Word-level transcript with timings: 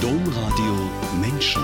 Domradio 0.00 0.88
Menschen. 1.20 1.62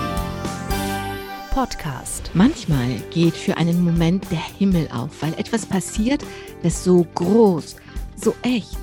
Podcast. 1.49 2.29
Manchmal 2.35 2.99
geht 3.09 3.33
für 3.33 3.57
einen 3.57 3.83
Moment 3.83 4.29
der 4.29 4.43
Himmel 4.59 4.87
auf, 4.91 5.23
weil 5.23 5.33
etwas 5.39 5.65
passiert, 5.65 6.23
das 6.61 6.83
so 6.83 7.03
groß, 7.15 7.77
so 8.15 8.35
echt, 8.43 8.77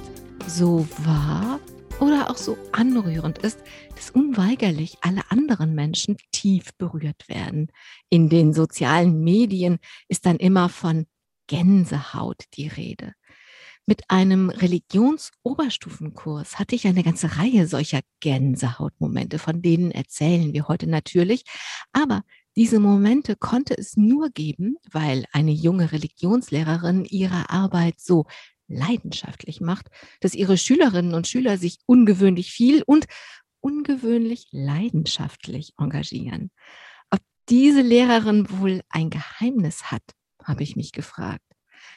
so 0.48 0.88
wahr 1.04 1.60
oder 2.00 2.30
auch 2.30 2.36
so 2.36 2.58
anrührend 2.72 3.38
ist, 3.38 3.60
dass 3.94 4.10
unweigerlich 4.10 4.96
alle 5.02 5.22
anderen 5.28 5.76
Menschen 5.76 6.16
tief 6.32 6.70
berührt 6.76 7.28
werden. 7.28 7.68
In 8.10 8.28
den 8.28 8.54
sozialen 8.54 9.22
Medien 9.22 9.78
ist 10.08 10.26
dann 10.26 10.38
immer 10.38 10.68
von 10.68 11.06
Gänsehaut 11.46 12.42
die 12.54 12.66
Rede. 12.66 13.12
Mit 13.86 14.08
einem 14.08 14.48
Religionsoberstufenkurs 14.48 16.58
hatte 16.58 16.74
ich 16.74 16.86
eine 16.86 17.02
ganze 17.02 17.36
Reihe 17.36 17.66
solcher 17.66 18.00
Gänsehautmomente, 18.20 19.38
von 19.38 19.60
denen 19.60 19.90
erzählen 19.90 20.54
wir 20.54 20.68
heute 20.68 20.86
natürlich. 20.86 21.44
Aber 21.92 22.22
diese 22.56 22.80
Momente 22.80 23.36
konnte 23.36 23.76
es 23.76 23.98
nur 23.98 24.30
geben, 24.30 24.76
weil 24.90 25.26
eine 25.32 25.52
junge 25.52 25.92
Religionslehrerin 25.92 27.04
ihre 27.04 27.50
Arbeit 27.50 28.00
so 28.00 28.24
leidenschaftlich 28.68 29.60
macht, 29.60 29.88
dass 30.20 30.34
ihre 30.34 30.56
Schülerinnen 30.56 31.12
und 31.12 31.26
Schüler 31.26 31.58
sich 31.58 31.76
ungewöhnlich 31.84 32.52
viel 32.52 32.82
und 32.86 33.04
ungewöhnlich 33.60 34.46
leidenschaftlich 34.50 35.74
engagieren. 35.78 36.50
Ob 37.10 37.20
diese 37.50 37.82
Lehrerin 37.82 38.46
wohl 38.48 38.80
ein 38.88 39.10
Geheimnis 39.10 39.90
hat, 39.90 40.04
habe 40.42 40.62
ich 40.62 40.74
mich 40.74 40.92
gefragt. 40.92 41.44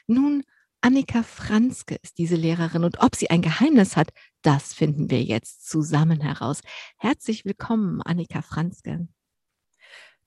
Nun 0.07 0.43
Annika 0.81 1.23
Franzke 1.23 1.97
ist 2.03 2.17
diese 2.17 2.35
Lehrerin 2.35 2.83
und 2.83 2.99
ob 2.99 3.15
sie 3.15 3.29
ein 3.29 3.41
Geheimnis 3.41 3.97
hat, 3.97 4.11
das 4.41 4.73
finden 4.73 5.09
wir 5.09 5.23
jetzt 5.23 5.67
zusammen 5.67 6.21
heraus. 6.21 6.61
Herzlich 6.97 7.45
willkommen, 7.45 8.01
Annika 8.03 8.41
Franzke. 8.41 9.07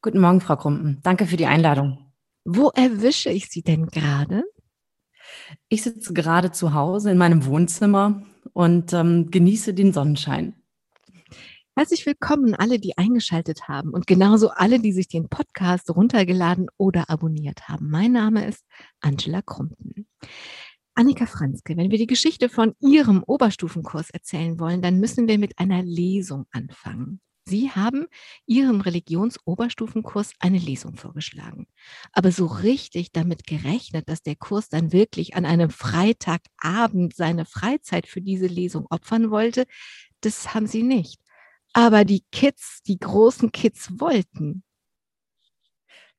Guten 0.03 0.21
Morgen, 0.21 0.41
Frau 0.41 0.57
Krumpen. 0.57 1.01
Danke 1.03 1.27
für 1.27 1.37
die 1.37 1.47
Einladung. 1.47 2.13
Wo 2.45 2.71
erwische 2.71 3.31
ich 3.31 3.49
Sie 3.49 3.63
denn 3.63 3.87
gerade? 3.87 4.45
Ich 5.69 5.83
sitze 5.83 6.13
gerade 6.13 6.51
zu 6.51 6.75
Hause 6.75 7.11
in 7.11 7.19
meinem 7.19 7.45
Wohnzimmer 7.47 8.23
und 8.53 8.93
ähm, 8.93 9.31
genieße 9.31 9.75
den 9.75 9.93
Sonnenschein. 9.93 10.60
Herzlich 11.77 12.05
willkommen 12.05 12.55
alle, 12.55 12.79
die 12.79 12.99
eingeschaltet 12.99 13.69
haben 13.69 13.91
und 13.91 14.07
genauso 14.07 14.51
alle, 14.51 14.81
die 14.81 14.93
sich 14.93 15.09
den 15.09 15.29
Podcast 15.29 15.89
runtergeladen 15.89 16.67
oder 16.77 17.09
abonniert 17.09 17.69
haben. 17.69 17.89
Mein 17.91 18.13
Name 18.13 18.47
ist 18.47 18.65
Angela 19.01 19.41
Krumpen. 19.41 20.07
Annika 20.95 21.27
Franzke, 21.27 21.77
wenn 21.77 21.91
wir 21.91 21.97
die 21.97 22.09
Geschichte 22.09 22.49
von 22.49 22.75
Ihrem 22.81 23.23
Oberstufenkurs 23.23 24.11
erzählen 24.11 24.59
wollen, 24.59 24.83
dann 24.83 24.99
müssen 24.99 25.29
wir 25.29 25.39
mit 25.39 25.59
einer 25.59 25.83
Lesung 25.83 26.47
anfangen. 26.51 27.21
Sie 27.47 27.71
haben 27.71 28.07
Ihrem 28.47 28.81
Religionsoberstufenkurs 28.81 30.35
eine 30.41 30.59
Lesung 30.59 30.97
vorgeschlagen. 30.97 31.67
Aber 32.13 32.33
so 32.33 32.47
richtig 32.47 33.13
damit 33.13 33.47
gerechnet, 33.47 34.09
dass 34.09 34.23
der 34.23 34.37
Kurs 34.37 34.69
dann 34.69 34.93
wirklich 34.93 35.35
an 35.37 35.47
einem 35.47 35.71
Freitagabend 35.71 37.15
seine 37.15 37.47
Freizeit 37.47 38.07
für 38.07 38.21
diese 38.21 38.47
Lesung 38.47 38.87
opfern 38.91 39.31
wollte, 39.31 39.65
das 40.21 40.53
haben 40.53 40.67
Sie 40.67 40.83
nicht. 40.83 41.21
Aber 41.73 42.05
die 42.05 42.25
Kids, 42.33 42.83
die 42.83 42.99
großen 42.99 43.53
Kids 43.53 43.91
wollten. 43.99 44.63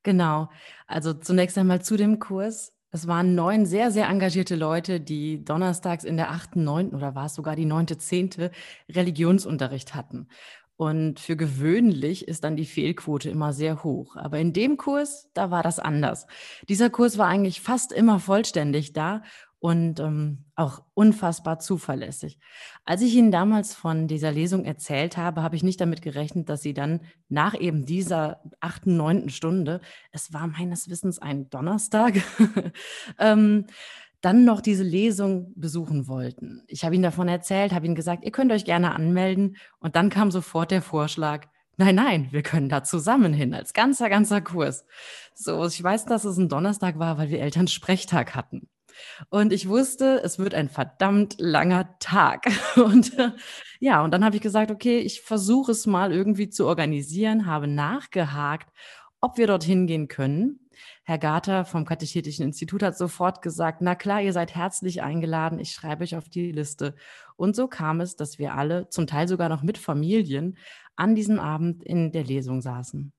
Genau. 0.02 0.48
Also 0.86 1.14
zunächst 1.14 1.56
einmal 1.58 1.82
zu 1.82 1.96
dem 1.96 2.18
Kurs. 2.18 2.72
Es 2.90 3.06
waren 3.06 3.34
neun 3.34 3.64
sehr, 3.64 3.90
sehr 3.90 4.08
engagierte 4.08 4.56
Leute, 4.56 5.00
die 5.00 5.44
donnerstags 5.44 6.04
in 6.04 6.16
der 6.16 6.30
achten, 6.30 6.64
neunten 6.64 6.96
oder 6.96 7.14
war 7.14 7.26
es 7.26 7.34
sogar 7.34 7.56
die 7.56 7.64
neunte, 7.64 7.96
zehnte 7.96 8.50
Religionsunterricht 8.90 9.94
hatten. 9.94 10.28
Und 10.76 11.20
für 11.20 11.36
gewöhnlich 11.36 12.26
ist 12.26 12.44
dann 12.44 12.56
die 12.56 12.66
Fehlquote 12.66 13.30
immer 13.30 13.52
sehr 13.52 13.84
hoch. 13.84 14.16
Aber 14.16 14.38
in 14.38 14.52
dem 14.52 14.76
Kurs, 14.76 15.30
da 15.32 15.50
war 15.50 15.62
das 15.62 15.78
anders. 15.78 16.26
Dieser 16.68 16.90
Kurs 16.90 17.18
war 17.18 17.28
eigentlich 17.28 17.60
fast 17.60 17.92
immer 17.92 18.18
vollständig 18.18 18.92
da 18.92 19.22
und 19.62 20.00
ähm, 20.00 20.38
auch 20.56 20.82
unfassbar 20.94 21.60
zuverlässig. 21.60 22.40
Als 22.84 23.00
ich 23.00 23.14
Ihnen 23.14 23.30
damals 23.30 23.74
von 23.74 24.08
dieser 24.08 24.32
Lesung 24.32 24.64
erzählt 24.64 25.16
habe, 25.16 25.40
habe 25.40 25.54
ich 25.54 25.62
nicht 25.62 25.80
damit 25.80 26.02
gerechnet, 26.02 26.48
dass 26.48 26.62
Sie 26.62 26.74
dann 26.74 26.98
nach 27.28 27.54
eben 27.54 27.86
dieser 27.86 28.42
achten, 28.58 28.96
neunten 28.96 29.30
Stunde, 29.30 29.80
es 30.10 30.32
war 30.32 30.48
meines 30.48 30.90
Wissens 30.90 31.20
ein 31.20 31.48
Donnerstag, 31.48 32.14
ähm, 33.20 33.66
dann 34.20 34.44
noch 34.44 34.62
diese 34.62 34.82
Lesung 34.82 35.52
besuchen 35.54 36.08
wollten. 36.08 36.64
Ich 36.66 36.84
habe 36.84 36.96
Ihnen 36.96 37.04
davon 37.04 37.28
erzählt, 37.28 37.72
habe 37.72 37.86
Ihnen 37.86 37.94
gesagt, 37.94 38.24
ihr 38.24 38.32
könnt 38.32 38.50
euch 38.50 38.64
gerne 38.64 38.92
anmelden 38.92 39.56
und 39.78 39.94
dann 39.94 40.10
kam 40.10 40.32
sofort 40.32 40.72
der 40.72 40.82
Vorschlag, 40.82 41.46
Nein, 41.78 41.94
nein, 41.94 42.28
wir 42.32 42.42
können 42.42 42.68
da 42.68 42.84
zusammen 42.84 43.32
hin, 43.32 43.54
als 43.54 43.72
ganzer, 43.72 44.10
ganzer 44.10 44.42
Kurs. 44.42 44.84
So, 45.34 45.64
ich 45.64 45.82
weiß, 45.82 46.04
dass 46.04 46.24
es 46.24 46.36
ein 46.36 46.50
Donnerstag 46.50 46.98
war, 46.98 47.16
weil 47.16 47.30
wir 47.30 47.40
Eltern 47.40 47.66
Sprechtag 47.66 48.34
hatten. 48.34 48.68
Und 49.30 49.52
ich 49.52 49.68
wusste, 49.68 50.20
es 50.22 50.38
wird 50.38 50.54
ein 50.54 50.68
verdammt 50.68 51.36
langer 51.38 51.98
Tag. 51.98 52.46
Und 52.76 53.18
äh, 53.18 53.30
ja, 53.80 54.02
und 54.02 54.12
dann 54.12 54.24
habe 54.24 54.36
ich 54.36 54.42
gesagt, 54.42 54.70
okay, 54.70 54.98
ich 54.98 55.22
versuche 55.22 55.72
es 55.72 55.86
mal 55.86 56.12
irgendwie 56.12 56.48
zu 56.48 56.66
organisieren, 56.66 57.46
habe 57.46 57.66
nachgehakt, 57.66 58.68
ob 59.20 59.38
wir 59.38 59.48
dorthin 59.48 59.86
gehen 59.86 60.06
können. 60.06 60.60
Herr 61.04 61.18
Garter 61.18 61.64
vom 61.64 61.84
Katechetischen 61.84 62.44
Institut 62.44 62.82
hat 62.82 62.96
sofort 62.96 63.42
gesagt, 63.42 63.80
na 63.80 63.94
klar, 63.94 64.22
ihr 64.22 64.32
seid 64.32 64.54
herzlich 64.54 65.02
eingeladen, 65.02 65.58
ich 65.58 65.72
schreibe 65.72 66.04
euch 66.04 66.16
auf 66.16 66.28
die 66.28 66.52
Liste. 66.52 66.94
Und 67.36 67.56
so 67.56 67.66
kam 67.66 68.00
es, 68.00 68.16
dass 68.16 68.38
wir 68.38 68.54
alle, 68.54 68.88
zum 68.88 69.06
Teil 69.06 69.26
sogar 69.26 69.48
noch 69.48 69.62
mit 69.62 69.78
Familien, 69.78 70.56
an 70.96 71.14
diesem 71.14 71.40
Abend 71.40 71.82
in 71.82 72.12
der 72.12 72.24
Lesung 72.24 72.60
saßen. 72.60 73.12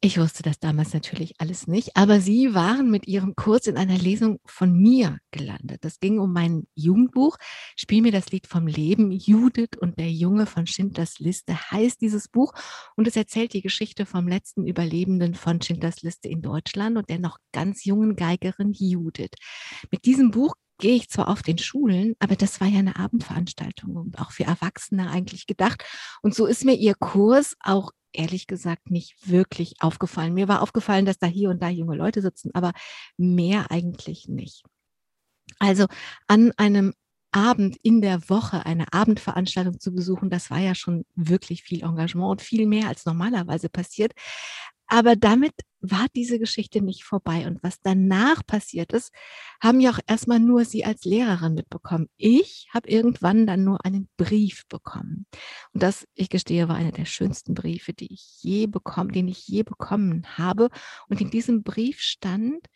Ich 0.00 0.16
wusste 0.16 0.44
das 0.44 0.60
damals 0.60 0.94
natürlich 0.94 1.34
alles 1.40 1.66
nicht, 1.66 1.96
aber 1.96 2.20
Sie 2.20 2.54
waren 2.54 2.88
mit 2.88 3.08
Ihrem 3.08 3.34
Kurs 3.34 3.66
in 3.66 3.76
einer 3.76 3.98
Lesung 3.98 4.38
von 4.46 4.72
mir 4.72 5.18
gelandet. 5.32 5.84
Das 5.84 5.98
ging 5.98 6.20
um 6.20 6.32
mein 6.32 6.68
Jugendbuch. 6.76 7.36
Spiel 7.74 8.02
mir 8.02 8.12
das 8.12 8.30
Lied 8.30 8.46
vom 8.46 8.68
Leben. 8.68 9.10
Judith 9.10 9.76
und 9.80 9.98
der 9.98 10.12
Junge 10.12 10.46
von 10.46 10.68
Schindlers 10.68 11.18
Liste 11.18 11.72
heißt 11.72 12.00
dieses 12.00 12.28
Buch 12.28 12.52
und 12.94 13.08
es 13.08 13.16
erzählt 13.16 13.54
die 13.54 13.60
Geschichte 13.60 14.06
vom 14.06 14.28
letzten 14.28 14.68
Überlebenden 14.68 15.34
von 15.34 15.60
Schindlers 15.60 16.02
Liste 16.02 16.28
in 16.28 16.42
Deutschland 16.42 16.96
und 16.96 17.10
der 17.10 17.18
noch 17.18 17.38
ganz 17.50 17.84
jungen 17.84 18.14
Geigerin 18.14 18.72
Judith. 18.72 19.32
Mit 19.90 20.04
diesem 20.04 20.30
Buch 20.30 20.54
gehe 20.78 20.96
ich 20.96 21.08
zwar 21.08 21.28
auf 21.28 21.42
den 21.42 21.58
Schulen, 21.58 22.14
aber 22.18 22.36
das 22.36 22.60
war 22.60 22.68
ja 22.68 22.78
eine 22.78 22.96
Abendveranstaltung 22.96 23.96
und 23.96 24.18
auch 24.18 24.30
für 24.30 24.44
Erwachsene 24.44 25.10
eigentlich 25.10 25.46
gedacht. 25.46 25.84
Und 26.22 26.34
so 26.34 26.46
ist 26.46 26.64
mir 26.64 26.74
ihr 26.74 26.94
Kurs 26.94 27.56
auch 27.60 27.90
ehrlich 28.12 28.46
gesagt 28.46 28.90
nicht 28.90 29.28
wirklich 29.28 29.74
aufgefallen. 29.80 30.34
Mir 30.34 30.48
war 30.48 30.62
aufgefallen, 30.62 31.04
dass 31.04 31.18
da 31.18 31.26
hier 31.26 31.50
und 31.50 31.62
da 31.62 31.68
junge 31.68 31.96
Leute 31.96 32.22
sitzen, 32.22 32.50
aber 32.54 32.72
mehr 33.16 33.70
eigentlich 33.70 34.28
nicht. 34.28 34.64
Also 35.58 35.86
an 36.26 36.52
einem 36.56 36.94
Abend 37.32 37.76
in 37.82 38.00
der 38.00 38.28
Woche 38.30 38.64
eine 38.64 38.92
Abendveranstaltung 38.92 39.78
zu 39.80 39.94
besuchen, 39.94 40.30
das 40.30 40.50
war 40.50 40.58
ja 40.58 40.74
schon 40.74 41.04
wirklich 41.14 41.62
viel 41.62 41.82
Engagement 41.82 42.30
und 42.30 42.42
viel 42.42 42.66
mehr 42.66 42.88
als 42.88 43.04
normalerweise 43.04 43.68
passiert. 43.68 44.12
Aber 44.88 45.16
damit 45.16 45.52
war 45.80 46.06
diese 46.16 46.38
Geschichte 46.38 46.80
nicht 46.80 47.04
vorbei. 47.04 47.46
Und 47.46 47.62
was 47.62 47.80
danach 47.80 48.44
passiert 48.46 48.92
ist, 48.92 49.12
haben 49.60 49.80
ja 49.80 49.90
auch 49.90 50.00
erstmal 50.06 50.40
nur 50.40 50.64
Sie 50.64 50.84
als 50.84 51.04
Lehrerin 51.04 51.54
mitbekommen. 51.54 52.08
Ich 52.16 52.68
habe 52.72 52.88
irgendwann 52.88 53.46
dann 53.46 53.64
nur 53.64 53.84
einen 53.84 54.08
Brief 54.16 54.66
bekommen. 54.68 55.26
Und 55.72 55.82
das, 55.82 56.06
ich 56.14 56.30
gestehe, 56.30 56.68
war 56.68 56.76
einer 56.76 56.92
der 56.92 57.04
schönsten 57.04 57.54
Briefe, 57.54 57.92
die 57.92 58.12
ich 58.12 58.38
je 58.40 58.66
bekommen, 58.66 59.12
den 59.12 59.28
ich 59.28 59.46
je 59.46 59.62
bekommen 59.62 60.26
habe. 60.36 60.68
Und 61.08 61.20
in 61.20 61.30
diesem 61.30 61.62
Brief 61.62 62.00
stand, 62.00 62.66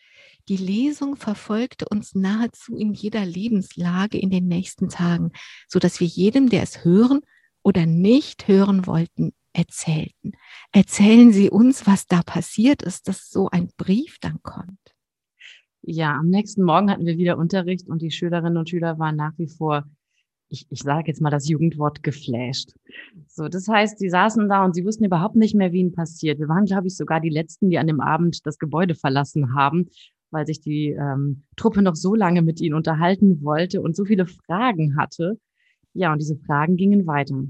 die 0.49 0.57
Lesung 0.57 1.17
verfolgte 1.17 1.87
uns 1.89 2.15
nahezu 2.15 2.77
in 2.77 2.95
jeder 2.95 3.25
Lebenslage 3.25 4.19
in 4.19 4.31
den 4.31 4.47
nächsten 4.47 4.89
Tagen, 4.89 5.33
so 5.69 5.79
dass 5.79 6.01
wir 6.01 6.07
jedem, 6.07 6.49
der 6.49 6.63
es 6.63 6.85
hören 6.85 7.21
oder 7.63 7.87
nicht 7.87 8.49
hören 8.49 8.87
wollten, 8.87 9.33
erzählten. 9.53 10.33
Erzählen 10.73 11.33
Sie 11.33 11.51
uns, 11.51 11.87
was 11.87 12.07
da 12.07 12.23
passiert 12.23 12.83
ist, 12.83 13.09
dass 13.09 13.31
so 13.31 13.49
ein 13.51 13.69
Brief 13.77 14.19
dann 14.21 14.43
kommt. 14.43 14.79
Ja, 15.83 16.17
am 16.17 16.29
nächsten 16.29 16.63
Morgen 16.63 16.91
hatten 16.91 17.07
wir 17.07 17.19
wieder 17.19 17.39
Unterricht 17.39 17.89
und 17.89 18.03
die 18.03 18.13
Schülerinnen 18.13 18.57
und 18.57 18.71
Schüler 18.71 18.99
waren 18.99 19.17
nach 19.17 19.33
wie 19.37 19.49
vor, 19.49 19.85
ich, 20.49 20.67
ich 20.71 20.81
sage 20.81 21.09
jetzt 21.09 21.21
mal 21.21 21.31
das 21.31 21.49
Jugendwort, 21.49 22.05
geflasht. 22.05 22.75
So, 23.27 23.49
das 23.49 23.67
heißt, 23.67 23.99
sie 23.99 24.09
saßen 24.09 24.49
da 24.49 24.65
und 24.65 24.75
sie 24.75 24.85
wussten 24.85 25.05
überhaupt 25.05 25.35
nicht 25.35 25.57
mehr, 25.57 25.73
wie 25.73 25.81
ihnen 25.81 25.93
passiert. 25.93 26.39
Wir 26.39 26.49
waren, 26.49 26.67
glaube 26.67 26.87
ich, 26.87 26.97
sogar 26.97 27.21
die 27.21 27.31
Letzten, 27.31 27.69
die 27.69 27.79
an 27.79 27.89
dem 27.89 28.01
Abend 28.01 28.47
das 28.47 28.59
Gebäude 28.59 28.95
verlassen 28.95 29.55
haben, 29.57 29.89
weil 30.31 30.47
sich 30.47 30.61
die 30.61 30.91
ähm, 30.91 31.43
Truppe 31.57 31.83
noch 31.83 31.97
so 31.97 32.15
lange 32.15 32.43
mit 32.43 32.61
ihnen 32.61 32.75
unterhalten 32.75 33.43
wollte 33.43 33.81
und 33.81 33.97
so 33.97 34.05
viele 34.05 34.27
Fragen 34.27 34.97
hatte. 34.97 35.39
Ja, 35.95 36.13
und 36.13 36.21
diese 36.21 36.37
Fragen 36.37 36.77
gingen 36.77 37.07
weiter. 37.09 37.43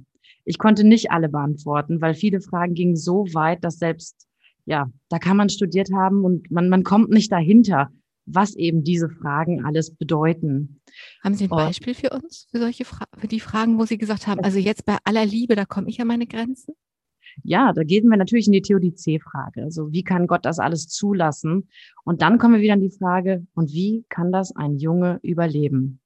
Ich 0.44 0.58
konnte 0.58 0.84
nicht 0.84 1.10
alle 1.10 1.28
beantworten, 1.28 2.00
weil 2.00 2.14
viele 2.14 2.40
Fragen 2.40 2.74
gingen 2.74 2.96
so 2.96 3.26
weit, 3.32 3.62
dass 3.64 3.78
selbst, 3.78 4.26
ja, 4.66 4.90
da 5.08 5.18
kann 5.18 5.36
man 5.36 5.48
studiert 5.48 5.90
haben 5.94 6.24
und 6.24 6.50
man, 6.50 6.68
man 6.68 6.82
kommt 6.82 7.10
nicht 7.10 7.30
dahinter, 7.30 7.90
was 8.26 8.54
eben 8.54 8.84
diese 8.84 9.08
Fragen 9.08 9.64
alles 9.64 9.94
bedeuten. 9.94 10.80
Haben 11.22 11.34
Sie 11.34 11.44
ein 11.44 11.50
Beispiel 11.50 11.94
für 11.94 12.10
uns, 12.10 12.46
für 12.50 12.58
solche 12.58 12.84
Fra 12.84 13.04
für 13.18 13.28
die 13.28 13.40
Fragen, 13.40 13.78
wo 13.78 13.84
Sie 13.84 13.98
gesagt 13.98 14.26
haben, 14.26 14.40
also 14.40 14.58
jetzt 14.58 14.84
bei 14.84 14.96
aller 15.04 15.26
Liebe, 15.26 15.56
da 15.56 15.64
komme 15.64 15.88
ich 15.88 16.00
an 16.00 16.06
meine 16.06 16.26
Grenzen? 16.26 16.74
Ja, 17.42 17.72
da 17.72 17.82
gehen 17.82 18.08
wir 18.08 18.16
natürlich 18.16 18.46
in 18.46 18.52
die 18.52 18.62
Theodizee-Frage. 18.62 19.62
Also 19.62 19.90
wie 19.90 20.04
kann 20.04 20.26
Gott 20.26 20.44
das 20.44 20.58
alles 20.58 20.88
zulassen? 20.88 21.68
Und 22.04 22.20
dann 22.20 22.38
kommen 22.38 22.54
wir 22.54 22.60
wieder 22.60 22.74
an 22.74 22.80
die 22.80 22.96
Frage, 22.96 23.46
und 23.54 23.72
wie 23.72 24.04
kann 24.08 24.32
das 24.32 24.54
ein 24.54 24.76
Junge 24.76 25.18
überleben? 25.22 26.01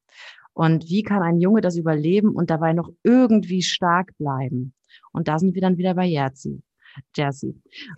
Und 0.57 0.89
wie 0.89 1.03
kann 1.03 1.23
ein 1.23 1.39
Junge 1.39 1.61
das 1.61 1.77
überleben 1.77 2.31
und 2.31 2.49
dabei 2.49 2.73
noch 2.73 2.91
irgendwie 3.03 3.61
stark 3.61 4.17
bleiben? 4.17 4.73
Und 5.13 5.29
da 5.29 5.39
sind 5.39 5.55
wir 5.55 5.61
dann 5.61 5.77
wieder 5.77 5.93
bei 5.93 6.07
Jerzy. 6.07 6.63
Jersey. 7.15 7.55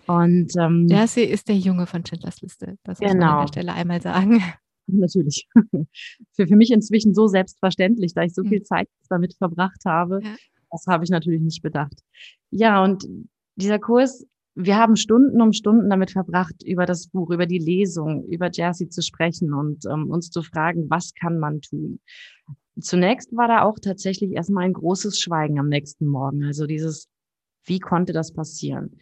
Und 0.09 0.57
ähm, 0.59 0.89
Jersey 0.89 1.23
ist 1.23 1.47
der 1.47 1.57
Junge 1.57 1.87
von 1.87 2.05
Schindlers 2.05 2.43
Liste. 2.43 2.77
Das 2.83 2.99
genau. 2.99 3.13
muss 3.13 3.15
man 3.15 3.23
an 3.23 3.29
der 3.29 3.37
genau. 3.37 3.47
Stelle 3.47 3.73
einmal 3.75 4.03
sagen. 4.03 4.43
Natürlich. 4.89 5.47
für, 6.33 6.49
für 6.49 6.57
mich 6.57 6.73
inzwischen 6.73 7.15
so 7.15 7.29
selbstverständlich, 7.29 8.13
da 8.13 8.23
ich 8.23 8.35
so 8.35 8.43
hm. 8.43 8.49
viel 8.49 8.63
Zeit 8.65 8.89
damit 9.09 9.35
verbracht 9.35 9.85
habe. 9.87 10.19
Ja. 10.21 10.35
Das 10.73 10.85
habe 10.89 11.05
ich 11.05 11.11
natürlich 11.11 11.43
nicht 11.43 11.63
bedacht. 11.63 12.01
Ja, 12.51 12.83
und 12.83 13.07
dieser 13.55 13.79
Kurs, 13.79 14.27
wir 14.61 14.77
haben 14.77 14.97
Stunden 14.97 15.41
um 15.41 15.53
Stunden 15.53 15.89
damit 15.89 16.11
verbracht, 16.11 16.65
über 16.65 16.85
das 16.85 17.07
Buch, 17.07 17.31
über 17.31 17.47
die 17.47 17.59
Lesung, 17.59 18.25
über 18.27 18.51
Jersey 18.53 18.89
zu 18.89 19.03
sprechen 19.03 19.55
und 19.55 19.85
ähm, 19.87 20.11
uns 20.11 20.31
zu 20.31 20.43
fragen, 20.43 20.91
was 20.91 21.15
kann 21.15 21.39
man 21.39 21.61
tun? 21.61 22.01
Zunächst 22.81 23.35
war 23.37 23.47
da 23.47 23.63
auch 23.63 23.79
tatsächlich 23.81 24.33
erstmal 24.33 24.65
ein 24.65 24.73
großes 24.73 25.21
Schweigen 25.21 25.61
am 25.61 25.69
nächsten 25.69 26.07
Morgen. 26.07 26.45
Also 26.45 26.67
dieses 26.67 27.09
wie 27.69 27.79
konnte 27.79 28.13
das 28.13 28.33
passieren? 28.33 28.99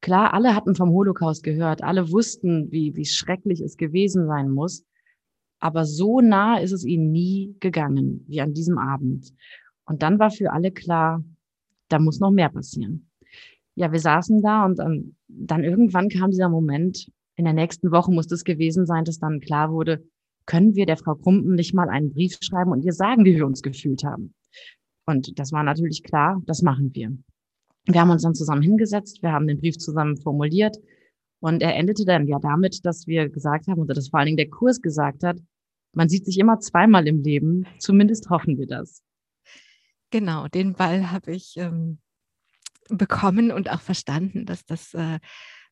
Klar, 0.00 0.32
alle 0.32 0.54
hatten 0.54 0.74
vom 0.74 0.90
Holocaust 0.90 1.42
gehört, 1.42 1.82
alle 1.82 2.10
wussten, 2.10 2.70
wie, 2.70 2.94
wie 2.94 3.04
schrecklich 3.04 3.60
es 3.60 3.76
gewesen 3.76 4.26
sein 4.26 4.50
muss. 4.50 4.84
Aber 5.58 5.84
so 5.84 6.20
nah 6.20 6.58
ist 6.58 6.72
es 6.72 6.84
ihnen 6.84 7.10
nie 7.10 7.56
gegangen 7.60 8.24
wie 8.28 8.40
an 8.40 8.54
diesem 8.54 8.78
Abend. 8.78 9.34
Und 9.84 10.02
dann 10.02 10.18
war 10.18 10.30
für 10.30 10.52
alle 10.52 10.70
klar, 10.70 11.24
da 11.88 11.98
muss 11.98 12.20
noch 12.20 12.30
mehr 12.30 12.48
passieren. 12.48 13.09
Ja, 13.80 13.92
wir 13.92 13.98
saßen 13.98 14.42
da 14.42 14.66
und 14.66 14.78
dann, 14.78 15.16
dann 15.26 15.64
irgendwann 15.64 16.10
kam 16.10 16.30
dieser 16.30 16.50
Moment, 16.50 17.10
in 17.36 17.46
der 17.46 17.54
nächsten 17.54 17.90
Woche 17.90 18.12
muss 18.12 18.30
es 18.30 18.44
gewesen 18.44 18.84
sein, 18.84 19.06
dass 19.06 19.18
dann 19.18 19.40
klar 19.40 19.72
wurde, 19.72 20.04
können 20.44 20.74
wir 20.74 20.84
der 20.84 20.98
Frau 20.98 21.14
Krumpen 21.14 21.54
nicht 21.54 21.72
mal 21.72 21.88
einen 21.88 22.12
Brief 22.12 22.36
schreiben 22.42 22.72
und 22.72 22.84
ihr 22.84 22.92
sagen, 22.92 23.24
wie 23.24 23.36
wir 23.36 23.46
uns 23.46 23.62
gefühlt 23.62 24.04
haben. 24.04 24.34
Und 25.06 25.38
das 25.38 25.50
war 25.52 25.62
natürlich 25.62 26.02
klar, 26.02 26.42
das 26.44 26.60
machen 26.60 26.94
wir. 26.94 27.16
Wir 27.86 28.00
haben 28.02 28.10
uns 28.10 28.20
dann 28.20 28.34
zusammen 28.34 28.60
hingesetzt, 28.60 29.22
wir 29.22 29.32
haben 29.32 29.46
den 29.46 29.58
Brief 29.60 29.78
zusammen 29.78 30.18
formuliert 30.18 30.76
und 31.40 31.62
er 31.62 31.74
endete 31.74 32.04
dann 32.04 32.26
ja 32.26 32.38
damit, 32.38 32.84
dass 32.84 33.06
wir 33.06 33.30
gesagt 33.30 33.66
haben, 33.66 33.80
oder 33.80 33.94
dass 33.94 34.10
vor 34.10 34.18
allen 34.18 34.26
Dingen 34.26 34.36
der 34.36 34.50
Kurs 34.50 34.82
gesagt 34.82 35.24
hat, 35.24 35.38
man 35.94 36.10
sieht 36.10 36.26
sich 36.26 36.38
immer 36.38 36.58
zweimal 36.58 37.08
im 37.08 37.22
Leben, 37.22 37.64
zumindest 37.78 38.28
hoffen 38.28 38.58
wir 38.58 38.66
das. 38.66 39.02
Genau, 40.10 40.48
den 40.48 40.74
Ball 40.74 41.10
habe 41.10 41.32
ich 41.32 41.54
ähm, 41.56 41.98
bekommen 42.88 43.50
und 43.50 43.70
auch 43.70 43.80
verstanden, 43.80 44.46
dass 44.46 44.64
das 44.64 44.94
äh, 44.94 45.18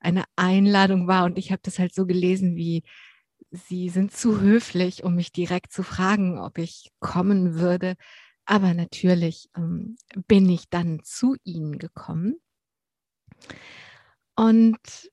eine 0.01 0.25
Einladung 0.37 1.09
war 1.09 1.25
und 1.25 1.39
ich 1.39 1.51
habe 1.51 1.63
das 1.63 1.79
halt 1.79 1.95
so 1.95 2.07
gelesen 2.07 2.57
wie, 2.57 2.85
Sie 3.51 3.89
sind 3.89 4.13
zu 4.13 4.41
höflich, 4.41 5.05
um 5.05 5.15
mich 5.15 5.33
direkt 5.33 5.73
zu 5.73 5.83
fragen, 5.83 6.39
ob 6.39 6.59
ich 6.59 6.93
kommen 7.01 7.55
würde. 7.55 7.95
Aber 8.45 8.75
natürlich 8.75 9.49
ähm, 9.57 9.97
bin 10.27 10.49
ich 10.51 10.69
dann 10.69 11.01
zu 11.03 11.37
ihnen 11.45 11.79
gekommen. 11.79 12.37
Und 14.37 15.11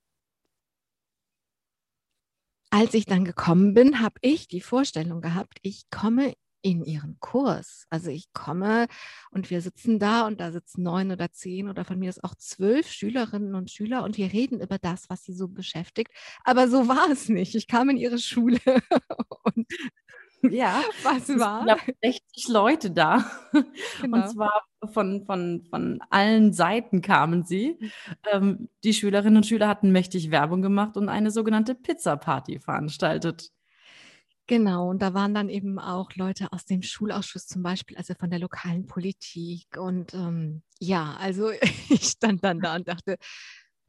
als 2.69 2.93
ich 2.93 3.05
dann 3.05 3.23
gekommen 3.23 3.73
bin, 3.73 4.01
habe 4.01 4.15
ich 4.21 4.47
die 4.47 4.61
Vorstellung 4.61 5.21
gehabt, 5.21 5.59
ich 5.61 5.89
komme 5.89 6.33
in 6.65 6.83
ihren 6.83 7.19
Kurs. 7.19 7.85
Also 7.91 8.09
ich 8.09 8.33
komme 8.33 8.87
und 9.29 9.51
wir 9.51 9.61
sitzen 9.61 9.99
da 9.99 10.25
und 10.25 10.41
da 10.41 10.51
sitzen 10.51 10.81
neun 10.81 11.11
oder 11.11 11.31
zehn 11.31 11.69
oder 11.69 11.85
von 11.85 11.99
mir 11.99 12.09
ist 12.09 12.23
auch 12.23 12.33
zwölf 12.33 12.87
Schülerinnen 12.87 13.53
und 13.53 13.69
Schüler 13.69 14.03
und 14.03 14.17
wir 14.17 14.33
reden 14.33 14.59
über 14.59 14.79
das, 14.79 15.07
was 15.07 15.23
sie 15.23 15.33
so 15.33 15.47
beschäftigt. 15.47 16.11
Aber 16.43 16.67
so 16.67 16.87
war 16.87 17.11
es 17.11 17.29
nicht. 17.29 17.53
Ich 17.53 17.67
kam 17.67 17.91
in 17.91 17.97
ihre 17.97 18.17
Schule 18.17 18.59
und 19.43 19.67
ja, 20.41 20.81
was 21.03 21.29
war? 21.37 21.77
Ich 22.01 22.19
60 22.33 22.47
Leute 22.49 22.89
da. 22.89 23.23
Genau. 24.01 24.17
Und 24.17 24.29
zwar 24.29 24.63
von, 24.91 25.23
von, 25.25 25.67
von 25.69 25.99
allen 26.09 26.51
Seiten 26.51 27.01
kamen 27.01 27.43
sie. 27.43 27.77
Ähm, 28.31 28.69
die 28.83 28.93
Schülerinnen 28.93 29.37
und 29.37 29.45
Schüler 29.45 29.67
hatten 29.67 29.91
mächtig 29.91 30.31
Werbung 30.31 30.63
gemacht 30.63 30.97
und 30.97 31.09
eine 31.09 31.29
sogenannte 31.29 31.75
Pizza-Party 31.75 32.59
veranstaltet. 32.59 33.51
Genau, 34.47 34.89
und 34.89 35.01
da 35.01 35.15
waren 35.15 35.33
dann 35.33 35.49
eben 35.49 35.79
auch 35.79 36.11
Leute 36.15 36.53
aus 36.53 36.65
dem 36.65 36.83
Schulausschuss 36.83 37.47
zum 37.47 37.63
Beispiel, 37.63 37.97
also 37.97 38.13
von 38.13 38.29
der 38.29 38.37
lokalen 38.39 38.85
Politik. 38.85 39.75
Und 39.77 40.13
ähm, 40.13 40.61
ja, 40.79 41.15
also 41.19 41.49
ich 41.89 42.03
stand 42.05 42.43
dann 42.43 42.59
da 42.59 42.75
und 42.75 42.87
dachte, 42.87 43.17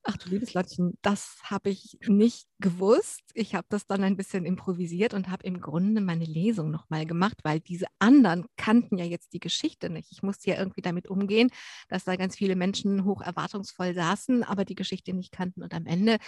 Ach 0.09 0.17
du 0.17 0.29
liebes 0.31 0.55
Lottchen, 0.55 0.97
das 1.03 1.37
habe 1.43 1.69
ich 1.69 1.99
nicht 2.07 2.47
gewusst. 2.61 3.23
Ich 3.35 3.57
habe 3.57 3.67
das 3.69 3.89
dann 3.89 4.05
ein 4.05 4.17
bisschen 4.17 4.47
improvisiert 4.47 5.15
und 5.15 5.29
habe 5.29 5.45
im 5.45 5.61
Grunde 5.61 6.01
meine 6.01 6.25
Lesung 6.25 6.71
nochmal 6.71 7.07
gemacht, 7.07 7.39
weil 7.43 7.59
diese 7.59 7.87
anderen 7.99 8.47
kannten 8.57 8.99
ja 8.99 9.05
jetzt 9.05 9.33
die 9.33 9.41
Geschichte 9.41 9.91
nicht. 9.91 10.13
Ich 10.13 10.23
musste 10.23 10.51
ja 10.51 10.59
irgendwie 10.59 10.81
damit 10.81 11.09
umgehen, 11.09 11.51
dass 11.89 12.05
da 12.05 12.15
ganz 12.15 12.37
viele 12.37 12.55
Menschen 12.55 13.05
hoch 13.05 13.21
erwartungsvoll 13.21 13.95
saßen, 13.95 14.45
aber 14.45 14.65
die 14.65 14.77
Geschichte 14.77 15.13
nicht 15.13 15.33
kannten. 15.33 15.65
Und 15.65 15.75
am 15.75 15.87
Ende 15.87 16.19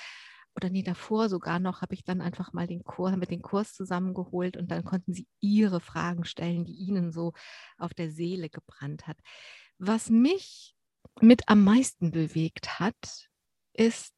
oder 0.59 0.71
nee, 0.71 0.83
davor 0.83 1.29
sogar 1.29 1.61
noch, 1.61 1.83
habe 1.83 1.95
ich 1.95 2.03
dann 2.03 2.21
einfach 2.21 2.53
mal 2.53 2.67
den 2.67 2.83
Kurs, 2.83 3.17
mit 3.17 3.31
den 3.31 3.43
Kurs 3.43 3.75
zusammengeholt 3.75 4.57
und 4.57 4.73
dann 4.73 4.83
konnten 4.85 5.15
sie 5.15 5.29
ihre 5.39 5.79
Fragen 5.79 6.25
stellen, 6.25 6.65
die 6.65 6.75
ihnen 6.75 7.13
so 7.13 7.33
auf 7.79 7.95
der 7.95 8.11
Seele 8.11 8.51
gebrannt 8.51 9.07
hat. 9.07 9.19
Was 9.79 10.11
mich 10.11 10.75
mit 11.21 11.43
am 11.47 11.63
meisten 11.63 12.11
bewegt 12.11 12.81
hat, 12.81 13.29
ist, 13.73 14.13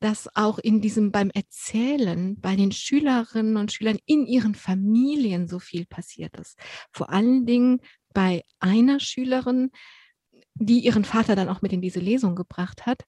dass 0.00 0.28
auch 0.36 0.58
in 0.58 0.82
diesem 0.82 1.12
beim 1.12 1.30
Erzählen 1.30 2.38
bei 2.38 2.54
den 2.54 2.70
Schülerinnen 2.70 3.56
und 3.56 3.72
Schülern 3.72 3.98
in 4.04 4.26
ihren 4.26 4.54
Familien 4.54 5.48
so 5.48 5.60
viel 5.60 5.86
passiert 5.86 6.36
ist. 6.36 6.58
Vor 6.92 7.08
allen 7.08 7.46
Dingen 7.46 7.80
bei 8.12 8.44
einer 8.60 9.00
Schülerin, 9.00 9.70
die 10.54 10.80
ihren 10.80 11.06
Vater 11.06 11.36
dann 11.36 11.48
auch 11.48 11.62
mit 11.62 11.72
in 11.72 11.80
diese 11.80 12.00
Lesung 12.00 12.36
gebracht 12.36 12.84
hat. 12.84 13.06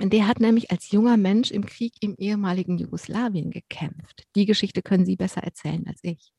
Der 0.00 0.26
hat 0.26 0.40
nämlich 0.40 0.70
als 0.70 0.90
junger 0.90 1.16
Mensch 1.16 1.50
im 1.50 1.66
Krieg 1.66 1.94
im 2.00 2.14
ehemaligen 2.16 2.78
Jugoslawien 2.78 3.50
gekämpft. 3.50 4.24
Die 4.36 4.46
Geschichte 4.46 4.82
können 4.82 5.04
Sie 5.04 5.16
besser 5.16 5.42
erzählen 5.42 5.84
als 5.86 5.98
ich. 6.02 6.32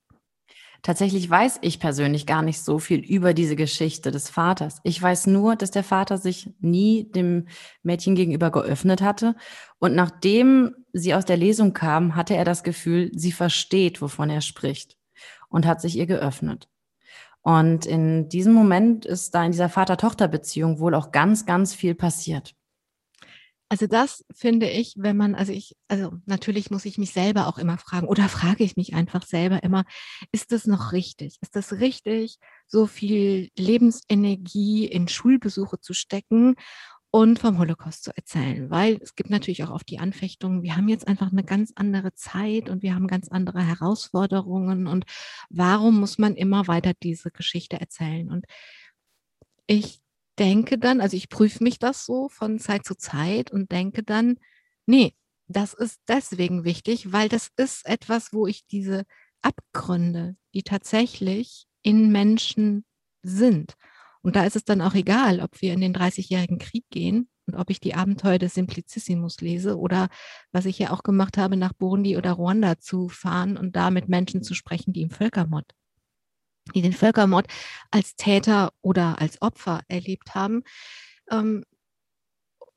Tatsächlich 0.81 1.29
weiß 1.29 1.59
ich 1.61 1.81
persönlich 1.81 2.25
gar 2.25 2.41
nicht 2.41 2.61
so 2.61 2.79
viel 2.79 2.99
über 2.99 3.33
diese 3.33 3.57
Geschichte 3.57 4.11
des 4.11 4.29
Vaters. 4.29 4.79
Ich 4.83 5.01
weiß 5.01 5.27
nur, 5.27 5.57
dass 5.57 5.71
der 5.71 5.83
Vater 5.83 6.17
sich 6.17 6.49
nie 6.61 7.11
dem 7.11 7.47
Mädchen 7.83 8.15
gegenüber 8.15 8.49
geöffnet 8.49 9.01
hatte. 9.01 9.35
Und 9.79 9.93
nachdem 9.93 10.73
sie 10.93 11.13
aus 11.13 11.25
der 11.25 11.35
Lesung 11.35 11.73
kam, 11.73 12.15
hatte 12.15 12.35
er 12.35 12.45
das 12.45 12.63
Gefühl, 12.63 13.11
sie 13.13 13.33
versteht, 13.33 14.01
wovon 14.01 14.29
er 14.29 14.41
spricht 14.41 14.95
und 15.49 15.65
hat 15.65 15.81
sich 15.81 15.97
ihr 15.97 16.05
geöffnet. 16.05 16.69
Und 17.41 17.85
in 17.85 18.29
diesem 18.29 18.53
Moment 18.53 19.05
ist 19.05 19.35
da 19.35 19.43
in 19.43 19.51
dieser 19.51 19.69
Vater-Tochter-Beziehung 19.69 20.79
wohl 20.79 20.95
auch 20.95 21.11
ganz, 21.11 21.45
ganz 21.45 21.73
viel 21.73 21.95
passiert. 21.95 22.55
Also 23.71 23.85
das 23.85 24.25
finde 24.33 24.67
ich, 24.67 24.95
wenn 24.97 25.15
man, 25.15 25.35
also 25.35 25.51
ich, 25.51 25.75
also 25.87 26.13
natürlich 26.25 26.71
muss 26.71 26.85
ich 26.85 26.97
mich 26.97 27.11
selber 27.11 27.47
auch 27.47 27.59
immer 27.59 27.77
fragen 27.77 28.07
oder 28.07 28.27
frage 28.27 28.63
ich 28.63 28.75
mich 28.75 28.95
einfach 28.95 29.23
selber 29.23 29.61
immer, 29.61 29.85
ist 30.31 30.51
das 30.51 30.65
noch 30.65 30.91
richtig? 30.91 31.37
Ist 31.41 31.55
das 31.55 31.73
richtig, 31.73 32.39
so 32.65 32.87
viel 32.87 33.49
Lebensenergie 33.55 34.85
in 34.85 35.07
Schulbesuche 35.07 35.79
zu 35.79 35.93
stecken 35.93 36.55
und 37.11 37.37
vom 37.37 37.59
Holocaust 37.59 38.05
zu 38.05 38.17
erzählen? 38.17 38.71
Weil 38.71 38.97
es 39.03 39.13
gibt 39.13 39.29
natürlich 39.29 39.63
auch 39.63 39.71
oft 39.71 39.87
die 39.87 39.99
Anfechtungen, 39.99 40.63
wir 40.63 40.75
haben 40.75 40.89
jetzt 40.89 41.07
einfach 41.07 41.31
eine 41.31 41.43
ganz 41.43 41.71
andere 41.75 42.15
Zeit 42.15 42.69
und 42.69 42.81
wir 42.81 42.95
haben 42.95 43.07
ganz 43.07 43.27
andere 43.29 43.61
Herausforderungen 43.61 44.87
und 44.87 45.05
warum 45.51 45.99
muss 45.99 46.17
man 46.17 46.35
immer 46.35 46.67
weiter 46.67 46.93
diese 47.03 47.29
Geschichte 47.29 47.79
erzählen? 47.79 48.31
Und 48.31 48.45
ich 49.67 50.01
denke 50.39 50.77
dann, 50.77 51.01
also 51.01 51.17
ich 51.17 51.29
prüfe 51.29 51.63
mich 51.63 51.79
das 51.79 52.05
so 52.05 52.29
von 52.29 52.59
Zeit 52.59 52.85
zu 52.85 52.95
Zeit 52.95 53.51
und 53.51 53.71
denke 53.71 54.03
dann, 54.03 54.37
nee, 54.85 55.13
das 55.47 55.73
ist 55.73 55.99
deswegen 56.07 56.63
wichtig, 56.63 57.11
weil 57.11 57.29
das 57.29 57.49
ist 57.57 57.85
etwas, 57.85 58.33
wo 58.33 58.47
ich 58.47 58.65
diese 58.67 59.03
Abgründe, 59.41 60.35
die 60.53 60.63
tatsächlich 60.63 61.65
in 61.81 62.11
Menschen 62.11 62.85
sind. 63.23 63.73
Und 64.21 64.35
da 64.35 64.43
ist 64.45 64.55
es 64.55 64.65
dann 64.65 64.81
auch 64.81 64.93
egal, 64.95 65.39
ob 65.39 65.61
wir 65.61 65.73
in 65.73 65.81
den 65.81 65.95
30-jährigen 65.95 66.59
Krieg 66.59 66.85
gehen 66.89 67.29
und 67.47 67.55
ob 67.55 67.69
ich 67.69 67.79
die 67.79 67.95
Abenteuer 67.95 68.37
des 68.37 68.53
Simplicissimus 68.53 69.41
lese 69.41 69.77
oder 69.77 70.09
was 70.51 70.65
ich 70.65 70.77
ja 70.77 70.91
auch 70.91 71.03
gemacht 71.03 71.37
habe, 71.37 71.57
nach 71.57 71.73
Burundi 71.73 72.17
oder 72.17 72.33
Ruanda 72.33 72.77
zu 72.79 73.09
fahren 73.09 73.57
und 73.57 73.75
da 73.75 73.91
mit 73.91 74.09
Menschen 74.09 74.43
zu 74.43 74.53
sprechen, 74.53 74.93
die 74.93 75.01
im 75.01 75.09
Völkermord 75.09 75.73
die 76.73 76.81
den 76.81 76.93
Völkermord 76.93 77.47
als 77.91 78.15
Täter 78.15 78.71
oder 78.81 79.19
als 79.21 79.41
Opfer 79.41 79.81
erlebt 79.87 80.35
haben. 80.35 80.63
Ähm, 81.31 81.63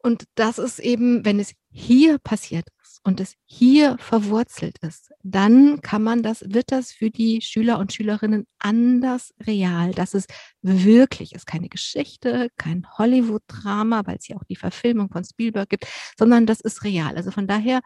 Und 0.04 0.24
das 0.34 0.58
ist 0.58 0.80
eben, 0.80 1.24
wenn 1.24 1.38
es 1.38 1.54
hier 1.70 2.18
passiert 2.18 2.66
ist 2.82 3.00
und 3.04 3.20
es 3.20 3.34
hier 3.46 3.96
verwurzelt 3.98 4.78
ist, 4.80 5.12
dann 5.22 5.80
kann 5.80 6.02
man 6.02 6.22
das, 6.22 6.44
wird 6.46 6.72
das 6.72 6.92
für 6.92 7.10
die 7.10 7.40
Schüler 7.40 7.78
und 7.78 7.92
Schülerinnen 7.92 8.46
anders 8.58 9.32
real. 9.46 9.92
Das 9.92 10.14
ist 10.14 10.28
wirklich 10.60 11.34
ist 11.34 11.46
keine 11.46 11.68
Geschichte, 11.68 12.48
kein 12.56 12.86
Hollywood-Drama, 12.98 14.02
weil 14.06 14.16
es 14.18 14.28
ja 14.28 14.36
auch 14.36 14.44
die 14.44 14.56
Verfilmung 14.56 15.08
von 15.10 15.24
Spielberg 15.24 15.68
gibt, 15.68 15.86
sondern 16.18 16.46
das 16.46 16.60
ist 16.60 16.82
real. 16.84 17.16
Also 17.16 17.30
von 17.30 17.46
daher 17.46 17.80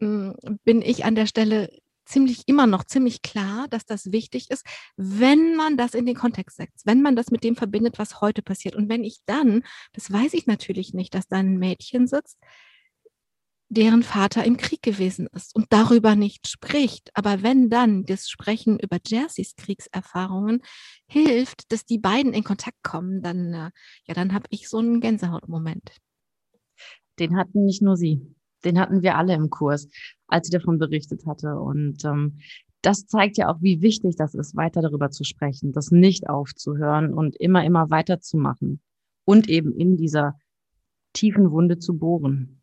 mh, 0.00 0.34
hm, 0.42 0.58
bin 0.64 0.82
ich 0.82 1.04
an 1.04 1.14
der 1.16 1.26
Stelle 1.26 1.68
ziemlich 2.10 2.46
immer 2.46 2.66
noch 2.66 2.84
ziemlich 2.84 3.22
klar, 3.22 3.66
dass 3.68 3.86
das 3.86 4.12
wichtig 4.12 4.50
ist, 4.50 4.64
wenn 4.96 5.56
man 5.56 5.76
das 5.76 5.94
in 5.94 6.06
den 6.06 6.16
Kontext 6.16 6.56
setzt, 6.56 6.86
wenn 6.86 7.02
man 7.02 7.16
das 7.16 7.30
mit 7.30 7.44
dem 7.44 7.56
verbindet, 7.56 7.98
was 7.98 8.20
heute 8.20 8.42
passiert. 8.42 8.76
Und 8.76 8.88
wenn 8.88 9.04
ich 9.04 9.18
dann, 9.26 9.62
das 9.92 10.10
weiß 10.12 10.34
ich 10.34 10.46
natürlich 10.46 10.94
nicht, 10.94 11.14
dass 11.14 11.28
da 11.28 11.36
ein 11.36 11.58
Mädchen 11.58 12.06
sitzt, 12.06 12.38
deren 13.68 14.02
Vater 14.02 14.44
im 14.44 14.56
Krieg 14.56 14.82
gewesen 14.82 15.28
ist 15.32 15.54
und 15.54 15.66
darüber 15.70 16.16
nicht 16.16 16.48
spricht. 16.48 17.10
Aber 17.14 17.42
wenn 17.42 17.70
dann 17.70 18.04
das 18.04 18.28
Sprechen 18.28 18.80
über 18.80 18.98
Jerseys 19.06 19.54
Kriegserfahrungen 19.54 20.62
hilft, 21.06 21.70
dass 21.70 21.84
die 21.84 21.98
beiden 21.98 22.34
in 22.34 22.42
Kontakt 22.42 22.82
kommen, 22.82 23.22
dann, 23.22 23.54
äh, 23.54 23.70
ja, 24.06 24.14
dann 24.14 24.34
habe 24.34 24.46
ich 24.50 24.68
so 24.68 24.78
einen 24.78 25.00
Gänsehautmoment. 25.00 25.92
Den 27.20 27.36
hatten 27.38 27.64
nicht 27.64 27.80
nur 27.80 27.96
Sie 27.96 28.34
den 28.64 28.78
hatten 28.78 29.02
wir 29.02 29.16
alle 29.16 29.34
im 29.34 29.50
Kurs, 29.50 29.88
als 30.26 30.46
sie 30.46 30.56
davon 30.56 30.78
berichtet 30.78 31.26
hatte. 31.26 31.58
Und 31.58 32.04
ähm, 32.04 32.38
das 32.82 33.06
zeigt 33.06 33.36
ja 33.36 33.48
auch, 33.48 33.60
wie 33.60 33.82
wichtig 33.82 34.16
das 34.16 34.34
ist, 34.34 34.56
weiter 34.56 34.82
darüber 34.82 35.10
zu 35.10 35.24
sprechen, 35.24 35.72
das 35.72 35.90
nicht 35.90 36.28
aufzuhören 36.28 37.12
und 37.12 37.36
immer, 37.36 37.64
immer 37.64 37.90
weiterzumachen 37.90 38.80
und 39.24 39.48
eben 39.48 39.74
in 39.76 39.96
dieser 39.96 40.38
tiefen 41.12 41.50
Wunde 41.50 41.78
zu 41.78 41.98
bohren. 41.98 42.62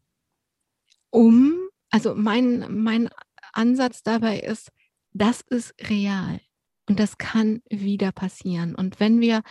Um, 1.09 1.53
also 1.89 2.15
mein, 2.15 2.65
mein 2.83 3.09
Ansatz 3.53 4.03
dabei 4.03 4.39
ist, 4.39 4.71
das 5.13 5.41
ist 5.41 5.73
real 5.89 6.39
und 6.87 6.99
das 6.99 7.17
kann 7.17 7.61
wieder 7.69 8.11
passieren. 8.11 8.75
Und 8.75 8.99
wenn 8.99 9.19
wir 9.19 9.41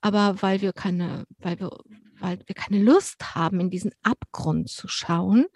aber, 0.00 0.40
weil 0.42 0.60
wir 0.60 0.72
keine, 0.72 1.24
weil 1.38 1.60
wir, 1.60 1.70
weil 2.18 2.38
wir 2.46 2.54
keine 2.54 2.82
Lust 2.82 3.34
haben, 3.34 3.60
in 3.60 3.70
diesen 3.70 3.92
Abgrund 4.02 4.68
zu 4.68 4.88
schauen, 4.88 5.46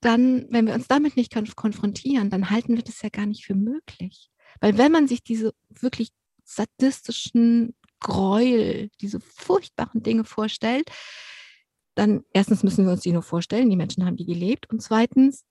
dann, 0.00 0.46
wenn 0.50 0.66
wir 0.66 0.74
uns 0.74 0.88
damit 0.88 1.16
nicht 1.16 1.34
konfrontieren, 1.56 2.30
dann 2.30 2.50
halten 2.50 2.76
wir 2.76 2.82
das 2.82 3.02
ja 3.02 3.08
gar 3.08 3.26
nicht 3.26 3.44
für 3.44 3.54
möglich. 3.54 4.30
Weil 4.60 4.78
wenn 4.78 4.92
man 4.92 5.08
sich 5.08 5.22
diese 5.22 5.52
wirklich 5.68 6.10
sadistischen 6.44 7.74
Gräuel, 8.00 8.90
diese 9.00 9.20
furchtbaren 9.20 10.02
Dinge 10.02 10.24
vorstellt, 10.24 10.90
dann 11.94 12.24
erstens 12.32 12.62
müssen 12.62 12.84
wir 12.84 12.92
uns 12.92 13.00
die 13.00 13.12
nur 13.12 13.22
vorstellen, 13.22 13.70
die 13.70 13.76
Menschen 13.76 14.04
haben 14.04 14.16
die 14.16 14.26
gelebt 14.26 14.70
und 14.70 14.82
zweitens 14.82 15.44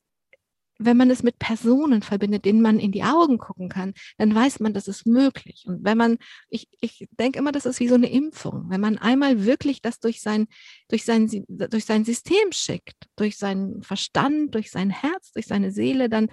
wenn 0.77 0.97
man 0.97 1.09
es 1.09 1.23
mit 1.23 1.39
Personen 1.39 2.01
verbindet, 2.01 2.45
denen 2.45 2.61
man 2.61 2.79
in 2.79 2.91
die 2.91 3.03
Augen 3.03 3.37
gucken 3.37 3.69
kann, 3.69 3.93
dann 4.17 4.33
weiß 4.33 4.59
man, 4.59 4.73
das 4.73 4.87
ist 4.87 5.05
möglich. 5.05 5.63
Und 5.67 5.83
wenn 5.83 5.97
man, 5.97 6.17
ich, 6.49 6.67
ich 6.81 7.07
denke 7.11 7.39
immer, 7.39 7.51
das 7.51 7.65
ist 7.65 7.79
wie 7.79 7.87
so 7.87 7.95
eine 7.95 8.09
Impfung. 8.09 8.69
Wenn 8.69 8.81
man 8.81 8.97
einmal 8.97 9.45
wirklich 9.45 9.81
das 9.81 9.99
durch 9.99 10.21
sein, 10.21 10.47
durch 10.89 11.05
sein, 11.05 11.29
durch 11.47 11.85
sein 11.85 12.03
System 12.03 12.51
schickt, 12.51 12.95
durch 13.15 13.37
seinen 13.37 13.83
Verstand, 13.83 14.53
durch 14.53 14.71
sein 14.71 14.89
Herz, 14.89 15.31
durch 15.31 15.47
seine 15.47 15.71
Seele, 15.71 16.09
dann, 16.09 16.29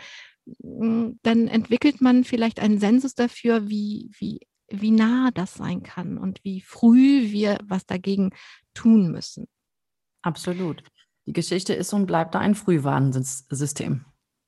mm, 0.58 1.12
dann 1.22 1.48
entwickelt 1.48 2.00
man 2.00 2.24
vielleicht 2.24 2.58
einen 2.60 2.80
Sensus 2.80 3.14
dafür, 3.14 3.68
wie, 3.68 4.10
wie, 4.18 4.40
wie 4.68 4.90
nah 4.90 5.30
das 5.32 5.54
sein 5.54 5.82
kann 5.82 6.18
und 6.18 6.42
wie 6.42 6.60
früh 6.60 7.30
wir 7.30 7.58
was 7.64 7.86
dagegen 7.86 8.30
tun 8.74 9.12
müssen. 9.12 9.46
Absolut. 10.22 10.82
Die 11.26 11.32
Geschichte 11.32 11.74
ist 11.74 11.92
und 11.92 12.06
bleibt 12.06 12.34
da 12.34 12.40
ein 12.40 12.56
Frühwarnsystem 12.56 14.04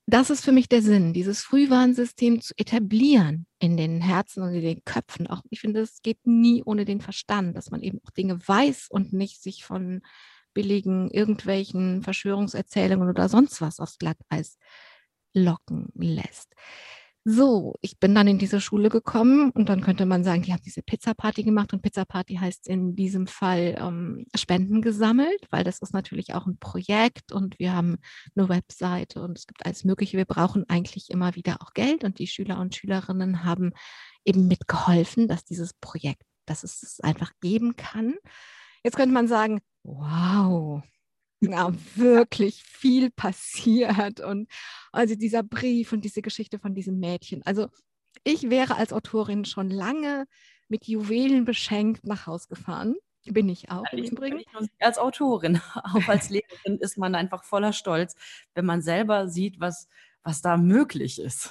das 0.06 0.30
ist 0.30 0.44
für 0.44 0.52
mich 0.52 0.68
der 0.68 0.82
Sinn, 0.82 1.12
dieses 1.14 1.42
Frühwarnsystem 1.42 2.40
zu 2.40 2.52
etablieren 2.56 3.46
in 3.58 3.76
den 3.76 4.02
Herzen 4.02 4.42
und 4.42 4.54
in 4.54 4.62
den 4.62 4.84
Köpfen. 4.84 5.26
Auch 5.26 5.42
ich 5.50 5.60
finde, 5.60 5.80
es 5.80 6.02
geht 6.02 6.26
nie 6.26 6.62
ohne 6.64 6.84
den 6.84 7.00
Verstand, 7.00 7.56
dass 7.56 7.70
man 7.70 7.82
eben 7.82 8.00
auch 8.04 8.10
Dinge 8.10 8.38
weiß 8.46 8.88
und 8.90 9.12
nicht 9.12 9.42
sich 9.42 9.64
von 9.64 10.02
billigen 10.52 11.10
irgendwelchen 11.10 12.02
Verschwörungserzählungen 12.02 13.08
oder 13.08 13.28
sonst 13.28 13.60
was 13.60 13.80
aufs 13.80 13.98
Glatteis 13.98 14.58
locken 15.32 15.88
lässt. 15.94 16.54
So, 17.26 17.74
ich 17.80 17.98
bin 17.98 18.14
dann 18.14 18.28
in 18.28 18.36
diese 18.36 18.60
Schule 18.60 18.90
gekommen 18.90 19.50
und 19.52 19.70
dann 19.70 19.80
könnte 19.80 20.04
man 20.04 20.24
sagen, 20.24 20.42
die 20.42 20.52
haben 20.52 20.62
diese 20.62 20.82
Pizza-Party 20.82 21.42
gemacht 21.42 21.72
und 21.72 21.80
Pizza-Party 21.80 22.34
heißt 22.34 22.68
in 22.68 22.96
diesem 22.96 23.26
Fall 23.26 23.76
ähm, 23.78 24.26
Spenden 24.36 24.82
gesammelt, 24.82 25.46
weil 25.50 25.64
das 25.64 25.78
ist 25.78 25.94
natürlich 25.94 26.34
auch 26.34 26.46
ein 26.46 26.58
Projekt 26.58 27.32
und 27.32 27.58
wir 27.58 27.72
haben 27.72 27.96
eine 28.36 28.50
Webseite 28.50 29.22
und 29.22 29.38
es 29.38 29.46
gibt 29.46 29.64
alles 29.64 29.84
Mögliche. 29.84 30.18
Wir 30.18 30.26
brauchen 30.26 30.68
eigentlich 30.68 31.08
immer 31.08 31.34
wieder 31.34 31.62
auch 31.62 31.72
Geld 31.72 32.04
und 32.04 32.18
die 32.18 32.26
Schüler 32.26 32.58
und 32.58 32.74
Schülerinnen 32.74 33.42
haben 33.42 33.72
eben 34.26 34.46
mitgeholfen, 34.46 35.26
dass 35.26 35.46
dieses 35.46 35.72
Projekt, 35.72 36.24
dass 36.44 36.62
es 36.62 36.82
es 36.82 37.00
einfach 37.00 37.32
geben 37.40 37.74
kann. 37.76 38.16
Jetzt 38.82 38.96
könnte 38.96 39.14
man 39.14 39.28
sagen, 39.28 39.62
wow, 39.82 40.82
ja, 41.40 41.72
wirklich 41.96 42.62
viel 42.62 43.10
passiert. 43.10 44.20
Und 44.20 44.48
also 44.92 45.14
dieser 45.14 45.42
Brief 45.42 45.92
und 45.92 46.04
diese 46.04 46.22
Geschichte 46.22 46.58
von 46.58 46.74
diesem 46.74 46.98
Mädchen. 46.98 47.42
Also 47.44 47.68
ich 48.22 48.50
wäre 48.50 48.76
als 48.76 48.92
Autorin 48.92 49.44
schon 49.44 49.70
lange 49.70 50.26
mit 50.68 50.86
Juwelen 50.86 51.44
beschenkt 51.44 52.06
nach 52.06 52.26
Haus 52.26 52.48
gefahren. 52.48 52.94
Bin 53.26 53.48
ich 53.48 53.70
auch 53.70 53.84
im 53.92 54.04
Übrigen. 54.04 54.42
als 54.80 54.98
Autorin, 54.98 55.60
auch 55.74 56.08
als 56.08 56.28
Lehrerin 56.28 56.78
ist 56.78 56.98
man 56.98 57.14
einfach 57.14 57.44
voller 57.44 57.72
Stolz, 57.72 58.14
wenn 58.54 58.66
man 58.66 58.82
selber 58.82 59.28
sieht, 59.28 59.60
was, 59.60 59.88
was 60.22 60.42
da 60.42 60.56
möglich 60.56 61.18
ist. 61.18 61.50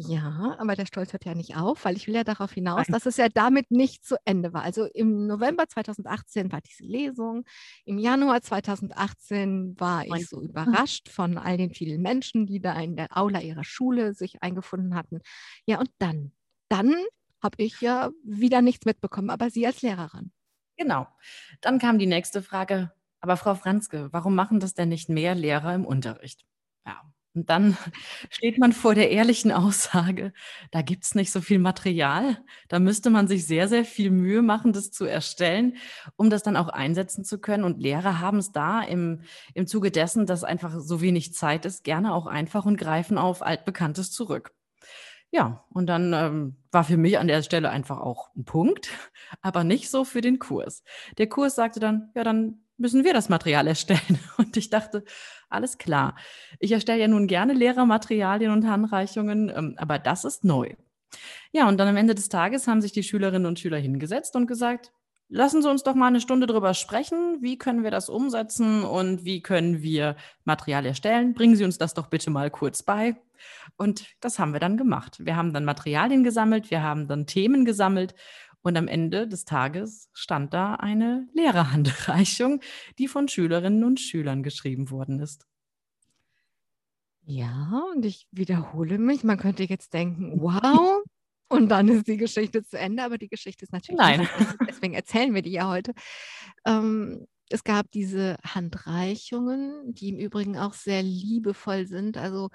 Ja, 0.00 0.54
aber 0.60 0.76
der 0.76 0.86
Stolz 0.86 1.12
hört 1.12 1.24
ja 1.24 1.34
nicht 1.34 1.56
auf, 1.56 1.84
weil 1.84 1.96
ich 1.96 2.06
will 2.06 2.14
ja 2.14 2.22
darauf 2.22 2.52
hinaus, 2.52 2.86
dass 2.86 3.04
es 3.04 3.16
ja 3.16 3.28
damit 3.28 3.72
nicht 3.72 4.04
zu 4.04 4.14
Ende 4.24 4.52
war. 4.52 4.62
Also 4.62 4.84
im 4.84 5.26
November 5.26 5.66
2018 5.66 6.52
war 6.52 6.60
diese 6.60 6.84
Lesung. 6.84 7.44
Im 7.84 7.98
Januar 7.98 8.40
2018 8.40 9.74
war 9.76 10.06
ich 10.06 10.28
so 10.28 10.40
überrascht 10.40 11.08
von 11.08 11.36
all 11.36 11.56
den 11.56 11.74
vielen 11.74 12.00
Menschen, 12.00 12.46
die 12.46 12.60
da 12.60 12.78
in 12.80 12.94
der 12.94 13.16
Aula 13.16 13.40
ihrer 13.40 13.64
Schule 13.64 14.14
sich 14.14 14.40
eingefunden 14.40 14.94
hatten. 14.94 15.18
Ja, 15.66 15.80
und 15.80 15.90
dann, 15.98 16.30
dann 16.68 16.94
habe 17.42 17.56
ich 17.58 17.80
ja 17.80 18.10
wieder 18.22 18.62
nichts 18.62 18.86
mitbekommen, 18.86 19.30
aber 19.30 19.50
Sie 19.50 19.66
als 19.66 19.82
Lehrerin. 19.82 20.30
Genau. 20.76 21.08
Dann 21.60 21.80
kam 21.80 21.98
die 21.98 22.06
nächste 22.06 22.40
Frage. 22.40 22.92
Aber 23.20 23.36
Frau 23.36 23.56
Franzke, 23.56 24.12
warum 24.12 24.36
machen 24.36 24.60
das 24.60 24.74
denn 24.74 24.90
nicht 24.90 25.08
mehr 25.08 25.34
Lehrer 25.34 25.74
im 25.74 25.84
Unterricht? 25.84 26.46
Ja, 26.86 27.02
und 27.34 27.50
dann 27.50 27.76
steht 28.30 28.58
man 28.58 28.72
vor 28.72 28.94
der 28.94 29.10
ehrlichen 29.10 29.52
Aussage, 29.52 30.32
da 30.70 30.82
gibt 30.82 31.04
es 31.04 31.14
nicht 31.14 31.30
so 31.30 31.40
viel 31.40 31.58
Material. 31.58 32.38
Da 32.68 32.78
müsste 32.78 33.10
man 33.10 33.28
sich 33.28 33.46
sehr, 33.46 33.68
sehr 33.68 33.84
viel 33.84 34.10
Mühe 34.10 34.42
machen, 34.42 34.72
das 34.72 34.90
zu 34.90 35.04
erstellen, 35.04 35.76
um 36.16 36.30
das 36.30 36.42
dann 36.42 36.56
auch 36.56 36.68
einsetzen 36.68 37.24
zu 37.24 37.40
können. 37.40 37.64
Und 37.64 37.80
Lehrer 37.80 38.20
haben 38.20 38.38
es 38.38 38.52
da 38.52 38.82
im, 38.82 39.22
im 39.54 39.66
Zuge 39.66 39.90
dessen, 39.90 40.26
dass 40.26 40.44
einfach 40.44 40.74
so 40.78 41.00
wenig 41.00 41.34
Zeit 41.34 41.64
ist, 41.64 41.84
gerne 41.84 42.14
auch 42.14 42.26
einfach 42.26 42.66
und 42.66 42.76
greifen 42.76 43.18
auf 43.18 43.42
Altbekanntes 43.42 44.10
zurück. 44.10 44.52
Ja, 45.30 45.64
und 45.70 45.86
dann 45.86 46.12
ähm, 46.14 46.56
war 46.70 46.84
für 46.84 46.96
mich 46.96 47.18
an 47.18 47.28
der 47.28 47.42
Stelle 47.42 47.68
einfach 47.68 47.98
auch 47.98 48.30
ein 48.34 48.44
Punkt, 48.44 48.88
aber 49.42 49.62
nicht 49.62 49.90
so 49.90 50.04
für 50.04 50.22
den 50.22 50.38
Kurs. 50.38 50.82
Der 51.18 51.28
Kurs 51.28 51.54
sagte 51.54 51.80
dann, 51.80 52.10
ja, 52.14 52.24
dann 52.24 52.62
müssen 52.78 53.04
wir 53.04 53.12
das 53.12 53.28
Material 53.28 53.66
erstellen. 53.66 54.18
Und 54.38 54.56
ich 54.56 54.70
dachte, 54.70 55.04
alles 55.50 55.78
klar. 55.78 56.16
Ich 56.58 56.72
erstelle 56.72 57.00
ja 57.00 57.08
nun 57.08 57.26
gerne 57.26 57.52
Lehrermaterialien 57.52 58.52
und 58.52 58.66
Handreichungen, 58.66 59.50
ähm, 59.54 59.74
aber 59.78 59.98
das 59.98 60.24
ist 60.24 60.44
neu. 60.44 60.74
Ja, 61.52 61.66
und 61.68 61.78
dann 61.78 61.88
am 61.88 61.96
Ende 61.96 62.14
des 62.14 62.28
Tages 62.28 62.68
haben 62.68 62.82
sich 62.82 62.92
die 62.92 63.02
Schülerinnen 63.02 63.46
und 63.46 63.58
Schüler 63.58 63.78
hingesetzt 63.78 64.36
und 64.36 64.46
gesagt, 64.46 64.92
lassen 65.28 65.62
Sie 65.62 65.70
uns 65.70 65.82
doch 65.82 65.94
mal 65.94 66.08
eine 66.08 66.20
Stunde 66.20 66.46
drüber 66.46 66.74
sprechen. 66.74 67.38
Wie 67.40 67.56
können 67.56 67.82
wir 67.82 67.90
das 67.90 68.10
umsetzen 68.10 68.82
und 68.84 69.24
wie 69.24 69.40
können 69.40 69.80
wir 69.80 70.16
Material 70.44 70.84
erstellen? 70.84 71.32
Bringen 71.32 71.56
Sie 71.56 71.64
uns 71.64 71.78
das 71.78 71.94
doch 71.94 72.08
bitte 72.08 72.30
mal 72.30 72.50
kurz 72.50 72.82
bei. 72.82 73.16
Und 73.76 74.04
das 74.20 74.38
haben 74.38 74.52
wir 74.52 74.60
dann 74.60 74.76
gemacht. 74.76 75.24
Wir 75.24 75.36
haben 75.36 75.54
dann 75.54 75.64
Materialien 75.64 76.24
gesammelt, 76.24 76.70
wir 76.70 76.82
haben 76.82 77.08
dann 77.08 77.26
Themen 77.26 77.64
gesammelt 77.64 78.14
und 78.62 78.76
am 78.76 78.88
Ende 78.88 79.28
des 79.28 79.44
Tages 79.44 80.08
stand 80.12 80.52
da 80.52 80.74
eine 80.74 81.28
Lehrerhandreichung, 81.34 82.60
die 82.98 83.08
von 83.08 83.28
Schülerinnen 83.28 83.84
und 83.84 84.00
Schülern 84.00 84.42
geschrieben 84.42 84.90
worden 84.90 85.20
ist. 85.20 85.46
Ja, 87.24 87.84
und 87.94 88.04
ich 88.06 88.26
wiederhole 88.30 88.98
mich. 88.98 89.22
Man 89.22 89.38
könnte 89.38 89.64
jetzt 89.64 89.92
denken, 89.92 90.32
wow, 90.40 91.02
und 91.48 91.68
dann 91.70 91.88
ist 91.88 92.06
die 92.06 92.16
Geschichte 92.16 92.62
zu 92.62 92.78
Ende, 92.78 93.02
aber 93.02 93.18
die 93.18 93.28
Geschichte 93.28 93.64
ist 93.64 93.72
natürlich 93.72 93.98
Nein. 93.98 94.20
Nicht, 94.20 94.56
deswegen 94.68 94.94
erzählen 94.94 95.34
wir 95.34 95.42
die 95.42 95.52
ja 95.52 95.68
heute. 95.68 95.92
Ähm, 96.66 97.26
es 97.50 97.64
gab 97.64 97.90
diese 97.90 98.36
Handreichungen, 98.44 99.94
die 99.94 100.10
im 100.10 100.18
Übrigen 100.18 100.58
auch 100.58 100.74
sehr 100.74 101.02
liebevoll 101.02 101.86
sind. 101.86 102.18
Also 102.18 102.50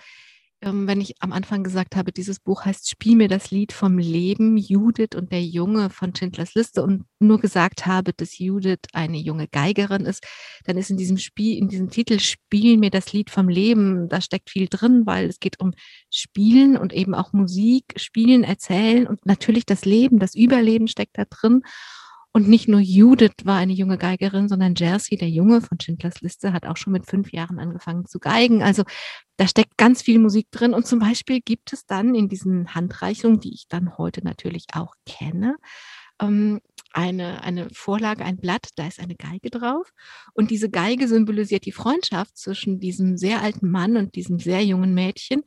wenn 0.65 1.01
ich 1.01 1.15
am 1.19 1.33
Anfang 1.33 1.63
gesagt 1.63 1.95
habe, 1.95 2.11
dieses 2.11 2.39
Buch 2.39 2.65
heißt 2.65 2.89
Spiel 2.89 3.15
mir 3.15 3.27
das 3.27 3.51
Lied 3.51 3.73
vom 3.73 3.97
Leben, 3.97 4.55
Judith 4.57 5.15
und 5.15 5.31
der 5.31 5.43
Junge 5.43 5.89
von 5.89 6.15
Schindlers 6.15 6.53
Liste 6.53 6.83
und 6.83 7.05
nur 7.19 7.39
gesagt 7.39 7.85
habe, 7.85 8.13
dass 8.13 8.37
Judith 8.37 8.79
eine 8.93 9.17
junge 9.17 9.47
Geigerin 9.47 10.05
ist, 10.05 10.25
dann 10.65 10.77
ist 10.77 10.89
in 10.89 10.97
diesem 10.97 11.17
Spiel, 11.17 11.57
in 11.57 11.67
diesem 11.67 11.89
Titel 11.89 12.19
Spiel 12.19 12.77
mir 12.77 12.91
das 12.91 13.11
Lied 13.11 13.29
vom 13.29 13.49
Leben, 13.49 14.07
da 14.07 14.21
steckt 14.21 14.49
viel 14.49 14.67
drin, 14.69 15.03
weil 15.05 15.27
es 15.27 15.39
geht 15.39 15.59
um 15.59 15.73
Spielen 16.09 16.77
und 16.77 16.93
eben 16.93 17.13
auch 17.13 17.33
Musik, 17.33 17.93
Spielen, 17.97 18.43
Erzählen 18.43 19.07
und 19.07 19.25
natürlich 19.25 19.65
das 19.65 19.85
Leben, 19.85 20.19
das 20.19 20.35
Überleben 20.35 20.87
steckt 20.87 21.17
da 21.17 21.25
drin. 21.25 21.61
Und 22.35 22.47
nicht 22.49 22.67
nur 22.67 22.79
Judith 22.79 23.45
war 23.45 23.57
eine 23.57 23.73
junge 23.73 23.99
Geigerin, 23.99 24.49
sondern 24.49 24.73
Jersey, 24.75 25.17
der 25.17 25.29
Junge 25.29 25.61
von 25.61 25.79
Schindlers 25.79 26.21
Liste, 26.21 26.51
hat 26.51 26.65
auch 26.65 26.77
schon 26.77 26.91
mit 26.91 27.05
fünf 27.05 27.31
Jahren 27.31 27.59
angefangen 27.59 28.05
zu 28.05 28.19
geigen. 28.19 28.63
Also 28.63 28.83
da 29.37 29.47
steckt 29.47 29.77
ganz 29.77 30.01
viel 30.01 30.17
Musik 30.17 30.47
drin. 30.49 30.73
Und 30.73 30.87
zum 30.87 30.97
Beispiel 30.97 31.41
gibt 31.41 31.73
es 31.73 31.85
dann 31.85 32.15
in 32.15 32.29
diesen 32.29 32.73
Handreichungen, 32.73 33.39
die 33.39 33.53
ich 33.53 33.67
dann 33.69 33.99
heute 33.99 34.23
natürlich 34.23 34.65
auch 34.73 34.95
kenne, 35.05 35.57
ähm, 36.19 36.59
eine, 36.91 37.43
eine 37.43 37.69
Vorlage, 37.71 38.23
ein 38.23 38.37
Blatt, 38.37 38.69
da 38.75 38.87
ist 38.87 38.99
eine 38.99 39.15
Geige 39.15 39.49
drauf. 39.49 39.91
Und 40.33 40.51
diese 40.51 40.69
Geige 40.69 41.07
symbolisiert 41.07 41.65
die 41.65 41.71
Freundschaft 41.71 42.37
zwischen 42.37 42.79
diesem 42.79 43.17
sehr 43.17 43.41
alten 43.41 43.69
Mann 43.69 43.97
und 43.97 44.15
diesem 44.15 44.39
sehr 44.39 44.63
jungen 44.63 44.93
Mädchen. 44.93 45.43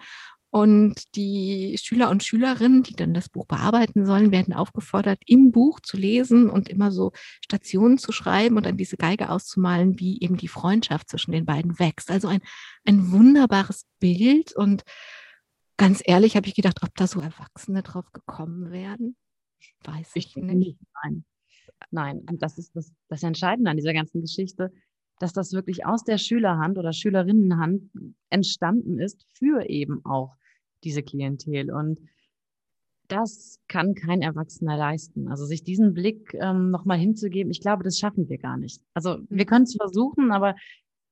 Und 0.56 1.14
die 1.16 1.76
Schüler 1.76 2.08
und 2.08 2.24
Schülerinnen, 2.24 2.82
die 2.82 2.94
dann 2.94 3.12
das 3.12 3.28
Buch 3.28 3.44
bearbeiten 3.44 4.06
sollen, 4.06 4.32
werden 4.32 4.54
aufgefordert, 4.54 5.18
im 5.26 5.52
Buch 5.52 5.80
zu 5.80 5.98
lesen 5.98 6.48
und 6.48 6.70
immer 6.70 6.90
so 6.90 7.12
Stationen 7.44 7.98
zu 7.98 8.10
schreiben 8.10 8.56
und 8.56 8.66
an 8.66 8.78
diese 8.78 8.96
Geige 8.96 9.28
auszumalen, 9.28 10.00
wie 10.00 10.18
eben 10.22 10.38
die 10.38 10.48
Freundschaft 10.48 11.10
zwischen 11.10 11.32
den 11.32 11.44
beiden 11.44 11.78
wächst. 11.78 12.10
Also 12.10 12.28
ein, 12.28 12.40
ein 12.86 13.12
wunderbares 13.12 13.84
Bild. 14.00 14.56
Und 14.56 14.84
ganz 15.76 16.00
ehrlich 16.02 16.36
habe 16.36 16.48
ich 16.48 16.54
gedacht, 16.54 16.78
ob 16.82 16.94
da 16.94 17.06
so 17.06 17.20
Erwachsene 17.20 17.82
drauf 17.82 18.10
gekommen 18.14 18.70
werden, 18.70 19.14
weiß 19.84 20.12
ich, 20.14 20.38
ich 20.38 20.42
nicht. 20.42 20.78
Nein. 21.04 21.26
Nein, 21.90 22.20
und 22.30 22.40
das 22.40 22.56
ist 22.56 22.74
das, 22.74 22.94
das 23.08 23.22
Entscheidende 23.22 23.70
an 23.70 23.76
dieser 23.76 23.92
ganzen 23.92 24.22
Geschichte, 24.22 24.72
dass 25.18 25.34
das 25.34 25.52
wirklich 25.52 25.84
aus 25.84 26.02
der 26.02 26.16
Schülerhand 26.16 26.78
oder 26.78 26.94
Schülerinnenhand 26.94 27.90
entstanden 28.30 28.98
ist 28.98 29.26
für 29.34 29.68
eben 29.68 30.02
auch 30.06 30.34
diese 30.84 31.02
Klientel. 31.02 31.72
Und 31.72 31.98
das 33.08 33.60
kann 33.68 33.94
kein 33.94 34.22
Erwachsener 34.22 34.76
leisten. 34.76 35.28
Also 35.28 35.46
sich 35.46 35.62
diesen 35.62 35.94
Blick 35.94 36.34
ähm, 36.34 36.70
nochmal 36.70 36.98
hinzugeben, 36.98 37.50
ich 37.50 37.60
glaube, 37.60 37.84
das 37.84 37.98
schaffen 37.98 38.28
wir 38.28 38.38
gar 38.38 38.56
nicht. 38.56 38.82
Also 38.94 39.18
wir 39.28 39.44
mhm. 39.44 39.48
können 39.48 39.64
es 39.64 39.76
versuchen, 39.76 40.32
aber 40.32 40.56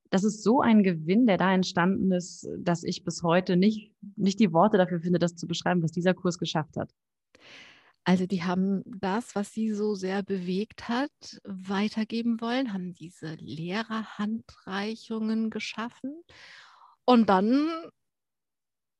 das 0.09 0.23
ist 0.23 0.43
so 0.43 0.61
ein 0.61 0.83
Gewinn, 0.83 1.25
der 1.25 1.37
da 1.37 1.53
entstanden 1.53 2.11
ist, 2.11 2.47
dass 2.59 2.83
ich 2.83 3.03
bis 3.03 3.23
heute 3.23 3.57
nicht, 3.57 3.91
nicht 4.15 4.39
die 4.39 4.53
Worte 4.53 4.77
dafür 4.77 5.01
finde, 5.01 5.19
das 5.19 5.35
zu 5.35 5.47
beschreiben, 5.47 5.83
was 5.83 5.91
dieser 5.91 6.13
Kurs 6.13 6.37
geschafft 6.37 6.77
hat. 6.77 6.91
Also 8.07 8.27
die 8.27 8.43
haben 8.43 8.83
das, 8.85 9.33
was 9.35 9.51
sie 9.51 9.73
so 9.73 9.95
sehr 9.95 10.21
bewegt 10.21 10.87
hat, 10.87 11.09
weitergeben 11.43 12.39
wollen, 12.39 12.71
haben 12.71 12.93
diese 12.93 13.33
Lehrerhandreichungen 13.39 15.49
geschaffen 15.49 16.21
und 17.05 17.29
dann 17.29 17.67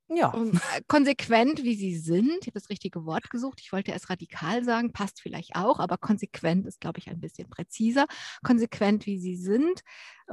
ja. 0.08 0.32
Äh, 0.34 0.82
konsequent, 0.86 1.64
wie 1.64 1.74
sie 1.74 1.96
sind. 1.96 2.38
Ich 2.40 2.46
habe 2.46 2.52
das 2.52 2.70
richtige 2.70 3.04
Wort 3.04 3.30
gesucht. 3.30 3.60
Ich 3.60 3.72
wollte 3.72 3.90
erst 3.90 4.08
radikal 4.08 4.64
sagen, 4.64 4.92
passt 4.92 5.20
vielleicht 5.20 5.56
auch, 5.56 5.80
aber 5.80 5.98
konsequent 5.98 6.66
ist, 6.66 6.80
glaube 6.80 6.98
ich, 6.98 7.08
ein 7.08 7.20
bisschen 7.20 7.48
präziser. 7.48 8.06
Konsequent, 8.44 9.06
wie 9.06 9.18
sie 9.18 9.36
sind, 9.36 9.82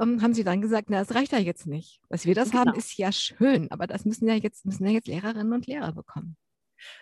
ähm, 0.00 0.22
haben 0.22 0.34
sie 0.34 0.44
dann 0.44 0.60
gesagt, 0.60 0.90
na, 0.90 0.98
das 0.98 1.14
reicht 1.14 1.32
ja 1.32 1.38
jetzt 1.38 1.66
nicht. 1.66 2.00
Dass 2.08 2.24
wir 2.24 2.34
das 2.34 2.50
genau. 2.50 2.66
haben, 2.66 2.78
ist 2.78 2.96
ja 2.96 3.10
schön, 3.10 3.70
aber 3.70 3.86
das 3.86 4.04
müssen 4.04 4.28
ja 4.28 4.34
jetzt, 4.34 4.64
müssen 4.64 4.86
ja 4.86 4.92
jetzt 4.92 5.08
Lehrerinnen 5.08 5.52
und 5.52 5.66
Lehrer 5.66 5.92
bekommen. 5.92 6.36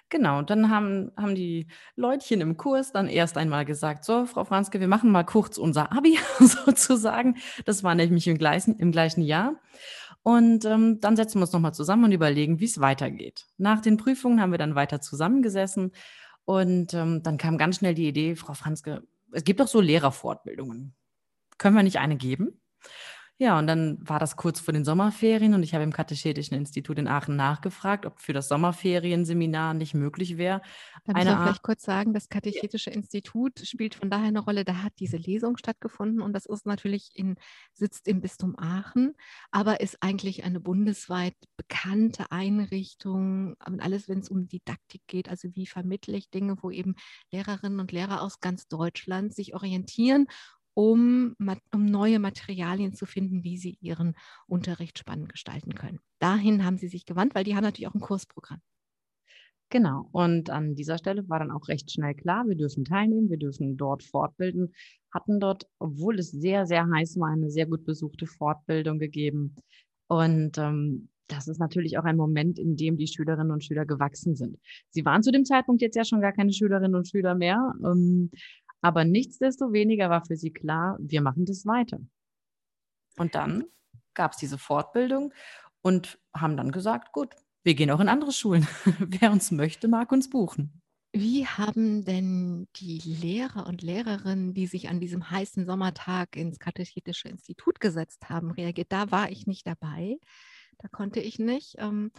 Genau, 0.08 0.42
dann 0.42 0.70
haben, 0.70 1.10
haben 1.16 1.34
die 1.34 1.66
Leutchen 1.96 2.40
im 2.40 2.56
Kurs 2.56 2.92
dann 2.92 3.08
erst 3.08 3.36
einmal 3.36 3.64
gesagt, 3.64 4.04
so, 4.04 4.26
Frau 4.26 4.44
Franzke, 4.44 4.80
wir 4.80 4.88
machen 4.88 5.10
mal 5.10 5.24
kurz 5.24 5.58
unser 5.58 5.92
Abi 5.92 6.18
sozusagen. 6.38 7.36
Das 7.64 7.82
war 7.82 7.94
nämlich 7.94 8.28
im 8.28 8.38
gleichen, 8.38 8.78
im 8.78 8.92
gleichen 8.92 9.22
Jahr. 9.22 9.56
Und 10.22 10.64
ähm, 10.64 11.00
dann 11.00 11.16
setzen 11.16 11.38
wir 11.38 11.42
uns 11.42 11.52
nochmal 11.52 11.74
zusammen 11.74 12.04
und 12.04 12.12
überlegen, 12.12 12.60
wie 12.60 12.66
es 12.66 12.80
weitergeht. 12.80 13.46
Nach 13.58 13.80
den 13.80 13.96
Prüfungen 13.96 14.40
haben 14.40 14.52
wir 14.52 14.58
dann 14.58 14.76
weiter 14.76 15.00
zusammengesessen 15.00 15.92
und 16.44 16.94
ähm, 16.94 17.22
dann 17.22 17.38
kam 17.38 17.58
ganz 17.58 17.76
schnell 17.76 17.94
die 17.94 18.08
Idee, 18.08 18.36
Frau 18.36 18.54
Franzke, 18.54 19.02
es 19.32 19.44
gibt 19.44 19.60
doch 19.60 19.68
so 19.68 19.80
Lehrerfortbildungen. 19.80 20.94
Können 21.58 21.76
wir 21.76 21.82
nicht 21.82 21.98
eine 21.98 22.16
geben? 22.16 22.61
Ja, 23.42 23.58
und 23.58 23.66
dann 23.66 23.98
war 24.08 24.20
das 24.20 24.36
kurz 24.36 24.60
vor 24.60 24.72
den 24.72 24.84
Sommerferien 24.84 25.54
und 25.54 25.64
ich 25.64 25.74
habe 25.74 25.82
im 25.82 25.92
Katechetischen 25.92 26.56
Institut 26.56 26.96
in 26.96 27.08
Aachen 27.08 27.34
nachgefragt, 27.34 28.06
ob 28.06 28.20
für 28.20 28.32
das 28.32 28.46
Sommerferienseminar 28.46 29.74
nicht 29.74 29.94
möglich 29.94 30.38
wäre. 30.38 30.62
Da 31.06 31.12
muss 31.12 31.24
man 31.24 31.42
vielleicht 31.42 31.62
kurz 31.64 31.82
sagen, 31.82 32.14
das 32.14 32.28
Katechetische 32.28 32.90
ja. 32.90 32.96
Institut 32.96 33.58
spielt 33.66 33.96
von 33.96 34.10
daher 34.10 34.28
eine 34.28 34.38
Rolle. 34.38 34.64
Da 34.64 34.84
hat 34.84 34.92
diese 35.00 35.16
Lesung 35.16 35.56
stattgefunden 35.56 36.22
und 36.22 36.34
das 36.34 36.46
ist 36.46 36.66
natürlich 36.66 37.10
in, 37.14 37.34
sitzt 37.72 38.06
im 38.06 38.20
Bistum 38.20 38.56
Aachen, 38.56 39.16
aber 39.50 39.80
ist 39.80 39.96
eigentlich 40.04 40.44
eine 40.44 40.60
bundesweit 40.60 41.34
bekannte 41.56 42.30
Einrichtung. 42.30 43.56
Alles, 43.58 44.08
wenn 44.08 44.20
es 44.20 44.28
um 44.28 44.46
Didaktik 44.46 45.02
geht, 45.08 45.28
also 45.28 45.48
wie 45.56 45.66
vermittle 45.66 46.16
ich 46.16 46.30
Dinge, 46.30 46.58
wo 46.62 46.70
eben 46.70 46.94
Lehrerinnen 47.32 47.80
und 47.80 47.90
Lehrer 47.90 48.22
aus 48.22 48.38
ganz 48.38 48.68
Deutschland 48.68 49.34
sich 49.34 49.52
orientieren 49.52 50.28
um, 50.74 51.34
um 51.72 51.84
neue 51.84 52.18
Materialien 52.18 52.94
zu 52.94 53.06
finden, 53.06 53.44
wie 53.44 53.58
sie 53.58 53.76
ihren 53.80 54.14
Unterricht 54.46 54.98
spannend 54.98 55.28
gestalten 55.28 55.74
können. 55.74 56.00
Dahin 56.18 56.64
haben 56.64 56.78
sie 56.78 56.88
sich 56.88 57.04
gewandt, 57.04 57.34
weil 57.34 57.44
die 57.44 57.54
haben 57.54 57.64
natürlich 57.64 57.88
auch 57.88 57.94
ein 57.94 58.00
Kursprogramm. 58.00 58.60
Genau. 59.70 60.08
Und 60.12 60.50
an 60.50 60.74
dieser 60.74 60.98
Stelle 60.98 61.26
war 61.30 61.38
dann 61.38 61.50
auch 61.50 61.66
recht 61.68 61.90
schnell 61.90 62.14
klar, 62.14 62.46
wir 62.46 62.56
dürfen 62.56 62.84
teilnehmen, 62.84 63.30
wir 63.30 63.38
dürfen 63.38 63.78
dort 63.78 64.02
fortbilden, 64.02 64.74
hatten 65.14 65.40
dort, 65.40 65.66
obwohl 65.78 66.18
es 66.18 66.30
sehr, 66.30 66.66
sehr 66.66 66.86
heiß 66.90 67.18
war, 67.18 67.30
eine 67.30 67.50
sehr 67.50 67.64
gut 67.64 67.86
besuchte 67.86 68.26
Fortbildung 68.26 68.98
gegeben. 68.98 69.56
Und 70.08 70.58
ähm, 70.58 71.08
das 71.26 71.48
ist 71.48 71.58
natürlich 71.58 71.98
auch 71.98 72.04
ein 72.04 72.16
Moment, 72.16 72.58
in 72.58 72.76
dem 72.76 72.98
die 72.98 73.06
Schülerinnen 73.06 73.50
und 73.50 73.64
Schüler 73.64 73.86
gewachsen 73.86 74.36
sind. 74.36 74.58
Sie 74.90 75.04
waren 75.04 75.22
zu 75.22 75.32
dem 75.32 75.46
Zeitpunkt 75.46 75.80
jetzt 75.80 75.96
ja 75.96 76.04
schon 76.04 76.20
gar 76.20 76.32
keine 76.32 76.52
Schülerinnen 76.52 76.94
und 76.94 77.08
Schüler 77.08 77.34
mehr. 77.34 77.72
Ähm, 77.82 78.30
aber 78.82 79.04
nichtsdestoweniger 79.04 80.10
war 80.10 80.24
für 80.24 80.36
sie 80.36 80.52
klar, 80.52 80.98
wir 81.00 81.22
machen 81.22 81.46
das 81.46 81.64
weiter. 81.64 82.00
Und 83.16 83.34
dann 83.34 83.64
gab 84.14 84.32
es 84.32 84.38
diese 84.38 84.58
Fortbildung 84.58 85.32
und 85.80 86.18
haben 86.34 86.56
dann 86.56 86.72
gesagt, 86.72 87.12
gut, 87.12 87.34
wir 87.62 87.74
gehen 87.74 87.90
auch 87.90 88.00
in 88.00 88.08
andere 88.08 88.32
Schulen. 88.32 88.66
Wer 88.98 89.30
uns 89.30 89.52
möchte, 89.52 89.88
mag 89.88 90.10
uns 90.12 90.28
buchen. 90.28 90.82
Wie 91.14 91.46
haben 91.46 92.04
denn 92.04 92.68
die 92.76 92.98
Lehrer 92.98 93.66
und 93.66 93.82
Lehrerinnen, 93.82 94.54
die 94.54 94.66
sich 94.66 94.88
an 94.88 94.98
diesem 94.98 95.30
heißen 95.30 95.66
Sommertag 95.66 96.36
ins 96.36 96.58
Katechetische 96.58 97.28
Institut 97.28 97.80
gesetzt 97.80 98.30
haben, 98.30 98.50
reagiert? 98.50 98.90
Da 98.90 99.10
war 99.10 99.30
ich 99.30 99.46
nicht 99.46 99.66
dabei, 99.66 100.16
da 100.78 100.88
konnte 100.88 101.20
ich 101.20 101.38
nicht. 101.38 101.74
Ähm, 101.78 102.12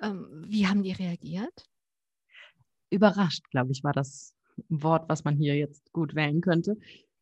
ähm, 0.00 0.26
wie 0.46 0.66
haben 0.66 0.82
die 0.82 0.92
reagiert? 0.92 1.64
Überrascht, 2.90 3.48
glaube 3.50 3.70
ich, 3.70 3.84
war 3.84 3.92
das 3.92 4.34
Wort, 4.68 5.08
was 5.08 5.24
man 5.24 5.36
hier 5.36 5.56
jetzt 5.56 5.92
gut 5.92 6.14
wählen 6.14 6.40
könnte. 6.40 6.76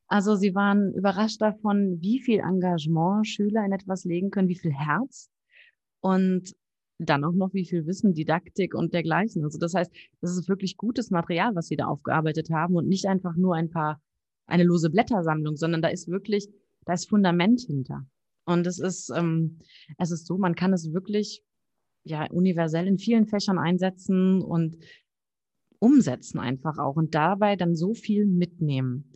Also 0.06 0.34
sie 0.34 0.54
waren 0.54 0.92
überrascht 0.94 1.40
davon, 1.40 2.00
wie 2.00 2.20
viel 2.20 2.40
Engagement 2.40 3.26
Schüler 3.26 3.64
in 3.64 3.72
etwas 3.72 4.04
legen 4.04 4.30
können, 4.30 4.48
wie 4.48 4.58
viel 4.58 4.72
Herz 4.72 5.30
und 6.00 6.54
dann 6.98 7.24
auch 7.24 7.32
noch 7.32 7.54
wie 7.54 7.64
viel 7.64 7.86
Wissen, 7.86 8.12
Didaktik 8.12 8.74
und 8.74 8.92
dergleichen. 8.92 9.44
Also 9.44 9.58
das 9.58 9.74
heißt, 9.74 9.90
das 10.20 10.36
ist 10.36 10.48
wirklich 10.48 10.76
gutes 10.76 11.10
Material, 11.10 11.54
was 11.54 11.68
sie 11.68 11.76
da 11.76 11.86
aufgearbeitet 11.86 12.50
haben 12.50 12.76
und 12.76 12.88
nicht 12.88 13.06
einfach 13.06 13.36
nur 13.36 13.54
ein 13.54 13.70
paar, 13.70 14.02
eine 14.46 14.64
lose 14.64 14.90
Blättersammlung, 14.90 15.56
sondern 15.56 15.80
da 15.80 15.88
ist 15.88 16.08
wirklich, 16.08 16.48
da 16.84 16.92
ist 16.92 17.08
Fundament 17.08 17.60
hinter. 17.60 18.06
Und 18.44 18.66
es 18.66 18.78
ist, 18.78 19.10
ähm, 19.14 19.60
es 19.98 20.10
ist 20.10 20.26
so, 20.26 20.36
man 20.36 20.54
kann 20.54 20.72
es 20.72 20.92
wirklich 20.92 21.42
ja 22.04 22.26
universell 22.30 22.86
in 22.86 22.98
vielen 22.98 23.26
Fächern 23.26 23.58
einsetzen 23.58 24.42
und 24.42 24.76
umsetzen 25.80 26.38
einfach 26.38 26.78
auch 26.78 26.96
und 26.96 27.14
dabei 27.14 27.56
dann 27.56 27.74
so 27.74 27.94
viel 27.94 28.26
mitnehmen. 28.26 29.12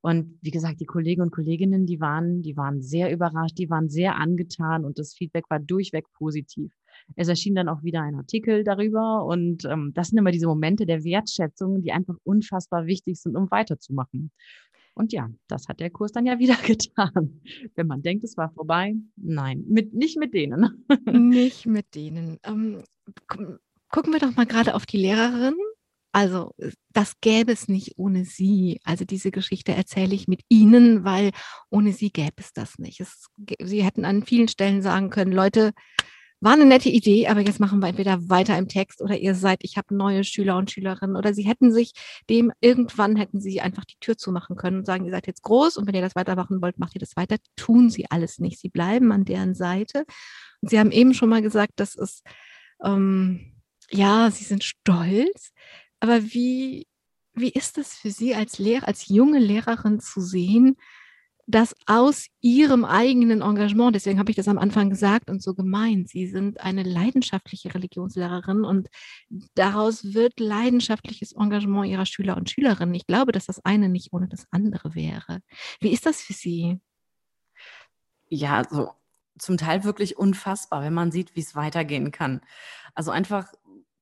Und 0.00 0.38
wie 0.42 0.50
gesagt, 0.50 0.80
die 0.80 0.84
Kollegen 0.84 1.22
und 1.22 1.30
Kolleginnen, 1.30 1.86
die 1.86 1.98
waren, 1.98 2.42
die 2.42 2.58
waren 2.58 2.82
sehr 2.82 3.10
überrascht, 3.10 3.56
die 3.56 3.70
waren 3.70 3.88
sehr 3.88 4.16
angetan 4.16 4.84
und 4.84 4.98
das 4.98 5.14
Feedback 5.14 5.44
war 5.48 5.60
durchweg 5.60 6.04
positiv. 6.12 6.72
Es 7.16 7.28
erschien 7.28 7.54
dann 7.54 7.70
auch 7.70 7.82
wieder 7.82 8.02
ein 8.02 8.14
Artikel 8.14 8.64
darüber 8.64 9.24
und 9.24 9.64
ähm, 9.64 9.92
das 9.94 10.08
sind 10.08 10.18
immer 10.18 10.30
diese 10.30 10.46
Momente 10.46 10.84
der 10.84 11.04
Wertschätzung, 11.04 11.80
die 11.80 11.92
einfach 11.92 12.16
unfassbar 12.22 12.86
wichtig 12.86 13.18
sind, 13.18 13.34
um 13.34 13.50
weiterzumachen. 13.50 14.30
Und 14.92 15.14
ja, 15.14 15.30
das 15.48 15.68
hat 15.68 15.80
der 15.80 15.88
Kurs 15.90 16.12
dann 16.12 16.26
ja 16.26 16.38
wieder 16.38 16.56
getan. 16.66 17.40
Wenn 17.74 17.86
man 17.86 18.02
denkt, 18.02 18.24
es 18.24 18.36
war 18.36 18.52
vorbei, 18.52 18.94
nein, 19.16 19.64
mit, 19.66 19.94
nicht 19.94 20.18
mit 20.18 20.34
denen. 20.34 20.84
nicht 21.10 21.64
mit 21.64 21.94
denen. 21.94 22.38
Ähm, 22.44 22.82
gucken 23.88 24.12
wir 24.12 24.20
doch 24.20 24.36
mal 24.36 24.46
gerade 24.46 24.74
auf 24.74 24.84
die 24.84 24.98
Lehrerin 24.98 25.54
also 26.14 26.54
das 26.92 27.20
gäbe 27.20 27.50
es 27.50 27.66
nicht 27.66 27.94
ohne 27.96 28.24
sie. 28.24 28.80
Also 28.84 29.04
diese 29.04 29.32
Geschichte 29.32 29.72
erzähle 29.72 30.14
ich 30.14 30.28
mit 30.28 30.42
Ihnen, 30.48 31.02
weil 31.02 31.32
ohne 31.70 31.92
sie 31.92 32.12
gäbe 32.12 32.34
es 32.36 32.52
das 32.52 32.78
nicht. 32.78 33.00
Es, 33.00 33.26
sie 33.60 33.82
hätten 33.82 34.04
an 34.04 34.22
vielen 34.22 34.46
Stellen 34.46 34.80
sagen 34.80 35.10
können, 35.10 35.32
Leute, 35.32 35.72
war 36.38 36.52
eine 36.52 36.66
nette 36.66 36.88
Idee, 36.88 37.26
aber 37.26 37.40
jetzt 37.40 37.58
machen 37.58 37.80
wir 37.80 37.88
entweder 37.88 38.28
weiter 38.28 38.56
im 38.56 38.68
Text 38.68 39.02
oder 39.02 39.16
ihr 39.16 39.34
seid, 39.34 39.58
ich 39.62 39.76
habe 39.76 39.92
neue 39.96 40.22
Schüler 40.22 40.56
und 40.56 40.70
Schülerinnen 40.70 41.16
oder 41.16 41.34
sie 41.34 41.42
hätten 41.42 41.72
sich 41.72 41.92
dem 42.30 42.52
irgendwann 42.60 43.16
hätten 43.16 43.40
sie 43.40 43.60
einfach 43.60 43.84
die 43.84 43.98
Tür 43.98 44.16
zumachen 44.16 44.54
können 44.54 44.78
und 44.78 44.86
sagen, 44.86 45.06
ihr 45.06 45.10
seid 45.10 45.26
jetzt 45.26 45.42
groß 45.42 45.78
und 45.78 45.88
wenn 45.88 45.96
ihr 45.96 46.00
das 46.00 46.14
weitermachen 46.14 46.62
wollt, 46.62 46.78
macht 46.78 46.94
ihr 46.94 47.00
das 47.00 47.16
weiter. 47.16 47.38
Tun 47.56 47.90
sie 47.90 48.08
alles 48.08 48.38
nicht. 48.38 48.60
Sie 48.60 48.68
bleiben 48.68 49.10
an 49.10 49.24
deren 49.24 49.56
Seite. 49.56 50.04
Und 50.60 50.70
sie 50.70 50.78
haben 50.78 50.92
eben 50.92 51.12
schon 51.12 51.28
mal 51.28 51.42
gesagt, 51.42 51.72
das 51.76 51.96
ist, 51.96 52.22
ähm, 52.84 53.54
ja, 53.90 54.30
sie 54.30 54.44
sind 54.44 54.62
stolz, 54.64 55.52
aber 56.00 56.22
wie, 56.22 56.86
wie 57.34 57.50
ist 57.50 57.78
das 57.78 57.94
für 57.94 58.10
Sie 58.10 58.34
als 58.34 58.58
Lehrer, 58.58 58.88
als 58.88 59.08
junge 59.08 59.38
Lehrerin 59.38 60.00
zu 60.00 60.20
sehen, 60.20 60.76
dass 61.46 61.74
aus 61.86 62.26
ihrem 62.40 62.84
eigenen 62.84 63.42
Engagement, 63.42 63.94
deswegen 63.94 64.18
habe 64.18 64.30
ich 64.30 64.36
das 64.36 64.48
am 64.48 64.58
Anfang 64.58 64.88
gesagt 64.90 65.28
und 65.28 65.42
so 65.42 65.54
gemeint, 65.54 66.08
sie 66.08 66.26
sind 66.26 66.60
eine 66.60 66.82
leidenschaftliche 66.82 67.74
Religionslehrerin 67.74 68.64
und 68.64 68.88
daraus 69.54 70.14
wird 70.14 70.40
leidenschaftliches 70.40 71.32
Engagement 71.32 71.86
ihrer 71.86 72.06
Schüler 72.06 72.36
und 72.36 72.48
Schülerinnen. 72.48 72.94
Ich 72.94 73.06
glaube, 73.06 73.32
dass 73.32 73.46
das 73.46 73.64
eine 73.64 73.88
nicht 73.88 74.12
ohne 74.12 74.28
das 74.28 74.46
andere 74.50 74.94
wäre. 74.94 75.40
Wie 75.80 75.92
ist 75.92 76.06
das 76.06 76.22
für 76.22 76.32
Sie? 76.32 76.80
Ja, 78.28 78.58
also 78.58 78.90
zum 79.38 79.56
Teil 79.58 79.84
wirklich 79.84 80.16
unfassbar, 80.16 80.82
wenn 80.82 80.94
man 80.94 81.12
sieht, 81.12 81.36
wie 81.36 81.40
es 81.40 81.54
weitergehen 81.54 82.10
kann. 82.10 82.40
Also 82.94 83.10
einfach 83.10 83.52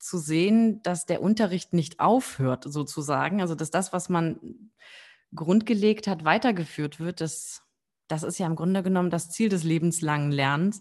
zu 0.03 0.19
sehen, 0.19 0.83
dass 0.83 1.07
der 1.07 1.23
Unterricht 1.23 1.73
nicht 1.73 2.01
aufhört, 2.01 2.65
sozusagen. 2.67 3.41
Also 3.41 3.55
dass 3.55 3.71
das, 3.71 3.93
was 3.93 4.09
man 4.09 4.71
grundgelegt 5.35 6.09
hat, 6.09 6.25
weitergeführt 6.25 6.99
wird, 6.99 7.21
das, 7.21 7.63
das 8.09 8.25
ist 8.25 8.39
ja 8.39 8.47
im 8.47 8.57
Grunde 8.57 8.83
genommen 8.83 9.11
das 9.11 9.31
Ziel 9.31 9.49
des 9.49 9.63
lebenslangen 9.63 10.33
Lernens. 10.33 10.81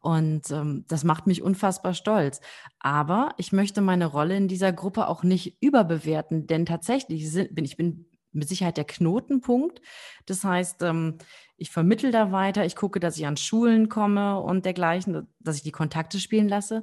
Und 0.00 0.50
ähm, 0.50 0.86
das 0.88 1.04
macht 1.04 1.26
mich 1.26 1.42
unfassbar 1.42 1.92
stolz. 1.92 2.40
Aber 2.80 3.34
ich 3.36 3.52
möchte 3.52 3.82
meine 3.82 4.06
Rolle 4.06 4.36
in 4.36 4.48
dieser 4.48 4.72
Gruppe 4.72 5.06
auch 5.06 5.22
nicht 5.22 5.62
überbewerten, 5.62 6.46
denn 6.46 6.64
tatsächlich 6.64 7.30
sind, 7.30 7.54
bin 7.54 7.66
ich 7.66 7.76
bin 7.76 8.08
mit 8.32 8.48
Sicherheit 8.48 8.78
der 8.78 8.84
Knotenpunkt. 8.84 9.82
Das 10.24 10.44
heißt, 10.44 10.80
ähm, 10.82 11.18
ich 11.58 11.70
vermittel 11.70 12.10
da 12.10 12.32
weiter, 12.32 12.64
ich 12.64 12.74
gucke, 12.74 13.00
dass 13.00 13.18
ich 13.18 13.26
an 13.26 13.36
Schulen 13.36 13.90
komme 13.90 14.40
und 14.40 14.64
dergleichen, 14.64 15.28
dass 15.40 15.56
ich 15.56 15.62
die 15.62 15.72
Kontakte 15.72 16.18
spielen 16.18 16.48
lasse. 16.48 16.80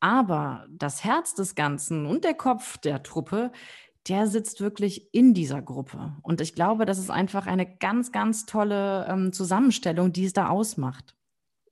Aber 0.00 0.66
das 0.70 1.04
Herz 1.04 1.34
des 1.34 1.54
Ganzen 1.54 2.06
und 2.06 2.24
der 2.24 2.34
Kopf 2.34 2.78
der 2.78 3.02
Truppe, 3.02 3.52
der 4.08 4.26
sitzt 4.26 4.60
wirklich 4.60 5.12
in 5.14 5.34
dieser 5.34 5.60
Gruppe. 5.60 6.16
Und 6.22 6.40
ich 6.40 6.54
glaube, 6.54 6.86
das 6.86 6.98
ist 6.98 7.10
einfach 7.10 7.46
eine 7.46 7.76
ganz, 7.76 8.12
ganz 8.12 8.46
tolle 8.46 9.06
ähm, 9.08 9.32
Zusammenstellung, 9.32 10.12
die 10.12 10.24
es 10.24 10.32
da 10.32 10.48
ausmacht. 10.48 11.14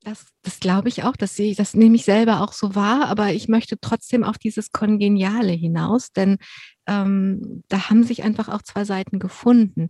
Das, 0.03 0.27
das 0.43 0.61
glaube 0.61 0.89
ich 0.89 1.03
auch, 1.03 1.17
das 1.17 1.35
sehe 1.35 1.51
ich, 1.51 1.57
das 1.57 1.75
nehme 1.75 1.97
ich 1.97 2.05
selber 2.05 2.41
auch 2.43 2.53
so 2.53 2.75
wahr, 2.75 3.09
aber 3.09 3.33
ich 3.33 3.49
möchte 3.49 3.81
trotzdem 3.81 4.23
auf 4.23 4.39
dieses 4.39 4.71
Kongeniale 4.71 5.53
hinaus, 5.53 6.13
denn 6.13 6.39
ähm, 6.87 7.65
da 7.69 7.91
haben 7.91 8.05
sich 8.05 8.23
einfach 8.23 8.49
auch 8.49 8.63
zwei 8.63 8.85
Seiten 8.85 9.19
gefunden. 9.19 9.89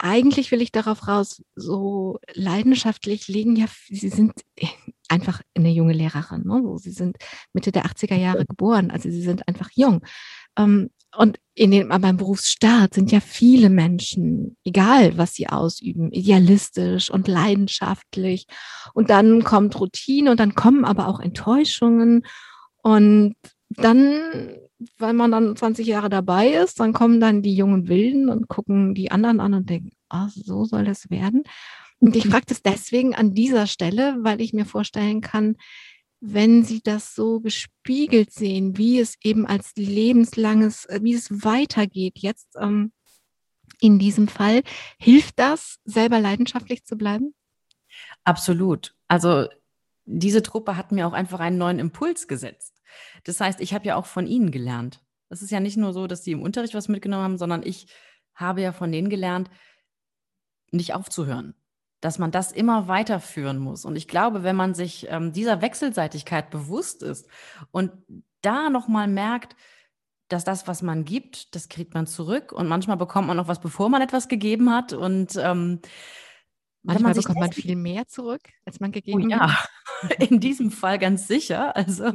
Eigentlich 0.00 0.52
will 0.52 0.62
ich 0.62 0.70
darauf 0.70 1.08
raus, 1.08 1.42
so 1.56 2.18
leidenschaftlich 2.32 3.26
liegen 3.26 3.56
ja, 3.56 3.66
sie 3.88 4.08
sind 4.08 4.32
einfach 5.08 5.42
eine 5.54 5.70
junge 5.70 5.92
Lehrerin, 5.92 6.44
ne? 6.44 6.62
sie 6.78 6.92
sind 6.92 7.16
Mitte 7.52 7.72
der 7.72 7.84
80er 7.84 8.14
Jahre 8.14 8.46
geboren, 8.46 8.90
also 8.90 9.10
sie 9.10 9.22
sind 9.22 9.48
einfach 9.48 9.70
jung. 9.74 10.02
Ähm, 10.56 10.90
und 11.16 11.38
in 11.54 11.70
den, 11.70 11.88
beim 11.88 12.16
Berufsstart 12.16 12.94
sind 12.94 13.10
ja 13.10 13.20
viele 13.20 13.70
Menschen, 13.70 14.56
egal 14.64 15.16
was 15.16 15.34
sie 15.34 15.48
ausüben, 15.48 16.12
idealistisch 16.12 17.10
und 17.10 17.26
leidenschaftlich. 17.26 18.46
Und 18.92 19.10
dann 19.10 19.42
kommt 19.42 19.80
Routine 19.80 20.30
und 20.30 20.38
dann 20.38 20.54
kommen 20.54 20.84
aber 20.84 21.08
auch 21.08 21.18
Enttäuschungen. 21.18 22.24
Und 22.82 23.34
dann, 23.70 24.54
wenn 24.96 25.16
man 25.16 25.30
dann 25.30 25.56
20 25.56 25.86
Jahre 25.86 26.08
dabei 26.08 26.48
ist, 26.48 26.80
dann 26.80 26.92
kommen 26.92 27.20
dann 27.20 27.42
die 27.42 27.54
jungen 27.54 27.88
Wilden 27.88 28.28
und 28.28 28.48
gucken 28.48 28.94
die 28.94 29.10
anderen 29.10 29.40
an 29.40 29.54
und 29.54 29.70
denken, 29.70 29.90
ah, 30.08 30.28
so 30.28 30.64
soll 30.64 30.84
das 30.84 31.10
werden. 31.10 31.42
Und 32.00 32.14
ich 32.14 32.28
frage 32.28 32.46
das 32.46 32.62
deswegen 32.62 33.14
an 33.14 33.34
dieser 33.34 33.66
Stelle, 33.66 34.16
weil 34.20 34.40
ich 34.40 34.52
mir 34.52 34.64
vorstellen 34.64 35.20
kann, 35.20 35.56
wenn 36.20 36.64
Sie 36.64 36.80
das 36.82 37.14
so 37.14 37.40
gespiegelt 37.40 38.32
sehen, 38.32 38.76
wie 38.76 38.98
es 38.98 39.16
eben 39.22 39.46
als 39.46 39.72
lebenslanges, 39.76 40.84
äh, 40.86 41.00
wie 41.02 41.14
es 41.14 41.44
weitergeht 41.44 42.18
jetzt 42.18 42.56
ähm, 42.60 42.92
in 43.80 43.98
diesem 43.98 44.26
Fall, 44.28 44.62
hilft 44.98 45.38
das, 45.38 45.78
selber 45.84 46.18
leidenschaftlich 46.18 46.84
zu 46.84 46.96
bleiben? 46.96 47.34
Absolut. 48.24 48.94
Also 49.06 49.46
diese 50.04 50.42
Truppe 50.42 50.76
hat 50.76 50.90
mir 50.90 51.06
auch 51.06 51.12
einfach 51.12 51.40
einen 51.40 51.58
neuen 51.58 51.78
Impuls 51.78 52.26
gesetzt. 52.26 52.77
Das 53.24 53.40
heißt, 53.40 53.60
ich 53.60 53.74
habe 53.74 53.86
ja 53.86 53.96
auch 53.96 54.06
von 54.06 54.26
Ihnen 54.26 54.50
gelernt. 54.50 55.00
Es 55.28 55.42
ist 55.42 55.50
ja 55.50 55.60
nicht 55.60 55.76
nur 55.76 55.92
so, 55.92 56.06
dass 56.06 56.24
Sie 56.24 56.32
im 56.32 56.42
Unterricht 56.42 56.74
was 56.74 56.88
mitgenommen 56.88 57.24
haben, 57.24 57.38
sondern 57.38 57.62
ich 57.64 57.86
habe 58.34 58.62
ja 58.62 58.72
von 58.72 58.90
denen 58.92 59.10
gelernt, 59.10 59.50
nicht 60.70 60.94
aufzuhören 60.94 61.54
dass 62.00 62.18
man 62.18 62.30
das 62.30 62.52
immer 62.52 62.88
weiterführen 62.88 63.58
muss. 63.58 63.84
Und 63.84 63.96
ich 63.96 64.08
glaube, 64.08 64.42
wenn 64.42 64.56
man 64.56 64.74
sich 64.74 65.06
ähm, 65.10 65.32
dieser 65.32 65.60
Wechselseitigkeit 65.60 66.50
bewusst 66.50 67.02
ist 67.02 67.26
und 67.70 67.90
da 68.40 68.70
nochmal 68.70 69.08
merkt, 69.08 69.56
dass 70.28 70.44
das, 70.44 70.68
was 70.68 70.82
man 70.82 71.04
gibt, 71.04 71.54
das 71.54 71.68
kriegt 71.68 71.94
man 71.94 72.06
zurück 72.06 72.52
und 72.52 72.68
manchmal 72.68 72.98
bekommt 72.98 73.26
man 73.26 73.36
noch 73.36 73.48
was, 73.48 73.60
bevor 73.60 73.88
man 73.88 74.02
etwas 74.02 74.28
gegeben 74.28 74.70
hat 74.72 74.92
und 74.92 75.36
ähm, 75.36 75.80
Manchmal 76.88 77.12
man 77.12 77.22
bekommt 77.22 77.38
man 77.38 77.52
viel 77.52 77.76
mehr 77.76 78.06
zurück, 78.06 78.40
als 78.64 78.80
man 78.80 78.92
gegeben 78.92 79.24
oh, 79.24 79.28
ja. 79.28 79.58
hat. 79.58 79.68
In 80.30 80.40
diesem 80.40 80.70
Fall 80.70 80.98
ganz 80.98 81.28
sicher. 81.28 81.76
Also, 81.76 82.14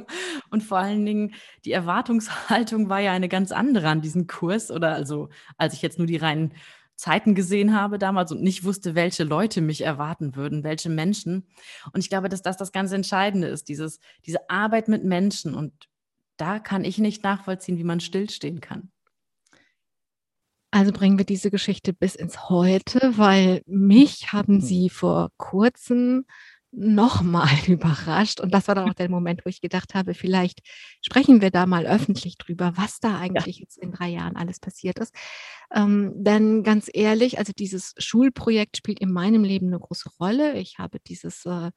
und 0.49 0.63
vor 0.63 0.79
allen 0.79 1.05
Dingen, 1.05 1.35
die 1.63 1.71
Erwartungshaltung 1.71 2.89
war 2.89 2.99
ja 2.99 3.11
eine 3.11 3.29
ganz 3.29 3.51
andere 3.51 3.89
an 3.89 4.01
diesem 4.01 4.25
Kurs. 4.25 4.71
Oder 4.71 4.93
also, 4.93 5.29
als 5.57 5.75
ich 5.75 5.83
jetzt 5.83 5.99
nur 5.99 6.07
die 6.07 6.17
reinen 6.17 6.53
Zeiten 6.95 7.35
gesehen 7.35 7.75
habe 7.75 7.99
damals 7.99 8.31
und 8.31 8.41
nicht 8.41 8.63
wusste, 8.63 8.95
welche 8.95 9.23
Leute 9.23 9.61
mich 9.61 9.81
erwarten 9.81 10.35
würden, 10.35 10.63
welche 10.63 10.89
Menschen. 10.89 11.47
Und 11.91 11.99
ich 11.99 12.09
glaube, 12.09 12.29
dass 12.29 12.41
das 12.41 12.57
das 12.57 12.71
ganz 12.71 12.91
Entscheidende 12.93 13.47
ist, 13.47 13.69
dieses, 13.69 13.99
diese 14.25 14.49
Arbeit 14.49 14.87
mit 14.87 15.03
Menschen. 15.03 15.53
Und 15.53 15.87
da 16.37 16.57
kann 16.57 16.83
ich 16.83 16.97
nicht 16.97 17.23
nachvollziehen, 17.23 17.77
wie 17.77 17.83
man 17.83 17.99
stillstehen 17.99 18.59
kann. 18.59 18.92
Also 20.73 20.91
bringen 20.91 21.19
wir 21.19 21.25
diese 21.25 21.51
Geschichte 21.51 21.93
bis 21.93 22.15
ins 22.15 22.49
Heute, 22.49 23.13
weil 23.15 23.61
mich 23.67 24.33
haben 24.33 24.59
Sie 24.59 24.89
vor 24.89 25.29
kurzem 25.37 26.25
nochmal 26.71 27.47
überrascht. 27.67 28.39
Und 28.39 28.55
das 28.55 28.67
war 28.67 28.73
dann 28.73 28.89
auch 28.89 28.95
der 28.95 29.07
Moment, 29.07 29.45
wo 29.45 29.49
ich 29.49 29.61
gedacht 29.61 29.93
habe, 29.93 30.15
vielleicht 30.15 30.61
sprechen 31.05 31.41
wir 31.41 31.51
da 31.51 31.67
mal 31.67 31.85
öffentlich 31.85 32.39
drüber, 32.39 32.73
was 32.75 32.99
da 32.99 33.19
eigentlich 33.19 33.57
ja. 33.57 33.61
jetzt 33.61 33.77
in 33.77 33.91
drei 33.91 34.09
Jahren 34.09 34.35
alles 34.35 34.59
passiert 34.59 34.97
ist. 34.97 35.13
Ähm, 35.71 36.11
denn 36.15 36.63
ganz 36.63 36.89
ehrlich, 36.91 37.37
also 37.37 37.53
dieses 37.55 37.93
Schulprojekt 37.99 38.77
spielt 38.77 38.99
in 38.99 39.13
meinem 39.13 39.43
Leben 39.43 39.67
eine 39.67 39.79
große 39.79 40.09
Rolle. 40.19 40.53
Ich 40.57 40.79
habe 40.79 40.97
dieses 41.07 41.45
äh, 41.45 41.69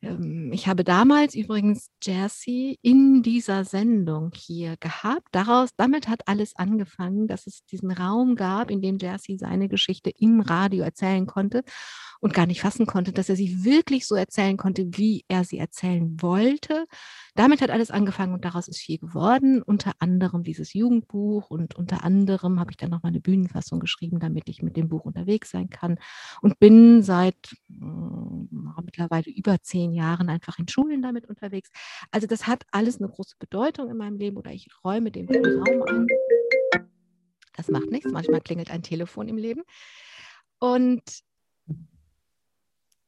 ich 0.00 0.68
habe 0.68 0.84
damals 0.84 1.34
übrigens 1.34 1.90
Jersey 2.02 2.78
in 2.82 3.22
dieser 3.22 3.64
Sendung 3.64 4.30
hier 4.34 4.76
gehabt. 4.78 5.28
Daraus, 5.32 5.70
damit 5.76 6.08
hat 6.08 6.28
alles 6.28 6.54
angefangen, 6.54 7.26
dass 7.26 7.46
es 7.46 7.64
diesen 7.64 7.90
Raum 7.90 8.36
gab, 8.36 8.70
in 8.70 8.82
dem 8.82 8.98
Jersey 8.98 9.38
seine 9.38 9.68
Geschichte 9.68 10.10
im 10.10 10.40
Radio 10.40 10.84
erzählen 10.84 11.26
konnte 11.26 11.64
und 12.20 12.34
gar 12.34 12.46
nicht 12.46 12.60
fassen 12.60 12.86
konnte, 12.86 13.12
dass 13.12 13.28
er 13.28 13.36
sie 13.36 13.64
wirklich 13.64 14.06
so 14.06 14.14
erzählen 14.14 14.56
konnte, 14.56 14.86
wie 14.92 15.24
er 15.28 15.44
sie 15.44 15.58
erzählen 15.58 16.16
wollte. 16.20 16.86
Damit 17.34 17.60
hat 17.60 17.70
alles 17.70 17.90
angefangen 17.90 18.34
und 18.34 18.44
daraus 18.44 18.68
ist 18.68 18.78
viel 18.78 18.98
geworden. 18.98 19.62
Unter 19.62 19.92
anderem 19.98 20.42
dieses 20.42 20.72
Jugendbuch 20.72 21.50
und 21.50 21.74
unter 21.74 22.04
anderem 22.04 22.60
habe 22.60 22.70
ich 22.70 22.76
dann 22.76 22.90
noch 22.90 23.02
mal 23.02 23.10
eine 23.10 23.20
Bühnenfassung 23.20 23.80
geschrieben, 23.80 24.18
damit 24.18 24.48
ich 24.48 24.62
mit 24.62 24.76
dem 24.76 24.88
Buch 24.88 25.04
unterwegs 25.04 25.50
sein 25.50 25.68
kann 25.68 25.98
und 26.40 26.58
bin 26.58 27.02
seit 27.02 27.36
äh, 27.70 28.82
mittlerweile 28.82 29.30
über 29.30 29.60
zehn 29.60 29.85
Jahren 29.92 30.28
einfach 30.28 30.58
in 30.58 30.68
Schulen 30.68 31.02
damit 31.02 31.26
unterwegs. 31.26 31.70
Also 32.10 32.26
das 32.26 32.46
hat 32.46 32.64
alles 32.70 32.98
eine 32.98 33.08
große 33.08 33.36
Bedeutung 33.38 33.90
in 33.90 33.96
meinem 33.96 34.16
Leben 34.16 34.36
oder 34.36 34.52
ich 34.52 34.68
räume 34.84 35.10
dem 35.10 35.28
Raum 35.28 35.82
ein. 35.82 36.06
Das 37.56 37.68
macht 37.68 37.90
nichts. 37.90 38.10
Manchmal 38.10 38.40
klingelt 38.40 38.70
ein 38.70 38.82
Telefon 38.82 39.28
im 39.28 39.38
Leben. 39.38 39.62
Und 40.58 41.02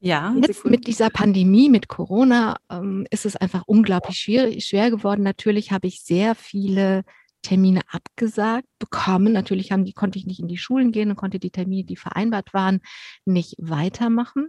ja, 0.00 0.34
jetzt 0.40 0.64
mit 0.64 0.86
dieser 0.86 1.10
Pandemie, 1.10 1.68
mit 1.68 1.88
Corona, 1.88 2.56
ähm, 2.70 3.06
ist 3.10 3.26
es 3.26 3.34
einfach 3.34 3.64
unglaublich 3.66 4.18
schwer, 4.18 4.60
schwer 4.60 4.90
geworden. 4.90 5.22
Natürlich 5.22 5.72
habe 5.72 5.88
ich 5.88 6.02
sehr 6.02 6.34
viele 6.34 7.04
Termine 7.42 7.80
abgesagt 7.88 8.68
bekommen. 8.78 9.32
Natürlich 9.32 9.72
haben 9.72 9.84
die, 9.84 9.92
konnte 9.92 10.18
ich 10.18 10.26
nicht 10.26 10.40
in 10.40 10.48
die 10.48 10.58
Schulen 10.58 10.92
gehen 10.92 11.10
und 11.10 11.16
konnte 11.16 11.38
die 11.38 11.50
Termine, 11.50 11.84
die 11.84 11.96
vereinbart 11.96 12.54
waren, 12.54 12.80
nicht 13.24 13.56
weitermachen. 13.58 14.48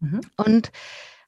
Mhm. 0.00 0.20
Und 0.36 0.72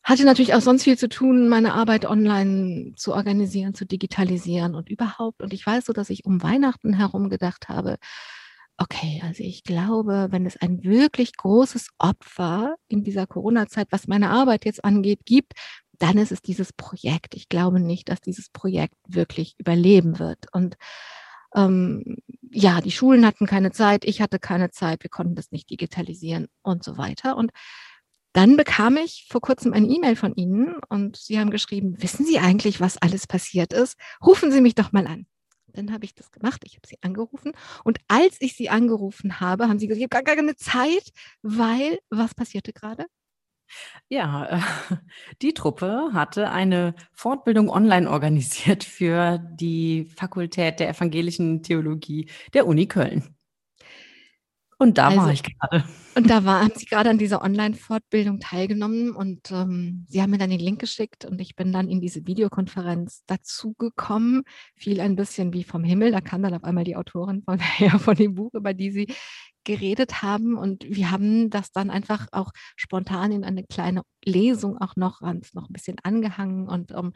hatte 0.03 0.25
natürlich 0.25 0.55
auch 0.55 0.61
sonst 0.61 0.83
viel 0.83 0.99
zu 0.99 1.09
tun, 1.09 1.49
meine 1.49 1.75
Arbeit 1.75 2.05
online 2.05 2.93
zu 2.97 3.15
organisieren, 3.15 3.75
zu 3.75 3.87
digitalisieren 3.87 4.75
und 4.75 4.89
überhaupt. 4.89 5.43
Und 5.43 5.53
ich 5.53 5.65
weiß 5.67 5.85
so, 5.87 5.93
dass 5.93 6.11
ich 6.11 6.25
um 6.25 6.43
Weihnachten 6.43 6.95
herum 6.95 7.29
gedacht 7.29 7.69
habe, 7.69 7.99
okay, 8.79 9.23
also 9.25 9.45
ich 9.45 9.63
glaube, 9.63 10.29
wenn 10.31 10.45
es 10.47 10.57
ein 10.57 10.83
wirklich 10.83 11.37
großes 11.37 11.89
Opfer 11.99 12.75
in 12.89 13.05
dieser 13.05 13.27
Corona-Zeit, 13.27 13.89
was 13.91 14.09
meine 14.09 14.31
Arbeit 14.31 14.65
jetzt 14.65 14.85
angeht, 14.85 15.21
gibt, 15.25 15.53
dann 15.99 16.19
ist 16.19 16.33
es 16.33 16.43
dieses 16.43 16.73
Projekt. 16.73 17.37
Ich 17.37 17.49
glaube 17.49 17.79
nicht, 17.79 18.09
dass 18.09 18.21
dieses 18.21 18.49
Projekt 18.51 18.97
wirklich 19.07 19.55
überleben 19.59 20.19
wird. 20.19 20.47
Und 20.53 20.77
ähm, 21.55 22.17
ja, 22.51 22.81
die 22.81 22.91
Schulen 22.91 23.25
hatten 23.25 23.47
keine 23.47 23.71
Zeit, 23.71 24.05
ich 24.05 24.21
hatte 24.21 24.41
keine 24.41 24.71
Zeit, 24.71 25.05
wir 25.05 25.11
konnten 25.11 25.37
das 25.37 25.53
nicht 25.53 25.71
digitalisieren 25.71 26.49
und 26.63 26.83
so 26.83 26.97
weiter. 26.97 27.37
Und 27.37 27.53
dann 28.33 28.57
bekam 28.57 28.97
ich 28.97 29.27
vor 29.29 29.41
kurzem 29.41 29.73
eine 29.73 29.87
E-Mail 29.87 30.17
von 30.17 30.35
Ihnen 30.35 30.77
und 30.89 31.17
Sie 31.17 31.39
haben 31.39 31.51
geschrieben, 31.51 32.01
wissen 32.03 32.25
Sie 32.25 32.39
eigentlich, 32.39 32.81
was 32.81 32.99
alles 32.99 33.27
passiert 33.27 33.73
ist? 33.73 33.97
Rufen 34.25 34.51
Sie 34.51 34.61
mich 34.61 34.75
doch 34.75 34.93
mal 34.93 35.07
an. 35.07 35.27
Dann 35.75 35.93
habe 35.93 36.05
ich 36.05 36.15
das 36.15 36.31
gemacht, 36.31 36.63
ich 36.65 36.75
habe 36.75 36.87
Sie 36.87 36.99
angerufen 37.03 37.53
und 37.85 37.99
als 38.09 38.37
ich 38.41 38.55
Sie 38.57 38.69
angerufen 38.69 39.41
habe, 39.41 39.69
haben 39.69 39.79
Sie 39.79 39.87
gesagt, 39.87 40.05
ich 40.05 40.09
habe 40.13 40.25
gar 40.25 40.37
keine 40.37 40.57
Zeit, 40.57 41.13
weil 41.43 41.99
was 42.11 42.35
passierte 42.35 42.73
gerade? 42.73 43.07
Ja, 44.09 44.47
äh, 44.91 44.97
die 45.43 45.55
Truppe 45.55 46.11
hatte 46.13 46.51
eine 46.51 46.95
Fortbildung 47.13 47.71
online 47.71 48.11
organisiert 48.11 48.85
für 48.85 49.39
die 49.39 50.11
Fakultät 50.17 50.81
der 50.81 50.91
evangelischen 50.91 51.63
Theologie 51.63 52.29
der 52.53 52.67
Uni 52.67 52.87
Köln. 52.87 53.35
Und 54.83 54.99
da 54.99 55.15
war 55.15 55.29
Also 55.29 55.31
ich 55.31 55.43
gerade. 55.43 55.85
und 56.17 56.29
da 56.31 56.45
war 56.45 56.61
haben 56.63 56.73
Sie 56.77 56.87
gerade 56.87 57.11
an 57.11 57.19
dieser 57.19 57.43
Online-Fortbildung 57.43 58.41
teilgenommen 58.41 59.17
und, 59.17 59.51
ähm, 59.53 60.07
Sie 60.09 60.21
haben 60.23 60.31
mir 60.31 60.39
dann 60.39 60.51
den 60.51 60.61
Link 60.61 60.81
geschickt 60.81 61.25
und 61.25 61.41
ich 61.41 61.57
bin 61.57 61.73
dann 61.73 61.89
in 61.89 62.01
diese 62.01 62.27
Videokonferenz 62.27 63.23
dazugekommen, 63.27 64.43
fiel 64.77 65.01
ein 65.01 65.17
bisschen 65.17 65.53
wie 65.55 65.65
vom 65.65 65.85
Himmel. 65.85 66.13
Da 66.13 66.21
kam 66.21 66.43
dann 66.43 66.55
auf 66.55 66.65
einmal 66.65 66.85
die 66.85 66.97
Autorin 66.97 67.43
von 67.45 67.59
ja, 67.79 67.99
von 67.99 68.17
dem 68.17 68.35
Buch, 68.35 68.53
über 68.55 68.75
die 68.75 68.91
Sie 68.93 69.09
geredet 69.65 70.23
haben 70.23 70.57
und 70.59 70.85
wir 70.89 71.11
haben 71.13 71.51
das 71.51 71.73
dann 71.73 71.91
einfach 71.91 72.27
auch 72.33 72.51
spontan 72.77 73.33
in 73.33 73.45
eine 73.45 73.65
kleine 73.65 74.03
Lesung 74.25 74.79
auch 74.79 74.97
noch 74.97 75.21
noch 75.23 75.69
'n 75.71 75.73
bisschen 75.73 75.97
angehangen 76.03 76.69
und, 76.69 76.93
ähm, 76.93 77.13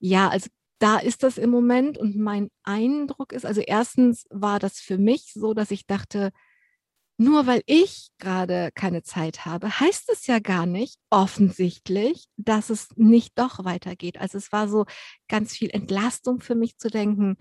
ja, 0.00 0.28
also 0.28 0.48
da 0.80 0.98
ist 0.98 1.22
das 1.22 1.38
im 1.38 1.50
Moment 1.50 1.96
und 1.98 2.16
mein 2.16 2.48
Eindruck 2.64 3.32
ist 3.32 3.46
also 3.46 3.60
erstens 3.62 4.26
war 4.30 4.58
das 4.58 4.78
für 4.80 4.98
mich 4.98 5.32
so, 5.34 5.54
dass 5.54 5.70
ich 5.70 5.86
dachte 5.86 6.32
nur 7.18 7.46
weil 7.46 7.62
ich 7.66 8.08
gerade 8.18 8.70
keine 8.74 9.02
Zeit 9.02 9.46
habe, 9.46 9.80
heißt 9.80 10.10
es 10.10 10.26
ja 10.26 10.38
gar 10.38 10.66
nicht 10.66 10.98
offensichtlich, 11.10 12.26
dass 12.36 12.70
es 12.70 12.88
nicht 12.96 13.38
doch 13.38 13.64
weitergeht. 13.64 14.18
Also, 14.20 14.38
es 14.38 14.52
war 14.52 14.68
so 14.68 14.84
ganz 15.28 15.52
viel 15.56 15.70
Entlastung 15.70 16.40
für 16.40 16.54
mich 16.54 16.76
zu 16.78 16.88
denken: 16.90 17.36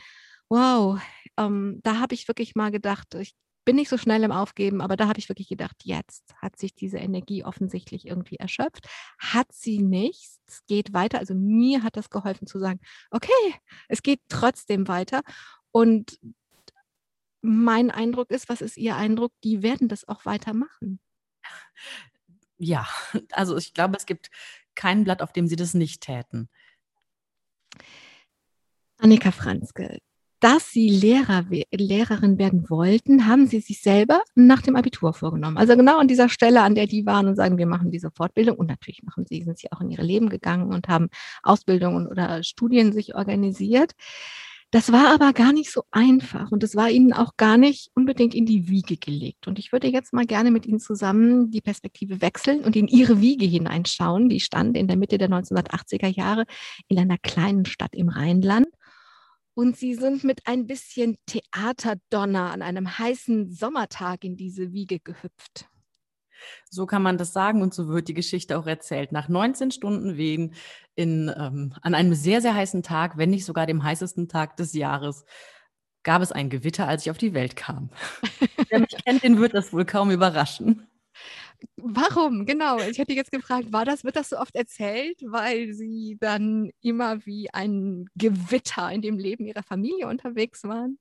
„Wow“, 0.50 1.00
ähm, 1.38 1.80
da 1.84 2.00
habe 2.00 2.14
ich 2.16 2.28
wirklich 2.28 2.56
mal 2.56 2.72
gedacht 2.72 3.14
ich 3.16 3.36
bin 3.66 3.78
nicht 3.78 3.90
so 3.90 3.98
schnell 3.98 4.22
im 4.24 4.32
Aufgeben, 4.32 4.80
aber 4.80 4.96
da 4.96 5.08
habe 5.08 5.18
ich 5.20 5.28
wirklich 5.30 5.50
gedacht: 5.50 5.76
„Jetzt 5.84 6.24
hat 6.42 6.58
sich 6.58 6.76
diese 6.76 6.98
Energie 7.00 7.44
offensichtlich 7.44 8.06
irgendwie 8.08 8.36
erschöpft.“ 8.38 8.88
Hat 9.20 9.48
sie 9.52 9.80
nicht. 9.80 10.30
Es 10.48 10.64
geht 10.68 10.94
weiter. 10.94 11.20
Also, 11.20 11.34
mir 11.36 11.84
hat 11.84 11.98
das 11.98 12.10
geholfen 12.12 12.48
zu 12.48 12.60
sagen: 12.60 12.80
„Okay, 13.12 13.32
es 13.90 14.04
geht 14.04 14.22
trotzdem 14.30 14.88
weiter.“ 14.88 15.22
Und 15.72 16.20
mein 17.45 17.91
Eindruck 17.91 18.31
ist 18.31 18.49
was 18.49 18.62
ist 18.62 18.77
Ihr 18.77 18.95
Eindruck? 18.95 19.31
Die 19.43 19.63
werden 19.63 19.88
das 19.88 20.08
auch 20.08 20.25
weitermachen. 20.25 20.99
Ja, 22.58 22.88
also 23.31 23.58
ich 23.58 23.73
glaube, 23.73 23.97
es 23.97 24.05
gibt 24.05 24.29
kein 24.75 25.03
Blatt, 25.03 25.21
auf 25.21 25.34
dem 25.34 25.47
sie 25.47 25.55
das 25.55 25.73
nicht 25.73 26.01
täten. 26.01 26.49
Annika 28.97 29.31
Franzke, 29.31 29.99
dass 30.39 30.69
Sie 30.69 30.89
Lehrer 30.89 31.45
Lehrerin 31.71 32.38
werden 32.38 32.69
wollten, 32.69 33.25
haben 33.27 33.47
Sie 33.47 33.60
sich 33.60 33.81
selber 33.81 34.21
nach 34.36 34.62
dem 34.62 34.75
Abitur 34.75 35.13
vorgenommen. 35.13 35.58
Also 35.58 35.75
genau 35.75 35.97
an 35.97 36.08
dieser 36.08 36.29
Stelle, 36.29 36.62
an 36.62 36.75
der 36.75 36.88
die 36.88 37.05
waren 37.05 37.27
und 37.27 37.36
sagen: 37.36 37.58
„Wir 37.58 37.65
machen 37.67 37.91
diese 37.91 38.12
Fortbildung.“ 38.12 38.58
Und 38.58 38.67
natürlich 38.67 39.03
machen 39.03 39.25
Sie 39.25 39.41
sind 39.43 39.58
Sie 39.58 39.71
auch 39.71 39.81
in 39.81 39.89
Ihre 39.89 40.03
Leben 40.03 40.29
gegangen 40.29 40.73
und 40.73 40.88
haben 40.88 41.10
Ausbildungen 41.43 42.08
oder 42.08 42.43
Studien 42.43 42.93
sich 42.93 43.15
organisiert. 43.15 43.93
Das 44.71 44.91
war 44.91 45.13
aber 45.13 45.32
gar 45.32 45.54
nicht 45.54 45.71
so 45.71 45.84
einfach 45.91 46.51
und 46.51 46.62
das 46.63 46.75
war 46.75 46.89
Ihnen 46.89 47.13
auch 47.13 47.38
gar 47.38 47.58
nicht 47.58 47.91
unbedingt 47.93 48.34
in 48.34 48.45
die 48.45 48.67
Wiege 48.67 48.97
gelegt. 48.97 49.47
Und 49.47 49.60
ich 49.60 49.71
würde 49.71 49.88
jetzt 49.88 50.12
mal 50.12 50.25
gerne 50.25 50.51
mit 50.51 50.65
Ihnen 50.65 50.80
zusammen 50.80 51.51
die 51.51 51.62
Perspektive 51.62 52.21
wechseln 52.21 52.62
und 52.62 52.75
in 52.75 52.88
Ihre 52.88 53.21
Wiege 53.21 53.45
hineinschauen. 53.45 54.28
Die 54.28 54.39
stand 54.39 54.75
in 54.75 54.88
der 54.88 54.97
Mitte 54.97 55.17
der 55.17 55.30
1980er 55.30 56.08
Jahre 56.08 56.45
in 56.88 56.99
einer 56.99 57.17
kleinen 57.17 57.65
Stadt 57.65 57.95
im 57.95 58.10
Rheinland. 58.10 58.67
Und 59.54 59.78
Sie 59.78 59.93
sind 59.93 60.25
mit 60.25 60.47
ein 60.47 60.67
bisschen 60.67 61.15
Theaterdonner 61.28 62.51
an 62.51 62.62
einem 62.62 62.97
heißen 62.97 63.51
Sommertag 63.51 64.25
in 64.25 64.36
diese 64.36 64.73
Wiege 64.73 64.99
gehüpft. 64.99 65.69
So 66.69 66.86
kann 66.86 67.02
man 67.02 67.17
das 67.17 67.34
sagen 67.34 67.62
und 67.62 67.74
so 67.74 67.88
wird 67.88 68.08
die 68.08 68.13
Geschichte 68.13 68.58
auch 68.58 68.67
erzählt. 68.67 69.12
Nach 69.12 69.30
19 69.30 69.71
Stunden 69.71 70.17
Wehen 70.17 70.54
in 70.95 71.32
ähm, 71.36 71.74
an 71.82 71.95
einem 71.95 72.13
sehr, 72.13 72.41
sehr 72.41 72.56
heißen 72.56 72.84
Tag, 72.84 73.17
wenn 73.17 73.30
nicht 73.30 73.45
sogar 73.45 73.65
dem 73.65 73.84
heißesten 73.84 74.28
Tag 74.28 74.58
des 74.58 74.74
Jahres, 74.74 75.26
gab 76.04 76.21
es 76.21 76.32
ein 76.32 76.50
Gewitter, 76.50 76.88
als 76.88 77.04
ich 77.06 77.12
auf 77.12 77.17
die 77.17 77.34
Welt 77.34 77.56
kam. 77.56 77.89
Wer 78.69 78.80
mich 78.80 78.95
kennt, 79.06 79.24
den 79.24 79.39
wird 79.39 79.54
das 79.54 79.74
wohl 79.74 79.86
kaum 79.86 80.12
überraschen. 80.12 80.88
Warum? 81.78 82.45
Genau. 82.45 82.80
Ich 82.80 82.98
hätte 82.98 83.13
jetzt 83.13 83.32
gefragt, 83.32 83.71
war 83.71 83.86
das 83.86 84.04
wird 84.04 84.15
das 84.15 84.30
so 84.30 84.38
oft 84.38 84.56
erzählt, 84.56 85.21
weil 85.26 85.74
Sie 85.74 86.17
dann 86.19 86.71
immer 86.82 87.26
wie 87.26 87.50
ein 87.54 88.06
Gewitter 88.15 88.91
in 88.91 89.02
dem 89.02 89.17
Leben 89.17 89.45
Ihrer 89.45 89.63
Familie 89.63 90.08
unterwegs 90.08 90.63
waren? 90.63 91.00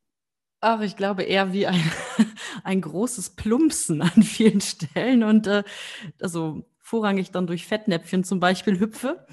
Ach, 0.66 0.80
ich 0.80 0.96
glaube 0.96 1.24
eher 1.24 1.52
wie 1.52 1.66
ein 1.66 1.82
ein 2.64 2.80
großes 2.80 3.36
Plumpsen 3.36 4.00
an 4.00 4.22
vielen 4.22 4.62
Stellen 4.62 5.22
und, 5.22 5.46
äh, 5.46 5.62
also 6.22 6.64
vorrangig 6.80 7.30
dann 7.30 7.46
durch 7.46 7.66
Fettnäpfchen 7.66 8.24
zum 8.24 8.40
Beispiel 8.40 8.80
hüpfe, 8.80 9.26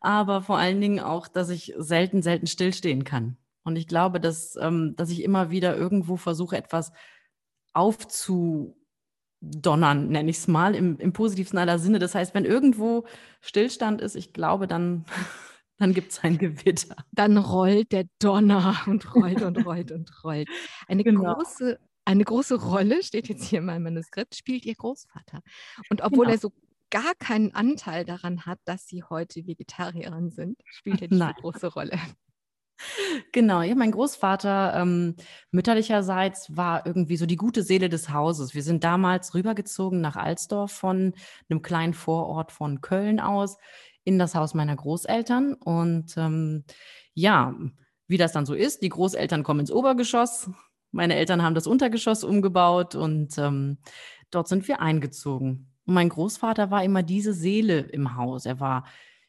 aber 0.00 0.40
vor 0.40 0.56
allen 0.56 0.80
Dingen 0.80 1.00
auch, 1.00 1.28
dass 1.28 1.50
ich 1.50 1.74
selten, 1.76 2.22
selten 2.22 2.46
stillstehen 2.46 3.04
kann. 3.04 3.36
Und 3.64 3.76
ich 3.76 3.86
glaube, 3.86 4.18
dass 4.18 4.56
ähm, 4.56 4.94
dass 4.96 5.10
ich 5.10 5.22
immer 5.22 5.50
wieder 5.50 5.76
irgendwo 5.76 6.16
versuche, 6.16 6.56
etwas 6.56 6.90
aufzudonnern, 7.74 8.74
nenne 10.08 10.30
ich's 10.30 10.48
mal, 10.48 10.74
im 10.74 10.96
im 10.98 11.12
positivsten 11.12 11.58
aller 11.58 11.78
Sinne. 11.78 11.98
Das 11.98 12.14
heißt, 12.14 12.34
wenn 12.34 12.46
irgendwo 12.46 13.06
Stillstand 13.42 14.00
ist, 14.00 14.16
ich 14.16 14.32
glaube, 14.32 14.66
dann 14.66 15.04
dann 15.78 15.94
gibt's 15.94 16.20
ein 16.24 16.38
Gewitter. 16.38 16.96
Dann 17.12 17.36
rollt 17.38 17.92
der 17.92 18.04
Donner 18.20 18.76
und 18.86 19.14
rollt 19.14 19.42
und 19.42 19.64
rollt 19.64 19.92
und 19.92 20.10
rollt. 20.24 20.48
Eine 20.88 21.04
Genau. 21.04 21.34
große 21.34 21.78
eine 22.04 22.24
große 22.24 22.54
Rolle, 22.56 23.02
steht 23.02 23.28
jetzt 23.28 23.44
hier 23.44 23.58
in 23.58 23.66
meinem 23.66 23.82
Manuskript, 23.82 24.34
spielt 24.34 24.64
Ihr 24.64 24.74
Großvater. 24.74 25.40
Und 25.90 26.00
obwohl 26.02 26.24
Genau. 26.26 26.36
er 26.36 26.38
so 26.38 26.52
gar 26.90 27.14
keinen 27.18 27.54
Anteil 27.54 28.06
daran 28.06 28.46
hat, 28.46 28.60
dass 28.64 28.86
Sie 28.86 29.02
heute 29.02 29.46
Vegetarierin 29.46 30.30
sind, 30.30 30.56
spielt 30.64 31.02
er 31.02 31.08
diese 31.08 31.34
große 31.34 31.66
Rolle. 31.66 31.98
Genau, 33.32 33.62
ja, 33.62 33.74
mein 33.74 33.90
Großvater, 33.90 34.74
ähm, 34.80 35.16
mütterlicherseits 35.50 36.56
war 36.56 36.86
irgendwie 36.86 37.16
so 37.16 37.26
die 37.26 37.36
gute 37.36 37.62
Seele 37.62 37.88
des 37.88 38.08
Hauses. 38.10 38.54
Wir 38.54 38.62
sind 38.62 38.84
damals 38.84 39.34
rübergezogen 39.34 40.00
nach 40.00 40.16
Alsdorf 40.16 40.72
von 40.72 41.12
'nem 41.48 41.60
kleinen 41.62 41.92
Vorort 41.94 42.52
von 42.52 42.80
Köln 42.80 43.20
aus 43.20 43.58
in 44.04 44.18
das 44.18 44.34
Haus 44.34 44.54
meiner 44.54 44.76
Großeltern 44.76 45.54
und, 45.54 46.16
ähm, 46.16 46.64
ja, 47.14 47.54
wie 48.06 48.16
das 48.16 48.32
dann 48.32 48.46
so 48.46 48.54
ist, 48.54 48.82
die 48.82 48.88
Großeltern 48.88 49.42
kommen 49.42 49.60
ins 49.60 49.72
Obergeschoss. 49.72 50.50
Meine 50.92 51.16
Eltern 51.16 51.42
haben 51.42 51.54
das 51.54 51.66
Untergeschoss 51.66 52.24
umgebaut 52.24 52.94
und, 52.94 53.36
ähm, 53.38 53.78
dort 54.30 54.48
sind 54.48 54.66
wir 54.68 54.80
eingezogen. 54.80 55.72
Und 55.84 55.94
mein 55.94 56.08
Großvater 56.08 56.70
war 56.70 56.84
immer 56.84 57.02
diese 57.02 57.32
Seele 57.32 57.80
im 57.80 58.16
Haus. 58.16 58.46
Er 58.46 58.60
war 58.60 58.84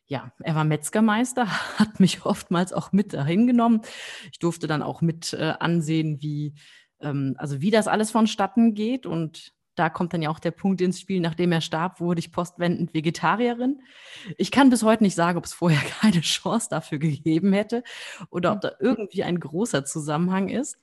ja, 0.06 0.32
er 0.40 0.56
war 0.56 0.64
Metzgermeister, 0.64 1.48
hat 1.78 2.00
mich 2.00 2.26
oftmals 2.26 2.74
auch 2.74 2.92
mit 2.92 3.14
dahin 3.14 3.46
genommen. 3.48 3.82
Ich 4.32 4.40
durfte 4.40 4.66
dann 4.66 4.82
auch 4.82 5.02
mit, 5.02 5.34
äh, 5.34 5.54
ansehen, 5.60 6.22
wie 6.22 6.56
ähm, 7.02 7.36
also 7.38 7.62
wie 7.62 7.72
das 7.72 7.88
alles 7.88 8.12
vonstatten 8.12 8.74
geht 8.74 9.06
und 9.06 9.54
da 9.80 9.90
kommt 9.90 10.14
dann 10.14 10.22
ja 10.22 10.30
auch 10.30 10.40
der 10.40 10.52
Punkt 10.52 10.82
ins 10.82 11.00
Spiel, 11.00 11.22
nachdem 11.22 11.52
er 11.52 11.62
starb, 11.62 12.00
wurde 12.02 12.20
ich 12.20 12.32
postwendend 12.32 12.94
Vegetarierin. 12.94 13.82
Ich 14.38 14.52
kann 14.52 14.70
bis 14.70 14.84
heute 14.84 15.04
nicht 15.04 15.16
sagen, 15.16 15.38
ob's 15.38 15.54
vorher 15.54 15.80
keine 16.02 16.22
Chance 16.22 16.68
dafür 16.70 17.00
gegeben 17.00 17.54
hätte 17.54 17.84
oder 18.32 18.54
ob 18.54 18.62
da 18.62 18.72
irgendwie 18.80 19.24
ein 19.24 19.40
großer 19.40 19.86
Zusammenhang 19.86 20.50
ist. 20.50 20.78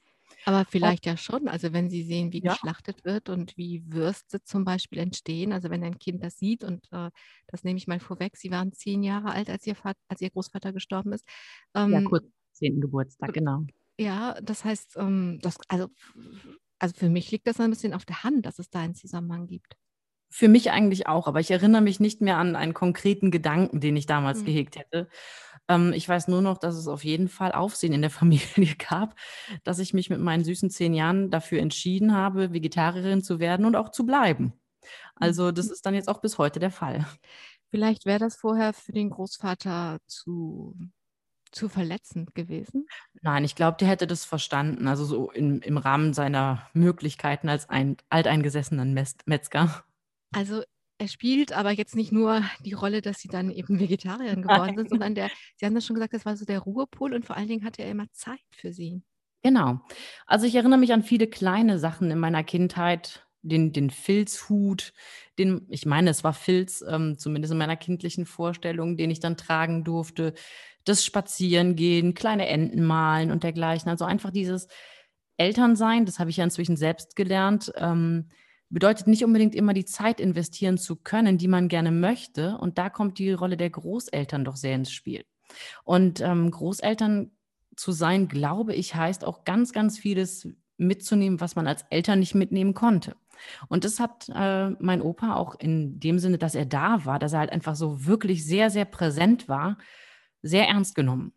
Aber 0.44 0.64
Ob 0.80 0.94
vielleicht 0.94 1.06
ja 1.06 1.16
schon. 1.16 1.48
Also, 1.48 1.72
wenn 1.72 1.90
Sie 1.90 2.04
sehen, 2.04 2.32
wie 2.32 2.40
Ja. 2.40 2.56
geschlachtet 2.56 3.04
wird 3.04 3.28
und 3.28 3.56
wie 3.56 3.82
Würste 3.92 4.42
zum 4.44 4.64
Beispiel 4.64 4.98
entstehen. 5.00 5.52
Also, 5.52 5.70
wenn 5.70 5.82
ein 5.82 5.98
Kind 5.98 6.22
das 6.22 6.38
sieht 6.38 6.62
und, 6.62 6.86
äh, 6.92 7.10
das 7.48 7.64
nehme 7.64 7.78
ich 7.78 7.88
mal 7.88 7.98
vorweg, 8.00 8.36
Sie 8.36 8.50
waren 8.52 8.72
10 8.72 9.02
Jahre 9.02 9.32
alt, 9.32 9.50
als 9.50 9.66
Ihr 9.66 9.74
Vat 9.82 9.96
als 10.08 10.20
Ihr 10.20 10.30
Großvater 10.30 10.72
gestorben 10.72 11.12
ist. 11.12 11.26
Ja, 11.88 12.00
Ähm 12.00 12.02
kurz 12.02 12.24
vor 12.24 12.32
10. 12.52 12.80
Geburtstag, 12.80 13.32
genau. 13.32 13.64
ja, 13.98 14.34
das 14.42 14.64
heißt, 14.64 14.96
ähm, 14.98 15.38
das 15.42 15.56
also 15.68 15.88
also 16.78 16.94
für 16.96 17.08
mich 17.08 17.30
liegt 17.30 17.46
das 17.46 17.60
ein 17.60 17.70
bisschen 17.70 17.94
auf 17.94 18.04
der 18.04 18.22
Hand, 18.24 18.46
dass 18.46 18.58
es 18.58 18.70
da 18.70 18.80
einen 18.80 18.94
Zusammenhang 18.94 19.46
gibt. 19.46 19.76
Für 20.28 20.48
mich 20.48 20.70
eigentlich 20.72 21.06
auch, 21.06 21.28
aber 21.28 21.40
ich 21.40 21.50
erinnere 21.50 21.80
mich 21.82 22.00
nicht 22.00 22.20
mehr 22.20 22.36
an 22.36 22.56
einen 22.56 22.74
konkreten 22.74 23.30
Gedanken, 23.30 23.80
den 23.80 23.96
ich 23.96 24.06
damals 24.06 24.42
Mhm. 24.42 24.44
gehegt 24.44 24.76
hätte. 24.76 25.08
Ähm, 25.68 25.92
ich 25.94 26.08
weiß 26.08 26.28
nur 26.28 26.42
noch, 26.42 26.58
dass 26.58 26.76
es 26.76 26.88
auf 26.88 27.04
jeden 27.04 27.28
Fall 27.28 27.52
Aufsehen 27.52 27.92
in 27.92 28.02
der 28.02 28.10
Familie 28.10 28.74
gab, 28.76 29.16
dass 29.64 29.78
ich 29.78 29.94
mich 29.94 30.10
mit 30.10 30.20
meinen 30.20 30.44
süßen 30.44 30.70
10 30.70 30.94
Jahren 30.94 31.30
dafür 31.30 31.60
entschieden 31.60 32.14
habe, 32.14 32.52
Vegetarierin 32.52 33.22
zu 33.22 33.38
werden 33.40 33.66
und 33.66 33.76
auch 33.76 33.90
zu 33.90 34.04
bleiben. 34.06 34.54
Mhm. 35.18 35.36
Also, 35.36 35.52
das 35.52 35.68
ist 35.70 35.86
dann 35.86 35.94
jetzt 35.94 36.08
auch 36.08 36.20
bis 36.20 36.38
heute 36.38 36.60
der 36.60 36.72
Fall. 36.72 37.06
Vielleicht 37.70 38.06
wäre 38.06 38.18
das 38.20 38.36
vorher 38.36 38.72
für 38.72 38.92
den 38.92 39.10
Großvater 39.10 39.98
zu, 40.06 40.76
zu 41.52 41.68
verletzend 41.68 42.34
gewesen. 42.34 42.86
Nein, 43.22 43.44
ich 43.44 43.54
glaube, 43.54 43.76
der 43.78 43.88
hätte 43.88 44.06
das 44.06 44.24
verstanden. 44.24 44.88
Also 44.88 45.04
so 45.04 45.30
im, 45.30 45.60
im 45.60 45.76
Rahmen 45.76 46.12
seiner 46.12 46.68
Möglichkeiten 46.74 47.48
als 47.48 47.68
ein 47.68 47.96
alteingesessener 48.10 48.84
Metzger. 49.26 49.84
Also 50.34 50.62
er 50.98 51.08
spielt 51.08 51.52
aber 51.52 51.72
jetzt 51.72 51.94
nicht 51.94 52.12
nur 52.12 52.42
die 52.64 52.72
Rolle, 52.72 53.02
dass 53.02 53.18
sie 53.18 53.28
dann 53.28 53.50
eben 53.50 53.78
Vegetarierin 53.78 54.42
geworden 54.48 54.76
sind, 54.76 54.88
sondern 54.88 55.14
der, 55.14 55.30
Sie 55.56 55.66
haben 55.66 55.74
das 55.74 55.86
schon 55.86 55.94
gesagt, 55.94 56.14
das 56.14 56.24
war 56.24 56.36
so 56.36 56.44
der 56.44 56.60
Ruhepol 56.60 57.14
und 57.14 57.24
vor 57.24 57.36
allen 57.36 57.48
Dingen 57.48 57.64
hatte 57.64 57.82
er 57.82 57.90
immer 57.90 58.10
Zeit 58.12 58.40
für 58.50 58.72
sie. 58.72 59.02
Genau. 59.42 59.80
Also 60.26 60.46
ich 60.46 60.54
erinnere 60.54 60.78
mich 60.78 60.92
an 60.92 61.02
viele 61.02 61.26
kleine 61.26 61.78
Sachen 61.78 62.10
in 62.10 62.18
meiner 62.18 62.42
Kindheit, 62.42 63.26
den, 63.42 63.72
den 63.72 63.90
Filzhut, 63.90 64.92
den, 65.38 65.66
ich 65.68 65.86
meine, 65.86 66.10
es 66.10 66.24
war 66.24 66.32
Filz, 66.32 66.84
ähm, 66.88 67.18
zumindest 67.18 67.52
in 67.52 67.58
meiner 67.58 67.76
kindlichen 67.76 68.26
Vorstellung, 68.26 68.96
den 68.96 69.10
ich 69.10 69.20
dann 69.20 69.36
tragen 69.36 69.84
durfte, 69.84 70.34
das 70.86 71.04
Spazierengehen, 71.04 72.14
kleine 72.14 72.48
Enten 72.48 72.84
malen 72.84 73.30
und 73.30 73.42
dergleichen. 73.42 73.90
Also 73.90 74.04
einfach 74.04 74.30
dieses 74.30 74.68
Elternsein, 75.36 76.06
das 76.06 76.18
habe 76.18 76.30
ich 76.30 76.38
ja 76.38 76.44
inzwischen 76.44 76.76
selbst 76.76 77.16
gelernt, 77.16 77.72
ähm, 77.76 78.30
bedeutet 78.70 79.06
nicht 79.06 79.24
unbedingt 79.24 79.54
immer 79.54 79.74
die 79.74 79.84
Zeit 79.84 80.20
investieren 80.20 80.78
zu 80.78 80.96
können, 80.96 81.38
die 81.38 81.48
man 81.48 81.68
gerne 81.68 81.92
möchte. 81.92 82.56
Und 82.58 82.78
da 82.78 82.88
kommt 82.88 83.18
die 83.18 83.32
Rolle 83.32 83.56
der 83.56 83.70
Großeltern 83.70 84.44
doch 84.44 84.56
sehr 84.56 84.74
ins 84.74 84.90
Spiel. 84.90 85.24
Und 85.84 86.20
ähm, 86.20 86.50
Großeltern 86.50 87.32
zu 87.76 87.92
sein, 87.92 88.28
glaube 88.28 88.74
ich, 88.74 88.94
heißt 88.94 89.24
auch 89.24 89.44
ganz, 89.44 89.72
ganz 89.72 89.98
vieles 89.98 90.48
mitzunehmen, 90.78 91.40
was 91.40 91.56
man 91.56 91.66
als 91.66 91.84
Eltern 91.90 92.20
nicht 92.20 92.34
mitnehmen 92.34 92.74
konnte. 92.74 93.16
Und 93.68 93.84
das 93.84 94.00
hat 94.00 94.28
äh, 94.34 94.70
mein 94.78 95.02
Opa 95.02 95.34
auch 95.34 95.54
in 95.54 96.00
dem 96.00 96.18
Sinne, 96.18 96.38
dass 96.38 96.54
er 96.54 96.66
da 96.66 97.04
war, 97.04 97.18
dass 97.18 97.34
er 97.34 97.40
halt 97.40 97.52
einfach 97.52 97.76
so 97.76 98.06
wirklich 98.06 98.46
sehr, 98.46 98.70
sehr 98.70 98.84
präsent 98.84 99.48
war, 99.48 99.78
sehr 100.46 100.68
ernst 100.68 100.94
genommen. 100.94 101.32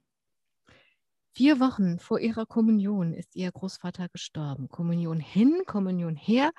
Vier 1.34 1.60
Wochen 1.60 2.00
vor 2.00 2.20
ihrer 2.20 2.46
Kommunion 2.46 3.14
ist 3.14 3.36
ihr 3.36 3.52
Großvater 3.52 4.10
gestorben. 4.10 4.68
Kommunion 4.68 5.20
hin, 5.20 5.64
Kommunion 5.66 6.16
her 6.16 6.52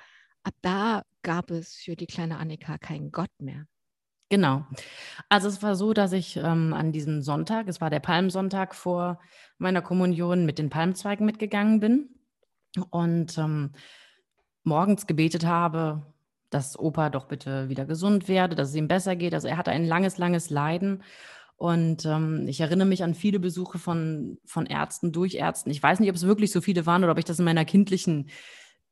ab 0.43 0.55
da 0.61 1.03
gab 1.21 1.51
es 1.51 1.75
für 1.75 1.95
die 1.95 2.07
kleine 2.07 2.37
Annika 2.37 2.77
keinen 2.77 3.11
Gott 3.11 3.29
mehr. 3.39 3.65
Genau. 4.29 4.65
Also 5.27 5.49
es 5.49 5.61
war 5.61 5.75
so, 5.75 5.93
dass 5.93 6.13
ich 6.13 6.37
ähm, 6.37 6.73
an 6.73 6.93
diesem 6.93 7.21
Sonntag, 7.21 7.67
es 7.67 7.81
war 7.81 7.89
der 7.89 7.99
Palmsonntag 7.99 8.73
vor 8.73 9.19
meiner 9.57 9.81
Kommunion, 9.81 10.45
mit 10.45 10.57
den 10.57 10.69
Palmzweigen 10.69 11.25
mitgegangen 11.25 11.81
bin 11.81 12.09
und 12.89 13.37
ähm, 13.37 13.73
morgens 14.63 15.05
gebetet 15.05 15.45
habe, 15.45 16.05
dass 16.49 16.79
Opa 16.79 17.09
doch 17.09 17.25
bitte 17.25 17.67
wieder 17.67 17.85
gesund 17.85 18.29
werde, 18.29 18.55
dass 18.55 18.69
es 18.69 18.75
ihm 18.75 18.87
besser 18.87 19.17
geht. 19.17 19.33
Also 19.33 19.49
er 19.49 19.57
hatte 19.57 19.71
ein 19.71 19.85
langes, 19.85 20.17
langes 20.17 20.49
Leiden. 20.49 21.03
Und 21.61 22.07
ähm, 22.07 22.47
ich 22.47 22.59
erinnere 22.59 22.87
mich 22.87 23.03
an 23.03 23.13
viele 23.13 23.39
Besuche 23.39 23.77
von, 23.77 24.39
von 24.45 24.65
Ärzten 24.65 25.11
durch 25.11 25.35
Ärzten. 25.35 25.69
Ich 25.69 25.83
weiß 25.83 25.99
nicht, 25.99 26.09
ob 26.09 26.15
es 26.15 26.25
wirklich 26.25 26.51
so 26.51 26.59
viele 26.59 26.87
waren 26.87 27.03
oder 27.03 27.11
ob 27.11 27.19
ich 27.19 27.25
das 27.25 27.37
in 27.37 27.45
meiner 27.45 27.65
kindlichen 27.65 28.31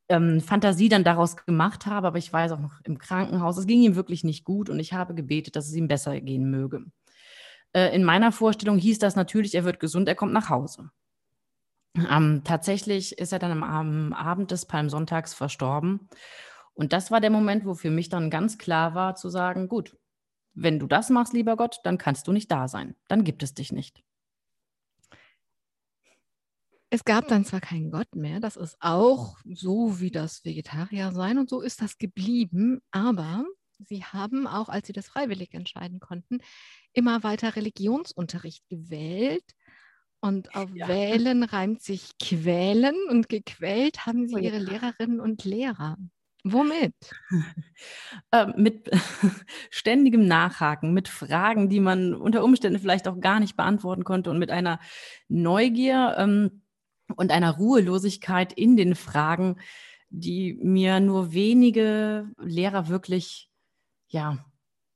ähm, 0.07 0.39
Fantasie 0.39 0.87
dann 0.87 1.03
daraus 1.03 1.35
gemacht 1.35 1.87
habe, 1.87 2.05
aber 2.05 2.19
ich 2.19 2.31
weiß 2.31 2.51
auch 2.51 2.59
noch 2.59 2.79
im 2.83 2.99
Krankenhaus, 2.99 3.57
es 3.57 3.65
ging 3.65 3.81
ihm 3.81 3.95
wirklich 3.95 4.23
nicht 4.23 4.45
gut 4.45 4.69
und 4.69 4.77
ich 4.77 4.93
habe 4.93 5.15
gebetet, 5.15 5.55
dass 5.55 5.67
es 5.67 5.73
ihm 5.73 5.87
besser 5.87 6.21
gehen 6.21 6.51
möge. 6.51 6.85
Äh, 7.73 7.95
in 7.95 8.03
meiner 8.03 8.31
Vorstellung 8.31 8.77
hieß 8.77 8.99
das 8.99 9.15
natürlich, 9.15 9.55
er 9.55 9.63
wird 9.63 9.79
gesund, 9.79 10.07
er 10.07 10.13
kommt 10.13 10.33
nach 10.33 10.51
Hause. 10.51 10.91
Ähm, 11.95 12.43
tatsächlich 12.43 13.17
ist 13.17 13.33
er 13.33 13.39
dann 13.39 13.51
am, 13.51 13.63
am 13.63 14.13
Abend 14.13 14.51
des 14.51 14.67
Palmsonntags 14.67 15.33
verstorben. 15.33 16.07
Und 16.75 16.93
das 16.93 17.09
war 17.09 17.19
der 17.19 17.31
Moment, 17.31 17.65
wo 17.65 17.73
für 17.73 17.89
mich 17.89 18.09
dann 18.09 18.29
ganz 18.29 18.59
klar 18.59 18.93
war 18.93 19.15
zu 19.15 19.29
sagen, 19.29 19.69
gut, 19.69 19.97
wenn 20.61 20.79
du 20.79 20.87
das 20.87 21.09
machst, 21.09 21.33
lieber 21.33 21.55
Gott, 21.55 21.79
dann 21.83 21.97
kannst 21.97 22.27
du 22.27 22.31
nicht 22.31 22.51
da 22.51 22.67
sein. 22.67 22.95
Dann 23.07 23.23
gibt 23.23 23.43
es 23.43 23.53
dich 23.53 23.71
nicht. 23.71 24.03
Es 26.91 27.05
gab 27.05 27.27
dann 27.27 27.45
zwar 27.45 27.61
keinen 27.61 27.91
Gott 27.91 28.15
mehr, 28.15 28.39
das 28.39 28.57
ist 28.57 28.75
auch 28.79 29.37
so 29.45 29.99
wie 29.99 30.09
das 30.09 30.43
Vegetarier 30.43 31.11
sein 31.11 31.37
und 31.37 31.47
so 31.47 31.61
ist 31.61 31.83
das 31.83 31.99
geblieben, 31.99 32.81
aber 32.89 33.45
sie 33.87 34.03
haben 34.03 34.47
auch, 34.47 34.69
als 34.69 34.87
sie 34.87 34.93
das 34.93 35.07
freiwillig 35.07 35.53
entscheiden 35.53 35.99
konnten, 35.99 36.39
immer 36.93 37.21
weiter 37.23 37.55
Religionsunterricht 37.55 38.67
gewählt. 38.69 39.45
Und 40.19 40.53
auf 40.53 40.69
ja. 40.73 40.87
wählen 40.87 41.43
reimt 41.43 41.81
sich 41.81 42.17
quälen 42.17 42.95
und 43.09 43.29
gequält 43.29 44.05
haben 44.05 44.27
sie 44.27 44.35
oh 44.35 44.39
ihre 44.39 44.57
Lehrerinnen 44.57 45.21
und 45.21 45.45
Lehrer. 45.45 45.95
Womit? 46.43 46.93
äh, 48.31 48.47
mit 48.55 48.89
ständigem 49.69 50.25
Nachhaken, 50.25 50.93
mit 50.93 51.07
Fragen, 51.07 51.69
die 51.69 51.79
man 51.79 52.13
unter 52.13 52.43
Umständen 52.43 52.79
vielleicht 52.79 53.07
auch 53.07 53.19
gar 53.19 53.39
nicht 53.39 53.57
beantworten 53.57 54.03
konnte 54.03 54.29
und 54.29 54.39
mit 54.39 54.51
einer 54.51 54.79
Neugier. 55.27 56.15
Ähm, 56.17 56.61
und 57.15 57.31
einer 57.31 57.51
Ruhelosigkeit 57.51 58.53
in 58.53 58.75
den 58.75 58.95
Fragen, 58.95 59.57
die 60.09 60.59
mir 60.61 60.99
nur 60.99 61.33
wenige 61.33 62.29
Lehrer 62.37 62.87
wirklich, 62.87 63.49
ja, 64.07 64.45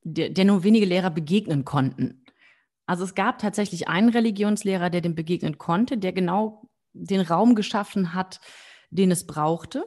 der, 0.04 0.30
der 0.30 0.46
nur 0.46 0.64
wenige 0.64 0.86
Lehrer 0.86 1.12
begegnen 1.12 1.66
konnten. 1.66 2.26
Also 2.86 3.04
es 3.04 3.16
gab 3.16 3.40
tatsächlich 3.40 3.88
einen 3.88 4.10
Religionslehrer, 4.10 4.90
der 4.90 5.02
dem 5.02 5.16
begegnen 5.16 5.58
konnte, 5.58 5.98
der 5.98 6.12
genau 6.12 6.70
den 6.94 7.22
Raum 7.22 7.56
geschaffen 7.56 8.14
hat, 8.14 8.42
den 8.90 9.12
es 9.12 9.26
brauchte. 9.26 9.86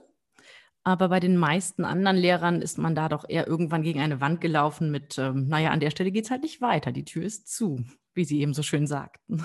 Aber 0.87 1.09
bei 1.09 1.18
den 1.18 1.37
meisten 1.37 1.85
anderen 1.85 2.16
Lehrern 2.16 2.62
ist 2.62 2.79
man 2.79 2.94
da 2.94 3.09
doch 3.09 3.29
eher 3.29 3.49
irgendwann 3.49 3.83
gegen 3.83 3.99
eine 3.99 4.20
Wand 4.20 4.40
gelaufen 4.40 4.92
mit, 4.92 5.18
ähm, 5.18 5.49
naja, 5.49 5.72
an 5.72 5.81
der 5.81 5.90
Stelle 5.90 6.12
geht 6.12 6.27
es 6.27 6.31
halt 6.31 6.42
nicht 6.42 6.61
weiter, 6.61 6.92
die 6.92 7.05
Tür 7.05 7.25
ist 7.25 7.49
zu, 7.49 7.85
wie 8.14 8.25
Sie 8.25 8.40
eben 8.40 8.55
so 8.55 8.62
schön 8.62 8.87
sagten. 8.87 9.44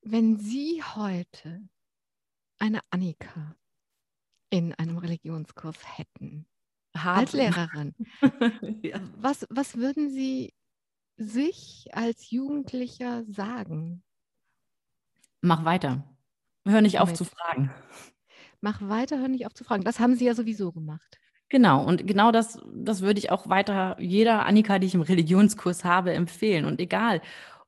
Wenn 0.00 0.38
Sie 0.38 0.82
heute 0.82 1.60
eine 2.58 2.80
Annika 2.88 3.54
in 4.48 4.72
einem 4.72 4.96
Religionskurs 4.96 5.76
hätten, 5.98 6.46
Haben. 6.96 7.18
als 7.18 7.32
Lehrerin, 7.34 7.94
ja. 8.82 8.98
was, 9.18 9.46
was 9.50 9.76
würden 9.76 10.08
Sie 10.08 10.54
sich 11.18 11.90
als 11.92 12.30
Jugendlicher 12.30 13.26
sagen? 13.26 14.02
Mach 15.42 15.66
weiter. 15.66 16.16
Hör 16.66 16.80
nicht 16.80 16.98
auf 16.98 17.12
zu 17.12 17.26
fragen. 17.26 17.70
Mach 18.60 18.80
weiter, 18.82 19.18
hör 19.18 19.28
nicht 19.28 19.46
auf 19.46 19.54
zu 19.54 19.64
fragen. 19.64 19.84
Das 19.84 20.00
haben 20.00 20.16
Sie 20.16 20.24
ja 20.24 20.34
sowieso 20.34 20.72
gemacht. 20.72 21.18
Genau, 21.48 21.84
und 21.84 22.06
genau 22.06 22.30
das, 22.30 22.58
das 22.74 23.00
würde 23.00 23.18
ich 23.18 23.30
auch 23.30 23.48
weiter 23.48 23.96
jeder 23.98 24.44
Annika, 24.44 24.78
die 24.78 24.86
ich 24.86 24.94
im 24.94 25.00
Religionskurs 25.00 25.84
habe, 25.84 26.12
empfehlen. 26.12 26.66
Und 26.66 26.78
egal, 26.78 27.22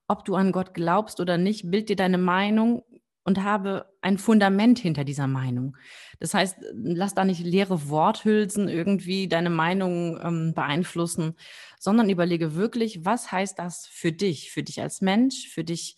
ob 0.07 0.25
du 0.25 0.35
an 0.35 0.53
Gott 0.53 0.75
glaubst 0.75 1.21
oder 1.21 1.39
nicht, 1.39 1.71
bild 1.71 1.89
dir 1.89 1.97
deine 1.97 2.19
Meinung 2.19 2.83
und 3.25 3.43
habe 3.43 3.87
ein 4.03 4.19
Fundament 4.19 4.79
hinter 4.79 5.05
dieser 5.05 5.27
Meinung. 5.27 5.77
Das 6.19 6.35
heißt, 6.35 6.57
lass 6.75 7.15
da 7.15 7.25
nicht 7.25 7.45
leere 7.45 7.89
Worthülsen 7.89 8.69
irgendwie 8.69 9.29
deine 9.29 9.51
Meinung 9.51 10.19
ähm, 10.23 10.53
beeinflussen, 10.55 11.37
sondern 11.79 12.11
überlege 12.11 12.55
wirklich, 12.55 13.05
was 13.05 13.31
heißt 13.31 13.59
das 13.59 13.87
für 13.87 14.13
dich, 14.13 14.51
für 14.51 14.63
dich 14.63 14.83
als 14.83 15.01
Mensch, 15.01 15.49
für 15.49 15.65
dich 15.65 15.97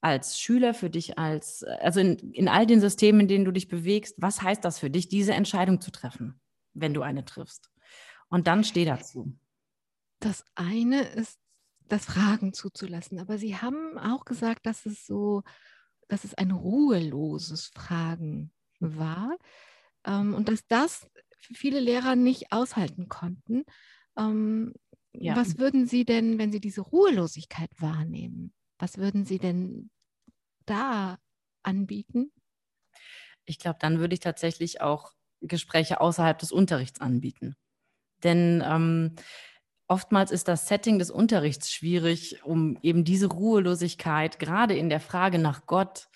als 0.00 0.40
Schüler, 0.40 0.74
für 0.74 0.90
dich 0.90 1.18
als, 1.18 1.62
also 1.62 2.00
in, 2.00 2.16
in 2.32 2.48
all 2.48 2.66
den 2.66 2.80
Systemen, 2.80 3.22
in 3.22 3.28
denen 3.28 3.44
du 3.44 3.52
dich 3.52 3.68
bewegst, 3.68 4.14
was 4.18 4.42
heißt 4.42 4.64
das 4.64 4.78
für 4.78 4.90
dich, 4.90 5.08
diese 5.08 5.34
Entscheidung 5.34 5.80
zu 5.80 5.90
treffen, 5.90 6.40
wenn 6.72 6.94
du 6.94 7.02
eine 7.02 7.24
triffst? 7.24 7.70
Und 8.28 8.46
dann 8.46 8.64
steh 8.64 8.84
dazu. 8.84 9.36
Das 10.20 10.44
eine 10.54 11.02
ist 11.02 11.38
das 11.88 12.06
Fragen 12.06 12.52
zuzulassen. 12.52 13.18
Aber 13.18 13.36
Sie 13.36 13.56
haben 13.56 13.98
auch 13.98 14.24
gesagt, 14.24 14.66
dass 14.66 14.86
es 14.86 15.04
so, 15.04 15.42
dass 16.08 16.24
es 16.24 16.34
ein 16.34 16.50
ruheloses 16.50 17.66
Fragen 17.74 18.52
war 18.78 19.36
ähm, 20.04 20.34
und 20.34 20.48
dass 20.48 20.66
das 20.66 21.10
viele 21.40 21.80
Lehrer 21.80 22.16
nicht 22.16 22.52
aushalten 22.52 23.08
konnten. 23.08 23.64
Ähm, 24.16 24.72
ja. 25.12 25.36
Was 25.36 25.58
würden 25.58 25.86
Sie 25.86 26.04
denn, 26.04 26.38
wenn 26.38 26.52
Sie 26.52 26.60
diese 26.60 26.82
Ruhelosigkeit 26.82 27.70
wahrnehmen, 27.78 28.52
was 28.80 28.98
würden 28.98 29.24
Sie 29.24 29.38
denn 29.38 29.90
da 30.66 31.18
anbieten? 31.62 32.32
Ich 33.44 33.58
glaube, 33.58 33.78
dann 33.80 33.98
würde 33.98 34.14
ich 34.14 34.20
tatsächlich 34.20 34.80
auch 34.80 35.12
Gespräche 35.40 36.00
außerhalb 36.00 36.38
des 36.38 36.52
Unterrichts 36.52 37.00
anbieten. 37.00 37.54
Denn 38.22 38.62
ähm, 38.66 39.14
Oftmals 39.90 40.30
ist 40.30 40.46
das 40.46 40.68
Setting 40.68 41.00
des 41.00 41.10
Unterrichts 41.10 41.72
schwierig, 41.72 42.44
um 42.44 42.78
eben 42.80 43.02
diese 43.02 43.26
Ruhelosigkeit 43.26 44.38
gerade 44.38 44.76
in 44.76 44.88
der 44.88 45.00
Frage 45.00 45.40
nach 45.40 45.66
Gott 45.66 46.06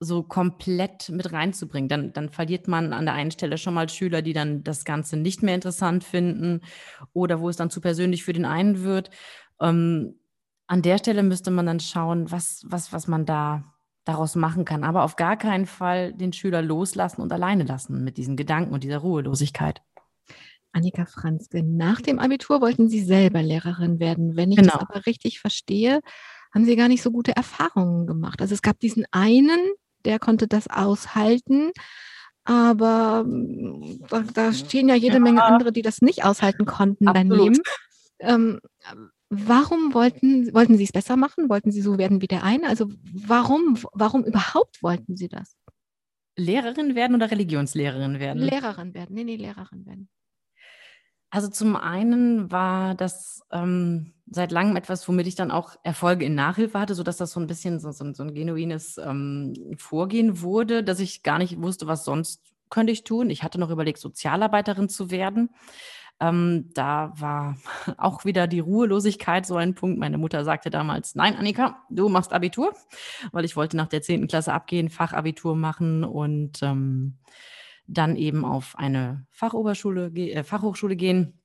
so 0.00 0.22
komplett 0.22 1.10
mit 1.10 1.34
reinzubringen. 1.34 1.90
Dann, 1.90 2.14
dann 2.14 2.30
verliert 2.30 2.66
man 2.66 2.94
an 2.94 3.04
der 3.04 3.12
einen 3.12 3.30
Stelle 3.30 3.58
schon 3.58 3.74
mal 3.74 3.90
Schüler, 3.90 4.22
die 4.22 4.32
dann 4.32 4.64
das 4.64 4.86
Ganze 4.86 5.18
nicht 5.18 5.42
mehr 5.42 5.54
interessant 5.54 6.02
finden 6.02 6.62
oder 7.12 7.40
wo 7.40 7.50
es 7.50 7.58
dann 7.58 7.68
zu 7.68 7.82
persönlich 7.82 8.24
für 8.24 8.32
den 8.32 8.46
einen 8.46 8.82
wird. 8.82 9.10
Ähm, 9.60 10.18
an 10.66 10.82
der 10.82 10.98
Stelle 10.98 11.22
müsste 11.22 11.50
man 11.50 11.66
dann 11.66 11.80
schauen, 11.80 12.30
was, 12.30 12.62
was, 12.66 12.92
was 12.92 13.06
man 13.06 13.24
da 13.24 13.64
daraus 14.04 14.34
machen 14.36 14.64
kann. 14.64 14.84
Aber 14.84 15.02
auf 15.04 15.16
gar 15.16 15.36
keinen 15.36 15.66
Fall 15.66 16.12
den 16.12 16.32
Schüler 16.32 16.62
loslassen 16.62 17.20
und 17.22 17.32
alleine 17.32 17.64
lassen 17.64 18.04
mit 18.04 18.16
diesen 18.16 18.36
Gedanken 18.36 18.72
und 18.72 18.84
dieser 18.84 18.98
Ruhelosigkeit. 18.98 19.82
Annika 20.72 21.06
Franzke, 21.06 21.62
nach 21.62 22.00
dem 22.00 22.18
Abitur 22.18 22.60
wollten 22.60 22.88
Sie 22.88 23.00
selber 23.02 23.42
Lehrerin 23.42 23.98
werden. 23.98 24.36
Wenn 24.36 24.52
ich 24.52 24.58
Genau. 24.58 24.74
das 24.74 24.82
aber 24.88 25.06
richtig 25.06 25.40
verstehe, 25.40 26.00
haben 26.54 26.64
Sie 26.64 26.76
gar 26.76 26.88
nicht 26.88 27.02
so 27.02 27.10
gute 27.10 27.34
Erfahrungen 27.34 28.06
gemacht. 28.06 28.40
Also 28.40 28.54
es 28.54 28.62
gab 28.62 28.78
diesen 28.78 29.06
einen, 29.10 29.58
der 30.04 30.18
konnte 30.18 30.46
das 30.46 30.68
aushalten, 30.68 31.70
aber 32.44 33.24
mm, 33.24 34.04
da, 34.08 34.20
da 34.32 34.52
stehen 34.52 34.88
ja 34.88 34.94
jede 34.94 35.18
Menge 35.18 35.40
Ja. 35.40 35.46
andere, 35.46 35.72
die 35.72 35.82
das 35.82 36.00
nicht 36.02 36.24
aushalten 36.24 36.64
konnten 36.64 37.08
Absolut. 37.08 37.38
daneben. 37.38 37.60
Ähm, 38.20 38.60
warum 39.28 39.94
wollten, 39.94 40.52
wollten 40.54 40.76
Sie 40.76 40.84
es 40.84 40.92
besser 40.92 41.16
machen? 41.16 41.48
Wollten 41.48 41.70
Sie 41.70 41.82
so 41.82 41.98
werden 41.98 42.20
wie 42.20 42.28
der 42.28 42.42
eine? 42.42 42.68
Also 42.68 42.88
warum, 43.12 43.78
warum 43.92 44.24
überhaupt 44.24 44.82
wollten 44.82 45.16
Sie 45.16 45.28
das? 45.28 45.56
Lehrerin 46.36 46.94
werden 46.94 47.16
oder 47.16 47.30
Religionslehrerin 47.30 48.20
werden? 48.20 48.42
Lehrerin 48.42 48.94
werden. 48.94 49.14
Nee, 49.14 49.24
nee, 49.24 49.36
Lehrerin 49.36 49.86
werden. 49.86 50.08
Also 51.30 51.48
zum 51.48 51.76
einen 51.76 52.50
war 52.52 52.94
das 52.94 53.42
ähm, 53.50 54.14
seit 54.30 54.52
langem 54.52 54.76
etwas, 54.76 55.06
womit 55.08 55.26
ich 55.26 55.34
dann 55.34 55.50
auch 55.50 55.76
Erfolge 55.82 56.24
in 56.24 56.34
Nachhilfe 56.34 56.78
hatte, 56.78 56.94
sodass 56.94 57.16
das 57.16 57.32
so 57.32 57.40
ein 57.40 57.46
bisschen 57.46 57.80
so, 57.80 57.90
so, 57.90 58.12
so 58.12 58.22
ein 58.22 58.34
genuines 58.34 58.98
ähm, 58.98 59.54
Vorgehen 59.76 60.40
wurde, 60.40 60.84
dass 60.84 61.00
ich 61.00 61.22
gar 61.22 61.38
nicht 61.38 61.60
wusste, 61.60 61.86
was 61.86 62.04
sonst 62.04 62.54
könnte 62.70 62.92
ich 62.92 63.04
tun. 63.04 63.30
Ich 63.30 63.42
hatte 63.42 63.58
noch 63.58 63.70
überlegt, 63.70 63.98
Sozialarbeiterin 63.98 64.88
zu 64.88 65.10
werden. 65.10 65.50
Ähm, 66.18 66.70
da 66.72 67.12
war 67.16 67.56
auch 67.98 68.24
wieder 68.24 68.46
die 68.46 68.60
Ruhelosigkeit 68.60 69.46
so 69.46 69.56
ein 69.56 69.74
Punkt. 69.74 69.98
Meine 69.98 70.18
Mutter 70.18 70.44
sagte 70.44 70.70
damals, 70.70 71.14
nein, 71.14 71.36
Annika, 71.36 71.82
du 71.90 72.08
machst 72.08 72.32
Abitur, 72.32 72.74
weil 73.32 73.44
ich 73.44 73.56
wollte 73.56 73.76
nach 73.76 73.88
der 73.88 74.02
10. 74.02 74.26
Klasse 74.26 74.52
abgehen, 74.52 74.88
Fachabitur 74.88 75.56
machen 75.56 76.04
und 76.04 76.62
ähm, 76.62 77.18
dann 77.86 78.16
eben 78.16 78.44
auf 78.44 78.74
eine 78.76 79.26
Fachoberschule, 79.30 80.06
äh, 80.14 80.42
Fachhochschule 80.42 80.96
gehen 80.96 81.40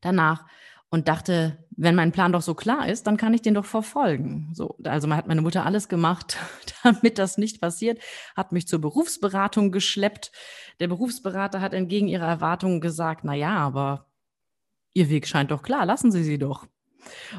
danach 0.00 0.46
und 0.90 1.08
dachte, 1.08 1.58
wenn 1.76 1.94
mein 1.94 2.12
Plan 2.12 2.32
doch 2.32 2.42
so 2.42 2.54
klar 2.54 2.88
ist, 2.88 3.06
dann 3.06 3.16
kann 3.16 3.34
ich 3.34 3.42
den 3.42 3.54
doch 3.54 3.64
verfolgen. 3.64 4.50
So, 4.54 4.76
also 4.84 5.10
hat 5.14 5.26
meine 5.26 5.42
Mutter 5.42 5.66
alles 5.66 5.88
gemacht, 5.88 6.38
damit 6.82 7.18
das 7.18 7.38
nicht 7.38 7.60
passiert, 7.60 8.00
hat 8.34 8.52
mich 8.52 8.66
zur 8.66 8.80
Berufsberatung 8.80 9.72
geschleppt. 9.72 10.32
Der 10.80 10.88
Berufsberater 10.88 11.60
hat 11.60 11.74
entgegen 11.74 12.08
ihrer 12.08 12.26
Erwartungen 12.26 12.80
gesagt, 12.80 13.24
na 13.24 13.34
ja, 13.34 13.56
aber 13.56 14.06
ihr 14.94 15.10
Weg 15.10 15.26
scheint 15.26 15.50
doch 15.50 15.62
klar, 15.62 15.84
lassen 15.84 16.10
Sie 16.10 16.24
sie 16.24 16.38
doch. 16.38 16.66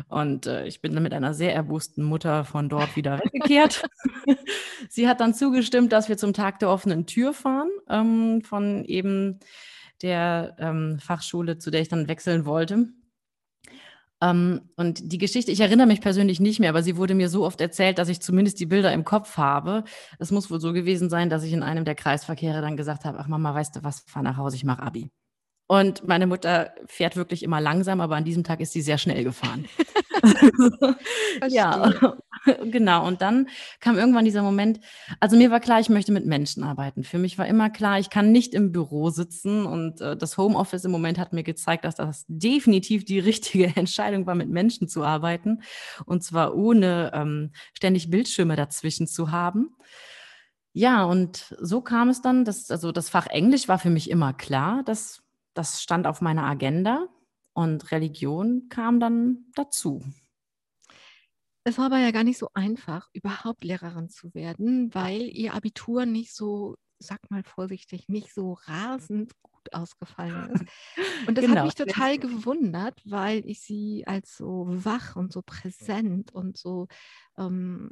Und 0.07 0.45
äh, 0.45 0.65
ich 0.65 0.81
bin 0.81 0.93
dann 0.93 1.03
mit 1.03 1.13
einer 1.13 1.33
sehr 1.33 1.53
erbosten 1.53 2.03
Mutter 2.03 2.45
von 2.45 2.69
dort 2.69 2.95
wieder 2.95 3.19
weggekehrt. 3.19 3.83
Sie 4.89 5.09
hat 5.09 5.19
dann 5.19 5.33
zugestimmt, 5.33 5.91
dass 5.91 6.07
wir 6.07 6.17
zum 6.17 6.33
Tag 6.33 6.59
der 6.59 6.69
offenen 6.69 7.05
Tür 7.05 7.33
fahren, 7.33 7.69
ähm, 7.89 8.41
von 8.43 8.85
eben 8.85 9.39
der 10.01 10.55
ähm, 10.59 10.99
Fachschule, 10.99 11.57
zu 11.57 11.71
der 11.71 11.81
ich 11.81 11.89
dann 11.89 12.07
wechseln 12.07 12.45
wollte. 12.45 12.87
Ähm, 14.21 14.61
und 14.75 15.11
die 15.11 15.17
Geschichte, 15.19 15.51
ich 15.51 15.59
erinnere 15.59 15.87
mich 15.87 16.01
persönlich 16.01 16.39
nicht 16.39 16.59
mehr, 16.59 16.69
aber 16.69 16.83
sie 16.83 16.97
wurde 16.97 17.13
mir 17.15 17.29
so 17.29 17.45
oft 17.45 17.61
erzählt, 17.61 17.99
dass 17.99 18.09
ich 18.09 18.19
zumindest 18.21 18.59
die 18.59 18.65
Bilder 18.65 18.91
im 18.93 19.05
Kopf 19.05 19.37
habe. 19.37 19.83
Es 20.19 20.31
muss 20.31 20.49
wohl 20.49 20.59
so 20.59 20.73
gewesen 20.73 21.09
sein, 21.09 21.29
dass 21.29 21.43
ich 21.43 21.53
in 21.53 21.63
einem 21.63 21.85
der 21.85 21.95
Kreisverkehre 21.95 22.61
dann 22.61 22.77
gesagt 22.77 23.05
habe, 23.05 23.19
ach 23.19 23.27
Mama, 23.27 23.53
weißt 23.53 23.75
du 23.75 23.83
was, 23.83 24.01
fahr 24.07 24.23
nach 24.23 24.37
Hause, 24.37 24.55
ich 24.55 24.63
mache 24.63 24.81
Abi. 24.81 25.11
Und 25.67 26.07
meine 26.07 26.27
Mutter 26.27 26.73
fährt 26.85 27.17
wirklich 27.17 27.43
immer 27.43 27.59
langsam, 27.59 27.99
aber 27.99 28.15
an 28.15 28.23
diesem 28.23 28.45
Tag 28.45 28.61
ist 28.61 28.71
sie 28.71 28.81
sehr 28.81 28.97
schnell 28.97 29.25
gefahren. 29.25 29.65
ja, 31.49 31.93
genau. 32.63 33.05
Und 33.05 33.21
dann 33.21 33.49
kam 33.81 33.97
irgendwann 33.97 34.23
dieser 34.23 34.43
Moment, 34.43 34.79
also 35.19 35.35
mir 35.35 35.51
war 35.51 35.59
klar, 35.59 35.81
ich 35.81 35.89
möchte 35.89 36.13
mit 36.13 36.25
Menschen 36.25 36.63
arbeiten. 36.63 37.03
Für 37.03 37.17
mich 37.17 37.37
war 37.37 37.47
immer 37.47 37.69
klar, 37.69 37.99
ich 37.99 38.09
kann 38.09 38.31
nicht 38.31 38.53
im 38.53 38.71
Büro 38.71 39.09
sitzen 39.09 39.65
und 39.65 39.99
äh, 39.99 40.15
das 40.15 40.37
Homeoffice 40.37 40.85
im 40.85 40.91
Moment 40.91 41.19
hat 41.19 41.33
mir 41.33 41.43
gezeigt, 41.43 41.83
dass 41.83 41.95
das 41.95 42.23
definitiv 42.29 43.03
die 43.03 43.19
richtige 43.19 43.65
Entscheidung 43.75 44.25
war, 44.25 44.35
mit 44.35 44.49
Menschen 44.49 44.87
zu 44.87 45.03
arbeiten 45.03 45.61
und 46.05 46.23
zwar 46.23 46.55
ohne 46.55 47.11
ähm, 47.13 47.51
ständig 47.73 48.09
Bildschirme 48.09 48.55
dazwischen 48.55 49.07
zu 49.07 49.31
haben. 49.31 49.75
Ja, 50.71 51.03
und 51.05 51.55
so 51.59 51.81
kam 51.81 52.09
es 52.09 52.21
dann, 52.21 52.45
dass 52.45 52.69
also 52.69 52.91
das 52.91 53.09
Fach 53.09 53.27
Englisch 53.27 53.67
war 53.67 53.79
für 53.79 53.89
mich 53.89 54.09
immer 54.11 54.33
klar, 54.33 54.83
dass 54.83 55.23
das 55.57 55.81
stand 55.81 56.07
auf 56.07 56.21
meiner 56.21 56.43
Agenda 56.45 57.07
und 57.53 57.91
Religion 57.91 58.67
kam 58.69 58.99
dann 58.99 59.45
dazu. 59.55 60.03
Es 61.63 61.77
war 61.77 61.87
aber 61.87 61.97
ja 61.97 62.11
gar 62.11 62.23
nicht 62.23 62.37
so 62.37 62.49
einfach, 62.53 63.09
überhaupt 63.13 63.63
Lehrerin 63.63 64.09
zu 64.09 64.33
werden, 64.33 64.93
weil 64.93 65.23
ihr 65.23 65.53
Abitur 65.53 66.05
nicht 66.05 66.33
so, 66.33 66.75
sag 66.99 67.29
mal 67.29 67.43
vorsichtig, 67.43 68.07
nicht 68.07 68.33
so 68.33 68.53
rasend 68.65 69.33
gut 69.41 69.73
ausgefallen 69.73 70.49
ist. 70.51 70.65
Und 71.27 71.37
das 71.37 71.43
Genau. 71.45 71.57
hat 71.57 71.65
mich 71.65 71.75
total 71.75 72.17
gewundert, 72.19 73.01
weil 73.05 73.45
ich 73.45 73.59
sie 73.61 74.05
als 74.07 74.37
so 74.37 74.65
wach 74.69 75.15
und 75.17 75.33
so 75.33 75.41
präsent 75.41 76.33
und 76.33 76.57
so, 76.57 76.87
ähm, 77.37 77.89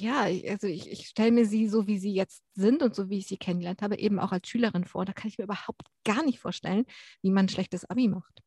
ja, 0.00 0.28
ich- 0.28 0.48
also 0.50 0.66
ich, 0.66 0.90
ich 0.90 1.08
stelle 1.08 1.32
mir 1.32 1.46
sie 1.46 1.68
so, 1.68 1.86
wie 1.86 1.98
sie 1.98 2.12
jetzt 2.12 2.42
sind 2.54 2.82
und 2.82 2.94
so, 2.94 3.08
wie 3.10 3.18
ich 3.18 3.26
sie 3.26 3.36
kennengelernt 3.38 3.82
habe, 3.82 3.98
eben 3.98 4.18
auch 4.18 4.32
als 4.32 4.48
Schülerin 4.48 4.84
vor. 4.84 5.04
Da 5.04 5.12
kann 5.12 5.28
ich 5.28 5.38
mir 5.38 5.44
überhaupt 5.44 5.82
gar 6.04 6.24
nicht 6.24 6.40
vorstellen, 6.40 6.84
wie 7.22 7.30
man 7.30 7.46
ein 7.46 7.48
schlechtes 7.48 7.88
Abi 7.88 8.08
macht. 8.08 8.42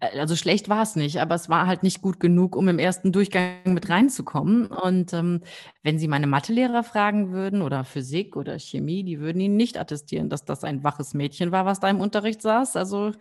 Also 0.00 0.36
schlecht 0.36 0.68
war 0.68 0.82
es 0.82 0.96
nicht, 0.96 1.18
aber 1.20 1.34
es 1.34 1.48
war 1.48 1.66
halt 1.66 1.82
nicht 1.82 2.02
gut 2.02 2.20
genug, 2.20 2.56
um 2.56 2.68
im 2.68 2.78
ersten 2.78 3.12
Durchgang 3.12 3.72
mit 3.72 3.88
reinzukommen. 3.88 4.66
Und 4.66 5.12
ähm, 5.12 5.40
wenn 5.82 5.98
Sie 5.98 6.08
meine 6.08 6.26
Mathelehrer 6.26 6.82
fragen 6.84 7.32
würden 7.32 7.62
oder 7.62 7.84
Physik 7.84 8.36
oder 8.36 8.58
Chemie, 8.58 9.04
die 9.04 9.20
würden 9.20 9.40
Ihnen 9.40 9.56
nicht 9.56 9.78
attestieren, 9.78 10.28
dass 10.28 10.44
das 10.44 10.64
ein 10.64 10.84
waches 10.84 11.14
Mädchen 11.14 11.50
war, 11.52 11.64
was 11.66 11.80
da 11.80 11.88
im 11.88 12.00
Unterricht 12.00 12.42
saß. 12.42 12.76
Also 12.76 13.12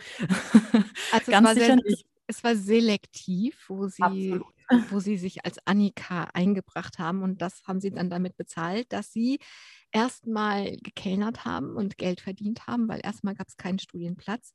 Also 1.11 1.31
ganz 1.31 1.47
es 1.49 1.55
war, 1.55 1.69
sicher 1.69 1.75
nicht. 1.77 2.05
es 2.27 2.43
war 2.43 2.55
selektiv, 2.55 3.65
wo 3.69 3.87
sie, 3.87 4.31
Absolut. 4.37 4.53
wo 4.91 4.99
sie 4.99 5.17
sich 5.17 5.45
als 5.45 5.57
Annika 5.65 6.25
eingebracht 6.33 6.99
haben. 6.99 7.23
Und 7.23 7.41
das 7.41 7.63
haben 7.67 7.79
sie 7.81 7.91
dann 7.91 8.09
damit 8.09 8.37
bezahlt, 8.37 8.91
dass 8.91 9.11
sie 9.11 9.39
erstmal 9.91 10.77
gekellnert 10.77 11.45
haben 11.45 11.75
und 11.75 11.97
Geld 11.97 12.21
verdient 12.21 12.67
haben, 12.67 12.87
weil 12.87 13.01
erstmal 13.03 13.35
gab 13.35 13.47
es 13.47 13.57
keinen 13.57 13.79
Studienplatz. 13.79 14.53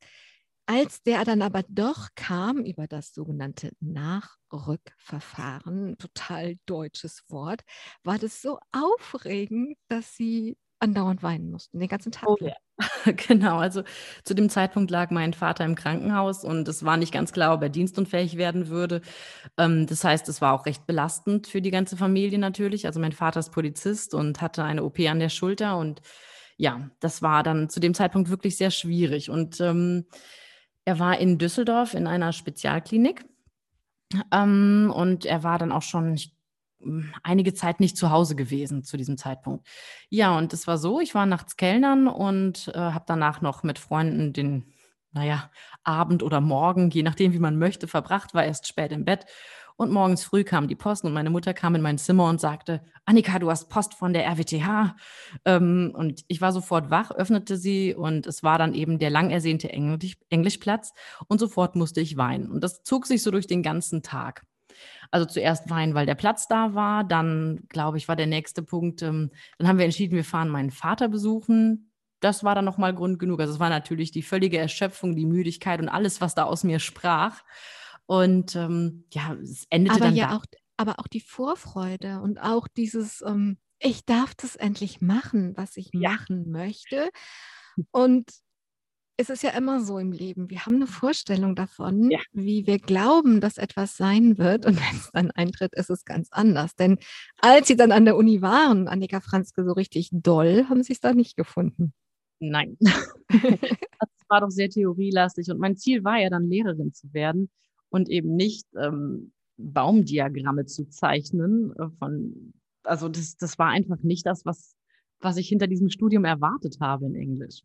Als 0.66 1.02
der 1.02 1.24
dann 1.24 1.40
aber 1.40 1.62
doch 1.68 2.08
kam 2.14 2.58
über 2.64 2.86
das 2.86 3.14
sogenannte 3.14 3.70
Nachrückverfahren, 3.80 5.96
total 5.96 6.56
deutsches 6.66 7.22
Wort, 7.28 7.62
war 8.04 8.18
das 8.18 8.42
so 8.42 8.58
aufregend, 8.72 9.78
dass 9.88 10.14
sie 10.14 10.58
andauernd 10.81 11.22
weinen 11.22 11.51
mussten, 11.51 11.79
den 11.81 11.89
ganzen 11.89 12.12
Tag. 12.12 12.29
Oh 12.29 12.37
ja, 12.41 12.55
genau. 13.29 13.59
Also 13.59 13.83
zu 14.24 14.35
dem 14.35 14.49
Zeitpunkt 14.49 14.91
lag 14.91 15.11
mein 15.11 15.33
Vater 15.33 15.64
im 15.64 15.74
Krankenhaus 15.74 16.45
und 16.45 16.68
es 16.68 16.85
war 16.85 16.97
nicht 16.97 17.12
ganz 17.12 17.33
klar, 17.33 17.55
ob 17.55 17.62
er 17.62 17.68
dienstunfähig 17.68 18.37
werden 18.37 18.68
würde. 18.68 19.01
Ähm, 19.57 19.87
das 19.87 20.05
heißt, 20.05 20.29
es 20.29 20.41
war 20.41 20.53
auch 20.53 20.66
recht 20.66 20.87
belastend 20.87 21.47
für 21.47 21.61
die 21.61 21.70
ganze 21.70 21.97
Familie 21.97 22.39
natürlich. 22.39 22.87
Also 22.87 23.01
mein 23.01 23.12
Vater 23.12 23.41
ist 23.41 23.51
Polizist 23.51 24.14
und 24.14 24.41
hatte 24.41 24.64
eine 24.64 24.85
OP 24.85 25.01
an 25.01 25.18
der 25.18 25.29
Schulter 25.29 25.76
und 25.79 26.01
ja, 26.57 26.91
das 27.01 27.22
war 27.22 27.43
dann 27.43 27.70
zu 27.70 27.81
dem 27.81 27.95
Zeitpunkt 27.95 28.31
wirklich 28.31 28.57
sehr 28.57 28.72
schwierig. 28.72 29.31
Und 29.31 29.61
ähm, 29.61 30.07
er 30.85 30.99
war 30.99 31.18
in 31.18 31.39
Düsseldorf 31.39 31.95
in 31.95 32.07
einer 32.07 32.33
Spezialklinik 32.33 33.24
ähm, 34.33 34.93
und 34.95 35.24
er 35.24 35.43
war 35.45 35.59
dann 35.59 35.72
auch 35.72 35.83
schon 35.83 36.14
ich, 36.14 36.35
einige 37.22 37.55
Zeit 37.55 37.81
nicht 37.81 37.97
zu 37.97 38.11
Hause 38.11 38.37
gewesen 38.37 38.85
zu 38.85 38.97
diesem 38.97 39.16
Zeitpunkt. 39.16 39.66
Ja, 40.11 40.37
und 40.37 40.53
es 40.53 40.66
war 40.66 40.79
so, 40.79 41.01
ich 41.01 41.14
war 41.14 41.26
nachts 41.26 41.57
Kellnern 41.57 42.07
und 42.07 42.68
äh, 42.74 42.79
habe 42.79 43.05
danach 43.07 43.41
noch 43.41 43.62
mit 43.62 43.79
Freunden 43.79 44.33
den, 44.33 44.72
naja, 45.12 45.51
Abend 45.85 46.22
oder 46.22 46.41
Morgen, 46.41 46.91
je 46.91 47.03
nachdem, 47.03 47.33
wie 47.33 47.39
man 47.39 47.59
möchte, 47.59 47.89
verbracht, 47.89 48.35
war 48.35 48.45
erst 48.45 48.66
spät 48.66 48.93
im 48.93 49.05
Bett. 49.05 49.26
Und 49.81 49.93
morgens 49.93 50.24
früh 50.24 50.43
kam 50.43 50.66
die 50.66 50.74
Post 50.74 51.05
und 51.05 51.12
meine 51.12 51.31
Mutter 51.31 51.55
kam 51.55 51.76
in 51.76 51.83
mein 51.83 51.99
Zimmer 51.99 52.29
und 52.29 52.41
sagte, 52.41 52.83
Annika, 53.05 53.39
du 53.39 53.49
hast 53.49 53.68
Post 53.68 53.95
von 53.95 54.12
der 54.12 54.26
RWTH. 54.26 54.97
Ähm, 55.45 55.93
und 55.95 56.24
ich 56.26 56.41
war 56.41 56.53
sofort 56.53 56.91
wach, 56.91 57.12
öffnete 57.12 57.57
sie 57.57 57.95
und 57.95 58.26
es 58.26 58.43
war 58.43 58.59
dann 58.59 58.74
eben 58.74 58.99
der 58.99 59.11
lang 59.11 59.31
ersehnte 59.31 59.70
Englisch, 59.70 60.16
Englischplatz 60.31 60.93
und 61.29 61.39
sofort 61.39 61.76
musste 61.76 62.01
ich 62.01 62.16
weinen. 62.16 62.51
Und 62.51 62.64
das 62.64 62.83
zog 62.83 63.07
sich 63.07 63.22
so 63.22 63.31
durch 63.31 63.47
den 63.47 63.62
ganzen 63.62 64.03
Tag. 64.03 64.47
Also 65.11 65.26
zuerst 65.26 65.70
weinen, 65.70 65.95
weil 65.95 66.07
der 66.07 66.14
Platz 66.14 66.49
da 66.49 66.74
war, 66.74 67.05
dann, 67.05 67.64
glaube 67.68 67.99
ich, 67.99 68.09
war 68.09 68.16
der 68.16 68.26
nächste 68.26 68.62
Punkt, 68.62 69.03
ähm, 69.03 69.31
dann 69.59 69.68
haben 69.68 69.79
wir 69.79 69.85
entschieden, 69.85 70.16
wir 70.16 70.24
fahren 70.24 70.49
meinen 70.49 70.70
Vater 70.70 71.09
besuchen. 71.09 71.91
Das 72.20 72.43
war 72.45 72.55
dann 72.55 72.64
nochmal 72.64 72.95
Grund 72.95 73.18
genug. 73.18 73.41
Also 73.41 73.55
es 73.55 73.61
war 73.61 73.70
natürlich 73.70 74.11
die 74.11 74.22
völlige 74.22 74.59
Erschöpfung, 74.59 75.14
die 75.14 75.26
Müdigkeit 75.26 75.81
und 75.81 75.89
alles, 75.89 76.20
was 76.20 76.35
da 76.35 76.45
aus 76.45 76.64
mir 76.64 76.81
sprach. 76.81 77.43
Und 78.07 78.57
ähm, 78.57 79.05
ja, 79.12 79.35
es 79.43 79.66
endete 79.70 79.97
aber 79.97 80.07
dann 80.07 80.16
ja 80.16 80.29
da. 80.29 80.37
auch, 80.37 80.45
aber 80.76 80.99
auch 80.99 81.07
die 81.07 81.20
Vorfreude 81.20 82.20
und 82.20 82.39
auch 82.39 82.66
dieses, 82.68 83.22
ähm, 83.22 83.59
ich 83.79 84.05
darf 84.05 84.35
das 84.35 84.57
endlich 84.57 85.01
machen, 85.01 85.57
was 85.57 85.76
ich 85.76 85.91
Ja. 85.93 86.11
machen 86.11 86.51
möchte. 86.51 87.11
Und 87.93 88.31
es 89.20 89.30
ist 89.30 89.42
ja 89.42 89.50
immer 89.50 89.80
so 89.84 89.98
im 89.98 90.12
Leben. 90.12 90.48
Wir 90.48 90.64
haben 90.64 90.76
eine 90.76 90.86
Vorstellung 90.86 91.56
davon, 91.56 92.10
Ja. 92.10 92.20
wie 92.32 92.66
wir 92.66 92.78
glauben, 92.78 93.40
dass 93.40 93.58
etwas 93.58 93.96
sein 93.96 94.38
wird. 94.38 94.64
Und 94.64 94.76
wenn 94.80 94.96
es 94.96 95.10
dann 95.12 95.30
eintritt, 95.32 95.74
ist 95.74 95.90
es 95.90 96.04
ganz 96.04 96.28
anders. 96.30 96.76
Denn 96.76 96.98
als 97.40 97.68
sie 97.68 97.76
dann 97.76 97.92
an 97.92 98.04
der 98.04 98.16
Uni 98.16 98.40
waren, 98.42 98.88
Annika 98.88 99.20
Franzke 99.20 99.64
so 99.64 99.72
richtig 99.72 100.10
doll, 100.12 100.66
haben 100.68 100.82
sie 100.82 100.92
es 100.92 101.00
da 101.00 101.12
nicht 101.12 101.36
gefunden. 101.36 101.92
Nein. 102.38 102.78
war 104.28 104.40
doch 104.40 104.50
sehr 104.50 104.68
theorielastig 104.68 105.50
und 105.50 105.58
mein 105.58 105.76
Ziel 105.76 106.04
war 106.04 106.18
ja 106.18 106.30
dann 106.30 106.48
Lehrerin 106.48 106.92
zu 106.92 107.12
werden 107.12 107.50
und 107.88 108.08
eben 108.08 108.36
nicht 108.36 108.66
ähm, 108.76 109.32
Baumdiagramme 109.56 110.66
zu 110.66 110.88
zeichnen. 110.88 111.72
Äh, 111.78 111.88
von, 111.98 112.52
also 112.82 113.08
das, 113.08 113.36
das 113.36 113.58
war 113.58 113.68
einfach 113.68 113.98
nicht 114.02 114.26
das, 114.26 114.44
was, 114.44 114.76
was 115.20 115.36
ich 115.36 115.48
hinter 115.48 115.66
diesem 115.66 115.88
Studium 115.90 116.24
erwartet 116.24 116.78
habe 116.80 117.06
in 117.06 117.14
Englisch. 117.14 117.62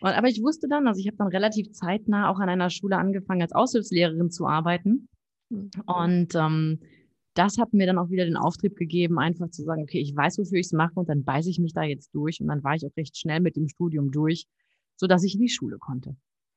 Und, 0.00 0.10
aber 0.10 0.28
ich 0.28 0.42
wusste 0.42 0.68
dann, 0.68 0.86
also 0.86 1.00
ich 1.00 1.06
habe 1.06 1.16
dann 1.16 1.28
relativ 1.28 1.72
zeitnah 1.72 2.30
auch 2.30 2.38
an 2.38 2.48
einer 2.48 2.70
Schule 2.70 2.96
angefangen, 2.96 3.42
als 3.42 3.52
Aushilfslehrerin 3.52 4.30
zu 4.30 4.46
arbeiten. 4.46 5.08
Mhm. 5.50 5.70
Und 5.86 6.34
ähm, 6.34 6.80
das 7.34 7.58
hat 7.58 7.74
mir 7.74 7.86
dann 7.86 7.98
auch 7.98 8.10
wieder 8.10 8.24
den 8.24 8.36
Auftrieb 8.36 8.76
gegeben, 8.76 9.18
einfach 9.18 9.50
zu 9.50 9.62
sagen, 9.62 9.82
okay, 9.82 10.00
ich 10.00 10.16
weiß, 10.16 10.38
wofür 10.38 10.58
ich 10.58 10.66
es 10.66 10.72
mache 10.72 10.94
und 10.94 11.08
dann 11.08 11.24
beiße 11.24 11.50
ich 11.50 11.58
mich 11.58 11.74
da 11.74 11.82
jetzt 11.82 12.14
durch. 12.14 12.40
Und 12.40 12.48
dann 12.48 12.64
war 12.64 12.74
ich 12.74 12.86
auch 12.86 12.96
recht 12.96 13.16
schnell 13.16 13.40
mit 13.40 13.56
dem 13.56 13.68
Studium 13.68 14.10
durch, 14.10 14.46
sodass 14.96 15.22
ich 15.24 15.34
in 15.34 15.42
die 15.42 15.48
Schule 15.48 15.78
konnte. 15.78 16.16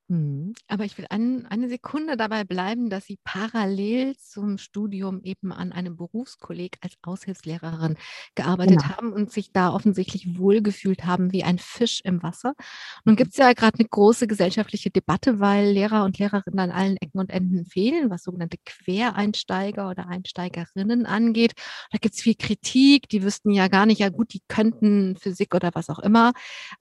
Mhm. 0.10 0.55
Aber 0.68 0.86
ich 0.86 0.97
will 0.97 1.05
ein, 1.12 1.45
eine 1.45 1.70
Sekunde 1.70 2.18
dabei 2.18 2.43
bleiben, 2.43 2.89
dass 2.89 3.05
Sie 3.05 3.20
parallel 3.24 4.18
zum 4.18 4.57
Studium 4.57 5.22
eben 5.24 5.51
an 5.51 5.72
einem 5.72 5.97
Berufskolleg 5.97 6.78
als 6.82 6.95
Aushilfslehrerin 7.03 7.95
gearbeitet 8.34 8.80
genau. 8.82 8.97
haben 8.97 9.14
und 9.14 9.32
sich 9.32 9.51
da 9.51 9.72
offensichtlich 9.72 10.39
wohlgefühlt 10.39 11.05
haben 11.05 11.32
wie 11.32 11.43
ein 11.43 11.60
Fisch 11.60 12.01
im 12.03 12.24
Wasser. 12.24 12.55
Nun 13.05 13.18
gibt 13.18 13.32
es 13.32 13.38
ja 13.38 13.53
gerade 13.53 13.78
eine 13.78 13.88
große 13.88 14.26
gesellschaftliche 14.26 14.89
Debatte, 14.89 15.39
weil 15.39 15.70
Lehrer 15.70 16.03
und 16.05 16.18
Lehrerinnen 16.18 16.60
an 16.60 16.72
allen 16.72 16.97
Ecken 16.97 17.20
und 17.20 17.30
Enden 17.30 17.66
fehlen, 17.66 18.10
was 18.10 18.24
sogenannte 18.24 18.57
Quereinsteiger 18.66 19.91
oder 19.91 20.07
Einsteigerinnen 20.07 21.05
angeht. 21.05 21.53
Da 21.91 21.99
gibt 21.99 22.16
es 22.16 22.22
viel 22.22 22.36
Kritik, 22.36 23.10
die 23.10 23.22
wüssten 23.22 23.51
ja 23.51 23.68
gar 23.68 23.86
nicht, 23.86 23.99
ja 23.99 24.10
gut, 24.10 24.34
die 24.34 24.41
könnten 24.47 25.18
Physik 25.18 25.53
oder 25.53 25.70
was 25.76 25.89
auch 25.89 25.99
immer. 25.99 26.34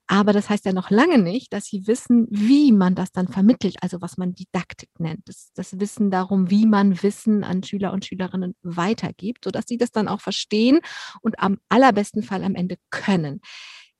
Aber 0.06 0.32
das 0.32 0.48
heißt 0.48 0.64
ja 0.64 0.72
noch 0.72 0.88
lange 0.88 1.18
nicht, 1.18 1.52
dass 1.52 1.66
sie 1.66 1.86
wissen, 1.86 2.26
wie 2.30 2.72
man 2.72 2.94
das 2.94 3.12
dann 3.18 3.28
vermittelt, 3.28 3.76
also 3.82 4.00
was 4.00 4.16
man 4.16 4.34
Didaktik 4.34 4.90
nennt. 4.98 5.22
Das, 5.26 5.50
das 5.54 5.80
Wissen 5.80 6.10
darum, 6.10 6.50
wie 6.50 6.66
man 6.66 7.02
Wissen 7.02 7.44
an 7.44 7.62
Schüler 7.62 7.92
und 7.92 8.04
Schülerinnen 8.04 8.54
weitergibt, 8.62 9.44
sodass 9.44 9.64
sie 9.66 9.76
das 9.76 9.90
dann 9.90 10.08
auch 10.08 10.20
verstehen 10.20 10.78
und 11.20 11.40
am 11.40 11.58
allerbesten 11.68 12.22
Fall 12.22 12.44
am 12.44 12.54
Ende 12.54 12.76
können. 12.90 13.40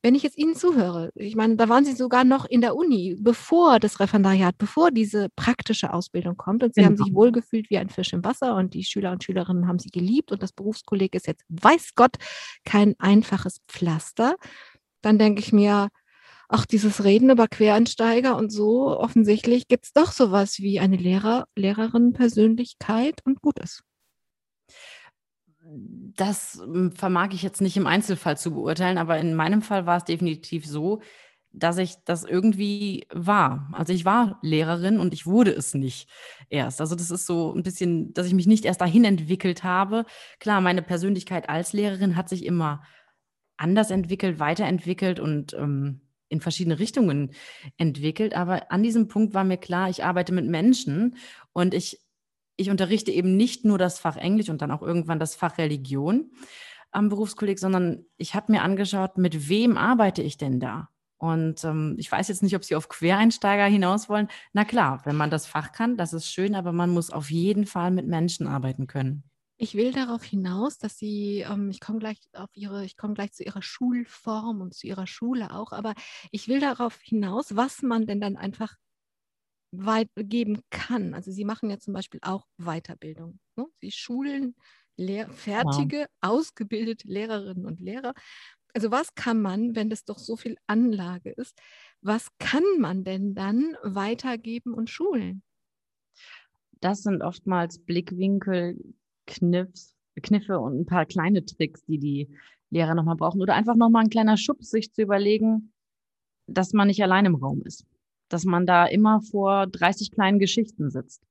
Wenn 0.01 0.15
ich 0.15 0.23
jetzt 0.23 0.39
Ihnen 0.39 0.55
zuhöre, 0.55 1.11
ich 1.17 1.35
meine, 1.35 1.57
da 1.57 1.69
waren 1.69 1.85
Sie 1.85 1.93
sogar 1.93 2.23
noch 2.23 2.45
in 2.45 2.61
der 2.61 2.77
Uni, 2.77 3.17
bevor 3.19 3.81
das 3.81 3.99
Referendariat, 3.99 4.57
bevor 4.57 4.93
diese 4.93 5.29
praktische 5.35 5.93
Ausbildung 5.93 6.37
kommt 6.37 6.63
und 6.63 6.73
Sie 6.73 6.83
genau. 6.83 6.91
haben 6.91 7.05
sich 7.05 7.13
wohlgefühlt 7.13 7.69
wie 7.69 7.79
ein 7.79 7.89
Fisch 7.89 8.13
im 8.13 8.25
Wasser 8.25 8.55
und 8.55 8.75
die 8.75 8.85
Schüler 8.85 9.11
und 9.11 9.25
Schülerinnen 9.25 9.67
haben 9.67 9.81
Sie 9.81 9.91
geliebt 9.91 10.31
und 10.31 10.41
das 10.41 10.53
Berufskolleg 10.53 11.17
ist 11.17 11.27
jetzt, 11.27 11.45
weiß 11.49 11.97
Gott, 11.97 12.15
kein 12.65 12.95
einfaches 13.01 13.59
Pflaster. 13.67 14.37
Dann 15.03 15.19
denke 15.19 15.41
ich 15.41 15.53
mir, 15.53 15.89
ach, 16.49 16.65
dieses 16.67 17.05
Reden 17.05 17.31
über 17.31 17.47
Quereinsteiger 17.47 18.37
und 18.37 18.51
so, 18.51 18.99
offensichtlich 18.99 19.69
gibt 19.69 19.85
es 19.85 19.93
doch 19.93 20.13
sowas 20.13 20.59
wie 20.59 20.81
eine 20.81 20.97
Lehrer, 20.97 21.47
Lehrerin-Persönlichkeit 21.55 23.21
und 23.25 23.43
Gutes. 23.43 23.83
Das 25.61 26.61
hm, 26.65 26.93
vermag 26.93 27.31
ich 27.33 27.43
jetzt 27.43 27.61
nicht 27.61 27.77
im 27.77 27.87
Einzelfall 27.87 28.39
zu 28.39 28.53
beurteilen, 28.53 28.97
aber 28.99 29.19
in 29.19 29.35
meinem 29.35 29.61
Fall 29.61 29.85
war 29.85 29.99
es 29.99 30.05
definitiv 30.05 30.67
so, 30.67 31.01
dass 31.53 31.79
ich 31.79 31.97
das 32.05 32.25
irgendwie 32.25 33.07
war. 33.13 33.69
Also 33.73 33.93
ich 33.93 34.05
war 34.05 34.39
Lehrerin 34.43 35.01
und 35.01 35.13
ich 35.13 35.27
wurde 35.27 35.51
es 35.51 35.75
nicht 35.75 36.09
erst. 36.49 36.81
Also 36.81 36.95
das 36.95 37.11
ist 37.11 37.27
so 37.27 37.55
ein 37.55 37.63
bisschen, 37.63 38.13
dass 38.15 38.27
ich 38.27 38.35
mich 38.35 38.47
nicht 38.47 38.65
erst 38.65 38.81
dahin 38.81 39.05
entwickelt 39.05 39.65
habe. 39.65 40.05
Klar, 40.41 40.61
meine 40.61 40.83
Persönlichkeit 40.83 41.49
als 41.49 41.73
Lehrerin 41.73 42.17
hat 42.17 42.29
sich 42.29 42.45
immer 42.45 42.83
anders 43.57 43.91
entwickelt, 43.91 44.39
weiterentwickelt 44.39 45.21
und 45.21 45.53
ähm, 45.55 46.01
in 46.29 46.41
verschiedene 46.41 46.79
Richtungen 46.79 47.33
entwickelt. 47.77 48.35
Aber 48.35 48.71
an 48.71 48.83
diesem 48.83 49.09
Punkt 49.09 49.35
war 49.35 49.45
mir 49.45 49.59
klar, 49.59 49.89
ich 49.89 50.05
arbeite 50.05 50.33
mit 50.33 50.47
Menschen 50.47 51.17
und 51.53 51.75
ich, 51.75 52.01
ich 52.57 52.71
unterrichte 52.71 53.11
eben 53.11 53.37
nicht 53.37 53.65
nur 53.65 53.79
das 53.79 53.99
Fach 53.99 54.17
Englisch 54.17 54.49
und 54.49 54.63
dann 54.63 54.71
auch 54.71 54.83
irgendwann 54.83 55.19
das 55.19 55.35
Fach 55.35 55.59
Religion 55.59 56.31
am 56.91 57.09
Berufskolleg, 57.09 57.59
sondern 57.59 58.07
ich 58.17 58.35
habe 58.35 58.53
mir 58.53 58.63
angeschaut, 58.63 59.19
mit 59.19 59.49
wem 59.49 59.77
arbeite 59.77 60.23
ich 60.23 60.37
denn 60.37 60.61
da? 60.61 60.89
Und 61.19 61.65
ähm, 61.65 61.97
ich 61.99 62.11
weiß 62.11 62.29
jetzt 62.29 62.43
nicht, 62.43 62.55
ob 62.55 62.65
Sie 62.65 62.77
auf 62.77 62.89
Quereinsteiger 62.89 63.67
hinaus 63.67 64.09
wollen. 64.09 64.29
Na 64.53 64.65
klar, 64.65 65.01
wenn 65.05 65.17
man 65.17 65.31
das 65.31 65.47
Fach 65.47 65.73
kann, 65.73 65.97
das 65.97 66.13
ist 66.13 66.31
schön, 66.31 66.55
aber 66.55 66.73
man 66.73 66.91
muss 66.91 67.11
auf 67.11 67.31
jeden 67.31 67.67
Fall 67.67 67.91
mit 67.91 68.07
Menschen 68.07 68.47
arbeiten 68.47 68.87
können. 68.87 69.25
Ich 69.61 69.75
will 69.75 69.93
darauf 69.93 70.23
hinaus, 70.23 70.79
dass 70.79 70.99
Sie, 70.99 71.41
ähm, 71.41 71.69
ich 71.71 71.81
komme 71.81 71.99
gleich 71.99 72.21
auf 72.33 72.51
Ihre, 72.55 72.85
ich 72.85 72.97
komme 72.97 73.15
gleich 73.15 73.33
zu 73.33 73.43
Ihrer 73.43 73.61
Schulform 73.61 74.61
und 74.61 74.73
zu 74.73 74.87
Ihrer 74.87 75.09
Schule 75.09 75.53
auch, 75.53 75.73
aber 75.73 75.95
ich 76.31 76.47
will 76.47 76.61
darauf 76.61 76.99
hinaus, 77.01 77.57
was 77.57 77.83
man 77.83 78.07
denn 78.07 78.21
dann 78.21 78.37
einfach 78.37 78.77
geben 80.17 80.63
kann. 80.71 81.13
Also 81.13 81.31
Sie 81.31 81.45
machen 81.45 81.71
ja 81.71 81.79
zum 81.79 81.93
Beispiel 81.93 82.21
auch 82.23 82.47
Weiterbildung. 82.57 83.39
Ne? 83.57 83.67
Sie 83.81 83.91
schulen 83.91 84.55
Lehr 84.97 85.31
fertige, 85.31 86.01
ja. 86.01 86.07
ausgebildete 86.21 87.09
Lehrerinnen 87.09 87.67
und 87.67 87.81
Lehrer. 87.81 88.15
Also 88.75 88.91
was 88.91 89.15
kann 89.15 89.43
man, 89.43 89.75
wenn 89.75 89.91
das 89.91 90.05
doch 90.05 90.19
so 90.19 90.37
viel 90.37 90.57
Anlage 90.67 91.31
ist, 91.31 91.59
was 92.01 92.29
kann 92.39 92.65
man 92.79 93.05
denn 93.05 93.35
dann 93.35 93.77
weitergeben 93.83 94.73
und 94.73 94.89
schulen? 94.89 95.43
Das 96.81 97.03
sind 97.03 97.23
oftmals 97.23 97.79
Blickwinkel, 97.85 98.79
Kniffs, 99.29 99.95
Kniffe 100.23 100.59
und 100.59 100.81
ein 100.81 100.87
paar 100.87 101.07
kleine 101.07 101.45
Tricks, 101.45 101.85
die 101.85 101.99
die 101.99 102.29
Lehrer 102.71 102.95
nochmal 102.95 103.17
brauchen. 103.17 103.41
Oder 103.41 103.55
einfach 103.55 103.77
nochmal 103.77 104.05
ein 104.05 104.11
kleiner 104.11 104.37
Schubs, 104.37 104.71
sich 104.71 104.93
zu 104.93 105.03
überlegen, 105.03 105.73
dass 106.47 106.73
man 106.73 106.89
nicht 106.89 107.03
allein 107.03 107.27
im 107.27 107.37
Raum 107.37 107.63
ist. 107.65 107.87
Dass 108.29 108.45
man 108.45 108.67
da 108.67 108.87
immer 108.87 109.21
vor 109.21 109.67
30 109.67 110.11
kleinen 110.11 110.39
Geschichten 110.39 110.91
sitzt. 110.91 111.23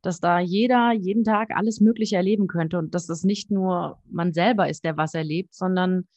Dass 0.00 0.20
da 0.20 0.40
jeder 0.40 0.92
jeden 0.92 1.24
Tag 1.24 1.50
alles 1.54 1.80
Mögliche 1.80 2.16
erleben 2.16 2.46
könnte 2.46 2.78
und 2.78 2.94
dass 2.94 3.06
das 3.06 3.22
nicht 3.22 3.50
nur 3.50 4.00
man 4.10 4.32
selber 4.32 4.68
ist, 4.68 4.84
der 4.84 4.96
was 4.96 5.14
erlebt, 5.14 5.54
sondern 5.54 6.08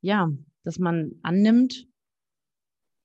ja, 0.00 0.30
dass 0.64 0.78
man 0.78 1.12
annimmt, 1.22 1.86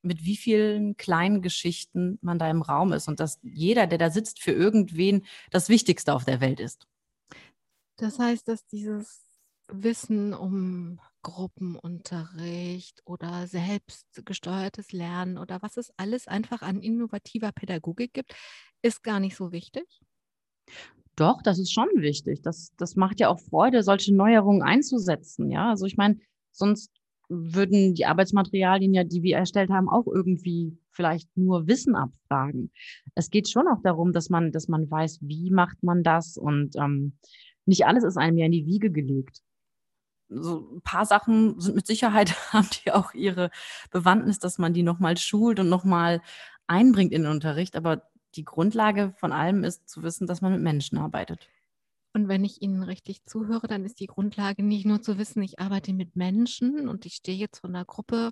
mit 0.03 0.24
wie 0.24 0.36
vielen 0.36 0.97
kleinen 0.97 1.41
Geschichten 1.41 2.17
man 2.22 2.39
da 2.39 2.49
im 2.49 2.61
Raum 2.61 2.91
ist 2.93 3.07
und 3.07 3.19
dass 3.19 3.39
jeder, 3.43 3.88
der 3.88 3.97
da 3.97 4.09
sitzt, 4.09 4.41
für 4.41 4.51
irgendwen 4.51 5.26
das 5.51 5.69
Wichtigste 5.69 6.13
auf 6.13 6.26
der 6.26 6.41
Welt 6.41 6.59
ist. 6.59 6.88
Das 7.98 8.20
heißt, 8.20 8.48
dass 8.48 8.66
dieses 8.68 9.24
Wissen 9.68 10.34
um 10.34 11.00
Gruppenunterricht 11.22 13.02
oder 13.06 13.48
selbstgesteuertes 13.48 14.92
Lernen 14.92 15.38
oder 15.38 15.62
was 15.62 15.78
es 15.78 15.92
alles 15.98 16.28
einfach 16.28 16.62
an 16.62 16.82
innovativer 16.82 17.52
Pädagogik 17.52 18.14
gibt, 18.14 18.34
ist 18.82 19.04
gar 19.04 19.20
nicht 19.20 19.36
so 19.36 19.52
wichtig? 19.52 19.86
Doch, 21.16 21.42
das 21.42 21.60
ist 21.60 21.72
schon 21.72 21.89
wichtig. 21.96 22.42
Das, 22.42 22.74
das 22.78 22.96
macht 22.96 23.20
ja 23.20 23.30
auch 23.30 23.39
Freude, 23.39 23.84
solche 23.84 24.16
Neuerungen 24.16 24.64
einzusetzen. 24.64 25.52
Ja, 25.52 25.70
also 25.70 25.86
ich 25.86 25.98
meine, 25.98 26.18
sonst 26.52 26.92
würden 27.30 27.94
die 27.94 28.06
Arbeitsmaterialien 28.06 28.94
ja, 28.94 29.04
die 29.04 29.24
wir 29.24 29.38
erstellt 29.38 29.70
haben, 29.70 29.88
auch 29.88 30.06
irgendwie 30.06 30.78
vielleicht 30.89 31.30
nur 31.38 31.68
Wissen 31.68 31.96
abfragen. 31.96 32.72
Es 33.16 33.30
geht 33.30 33.50
schon 33.50 33.68
auch 33.68 33.82
darum, 33.84 34.12
dass 34.12 34.30
man, 34.30 34.52
dass 34.52 34.68
man 34.68 34.89
weiß, 34.89 35.20
wie 35.22 35.50
macht 35.50 35.82
man 35.82 36.04
das 36.04 36.38
und 36.38 36.76
ähm, 36.76 37.14
nicht 37.66 37.86
alles 37.86 38.03
ist 38.03 38.18
einem 38.18 38.38
ja 38.38 38.45
in 38.45 38.51
die 38.51 38.66
Wiege 38.66 38.91
gelegt. 38.91 39.41
So 40.30 40.76
ein 40.76 40.82
paar 40.82 41.05
Sachen 41.05 41.59
sind 41.59 41.76
mit 41.76 41.88
Sicherheit, 41.88 42.36
haben 42.53 42.70
die 42.84 42.91
auch 42.91 43.14
ihre 43.14 43.51
Bewandtnis, 43.91 44.39
dass 44.39 44.57
man 44.57 44.74
die 44.74 44.84
nochmal 44.84 45.18
schult 45.18 45.59
und 45.59 45.70
nochmal 45.70 46.22
einbringt 46.68 47.12
in 47.12 47.24
den 47.24 47.32
Unterricht. 47.32 47.76
Aber 47.76 48.03
die 48.36 48.45
Grundlage 48.45 49.14
von 49.18 49.32
allem 49.32 49.64
ist 49.64 49.89
zu 49.89 50.03
wissen, 50.03 50.28
dass 50.28 50.41
man 50.41 50.53
mit 50.53 50.62
Menschen 50.62 50.97
arbeitet. 50.97 51.49
Und 52.14 52.28
wenn 52.28 52.43
ich 52.43 52.62
Ihnen 52.62 52.84
richtig 52.84 53.26
zuhöre, 53.26 53.68
dann 53.68 53.86
ist 53.86 53.99
die 53.99 54.07
Grundlage 54.07 54.64
nicht 54.64 54.86
nur 54.86 55.01
zu 55.01 55.18
wissen, 55.18 55.41
ich 55.43 55.59
arbeite 55.59 55.93
mit 55.93 56.16
Menschen 56.16 56.89
und 56.89 57.05
ich 57.05 57.16
stehe 57.16 57.38
jetzt 57.38 57.59
von 57.59 57.74
einer 57.74 57.86
Gruppe 57.86 58.32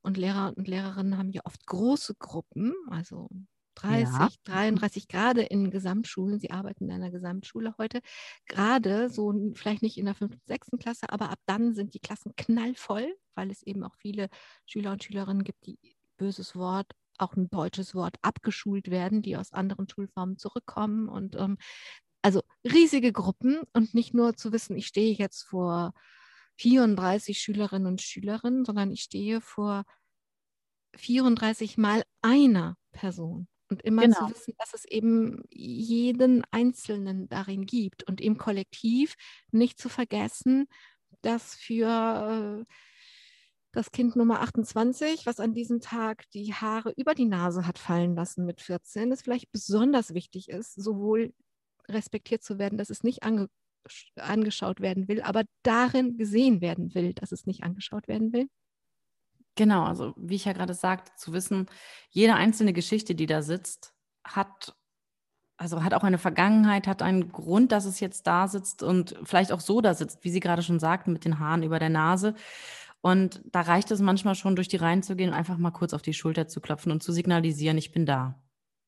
und 0.00 0.16
Lehrer 0.16 0.52
und 0.56 0.68
Lehrerinnen 0.68 1.18
haben 1.18 1.32
ja 1.32 1.40
oft 1.44 1.66
große 1.66 2.14
Gruppen, 2.18 2.72
also 2.88 3.28
30, 3.76 4.14
ja. 4.14 4.28
33 4.44 5.08
gerade 5.08 5.42
in 5.42 5.70
Gesamtschulen, 5.70 6.38
Sie 6.38 6.50
arbeiten 6.50 6.84
in 6.84 6.92
einer 6.92 7.10
Gesamtschule 7.10 7.74
heute, 7.78 8.00
gerade 8.46 9.10
so 9.10 9.32
vielleicht 9.54 9.82
nicht 9.82 9.98
in 9.98 10.06
der 10.06 10.14
fünften, 10.14 10.42
sechsten 10.46 10.78
Klasse, 10.78 11.10
aber 11.10 11.30
ab 11.30 11.38
dann 11.46 11.74
sind 11.74 11.94
die 11.94 12.00
Klassen 12.00 12.34
knallvoll, 12.36 13.14
weil 13.34 13.50
es 13.50 13.62
eben 13.62 13.84
auch 13.84 13.94
viele 13.96 14.28
Schüler 14.66 14.92
und 14.92 15.04
Schülerinnen 15.04 15.44
gibt, 15.44 15.66
die 15.66 15.78
böses 16.16 16.56
Wort, 16.56 16.90
auch 17.18 17.34
ein 17.34 17.48
deutsches 17.50 17.94
Wort 17.94 18.16
abgeschult 18.22 18.90
werden, 18.90 19.22
die 19.22 19.36
aus 19.36 19.52
anderen 19.52 19.88
Schulformen 19.88 20.38
zurückkommen 20.38 21.08
und 21.08 21.36
ähm, 21.36 21.56
also 22.22 22.42
riesige 22.64 23.12
Gruppen 23.12 23.60
und 23.72 23.94
nicht 23.94 24.12
nur 24.12 24.34
zu 24.36 24.52
wissen, 24.52 24.76
ich 24.76 24.88
stehe 24.88 25.14
jetzt 25.14 25.44
vor 25.44 25.92
34 26.58 27.38
Schülerinnen 27.38 27.86
und 27.86 28.02
Schülerinnen, 28.02 28.64
sondern 28.64 28.90
ich 28.90 29.02
stehe 29.02 29.40
vor 29.40 29.84
34 30.96 31.78
mal 31.78 32.02
einer 32.22 32.76
Person. 32.92 33.48
Und 33.68 33.82
immer 33.82 34.02
genau. 34.02 34.28
zu 34.28 34.30
wissen, 34.34 34.54
dass 34.58 34.74
es 34.74 34.84
eben 34.84 35.42
jeden 35.50 36.44
Einzelnen 36.52 37.28
darin 37.28 37.66
gibt 37.66 38.04
und 38.04 38.20
im 38.20 38.38
Kollektiv 38.38 39.14
nicht 39.50 39.80
zu 39.80 39.88
vergessen, 39.88 40.68
dass 41.22 41.56
für 41.56 42.64
das 43.72 43.92
Kind 43.92 44.16
Nummer 44.16 44.40
28, 44.40 45.26
was 45.26 45.38
an 45.38 45.52
diesem 45.52 45.80
Tag 45.80 46.24
die 46.30 46.54
Haare 46.54 46.92
über 46.96 47.14
die 47.14 47.26
Nase 47.26 47.66
hat 47.66 47.78
fallen 47.78 48.14
lassen 48.14 48.46
mit 48.46 48.60
14, 48.62 49.12
es 49.12 49.22
vielleicht 49.22 49.52
besonders 49.52 50.14
wichtig 50.14 50.48
ist, 50.48 50.74
sowohl 50.74 51.34
respektiert 51.88 52.42
zu 52.42 52.58
werden, 52.58 52.78
dass 52.78 52.90
es 52.90 53.02
nicht 53.02 53.22
ange 53.22 53.48
angeschaut 54.16 54.80
werden 54.80 55.06
will, 55.06 55.22
aber 55.22 55.44
darin 55.62 56.16
gesehen 56.16 56.60
werden 56.60 56.94
will, 56.94 57.14
dass 57.14 57.30
es 57.30 57.46
nicht 57.46 57.62
angeschaut 57.62 58.08
werden 58.08 58.32
will? 58.32 58.48
Genau, 59.56 59.84
also 59.84 60.12
wie 60.16 60.34
ich 60.36 60.44
ja 60.44 60.52
gerade 60.52 60.74
sagte, 60.74 61.12
zu 61.16 61.32
wissen, 61.32 61.66
jede 62.10 62.34
einzelne 62.34 62.72
Geschichte, 62.72 63.14
die 63.14 63.26
da 63.26 63.42
sitzt, 63.42 63.94
hat 64.24 64.74
also 65.58 65.82
hat 65.82 65.94
auch 65.94 66.04
eine 66.04 66.18
Vergangenheit, 66.18 66.86
hat 66.86 67.02
einen 67.02 67.32
Grund, 67.32 67.72
dass 67.72 67.86
es 67.86 68.00
jetzt 68.00 68.26
da 68.26 68.46
sitzt 68.48 68.82
und 68.82 69.16
vielleicht 69.24 69.52
auch 69.52 69.60
so 69.60 69.80
da 69.80 69.94
sitzt, 69.94 70.22
wie 70.24 70.30
Sie 70.30 70.40
gerade 70.40 70.62
schon 70.62 70.78
sagten, 70.78 71.12
mit 71.12 71.24
den 71.24 71.38
Haaren 71.38 71.62
über 71.62 71.78
der 71.78 71.88
Nase. 71.88 72.34
Und 73.00 73.40
da 73.46 73.62
reicht 73.62 73.90
es 73.90 74.00
manchmal 74.00 74.34
schon, 74.34 74.56
durch 74.56 74.68
die 74.68 74.76
Reihen 74.76 75.02
zu 75.02 75.16
gehen 75.16 75.32
einfach 75.32 75.58
mal 75.58 75.70
kurz 75.70 75.94
auf 75.94 76.02
die 76.02 76.14
Schulter 76.14 76.48
zu 76.48 76.60
klopfen 76.60 76.92
und 76.92 77.02
zu 77.02 77.12
signalisieren, 77.12 77.78
ich 77.78 77.92
bin 77.92 78.06
da. 78.06 78.38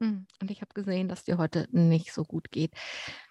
Hm, 0.01 0.26
und 0.40 0.51
ich 0.51 0.61
habe 0.61 0.72
gesehen, 0.74 1.09
dass 1.09 1.24
dir 1.24 1.38
heute 1.38 1.66
nicht 1.72 2.12
so 2.12 2.22
gut 2.22 2.53
geht. 2.53 2.70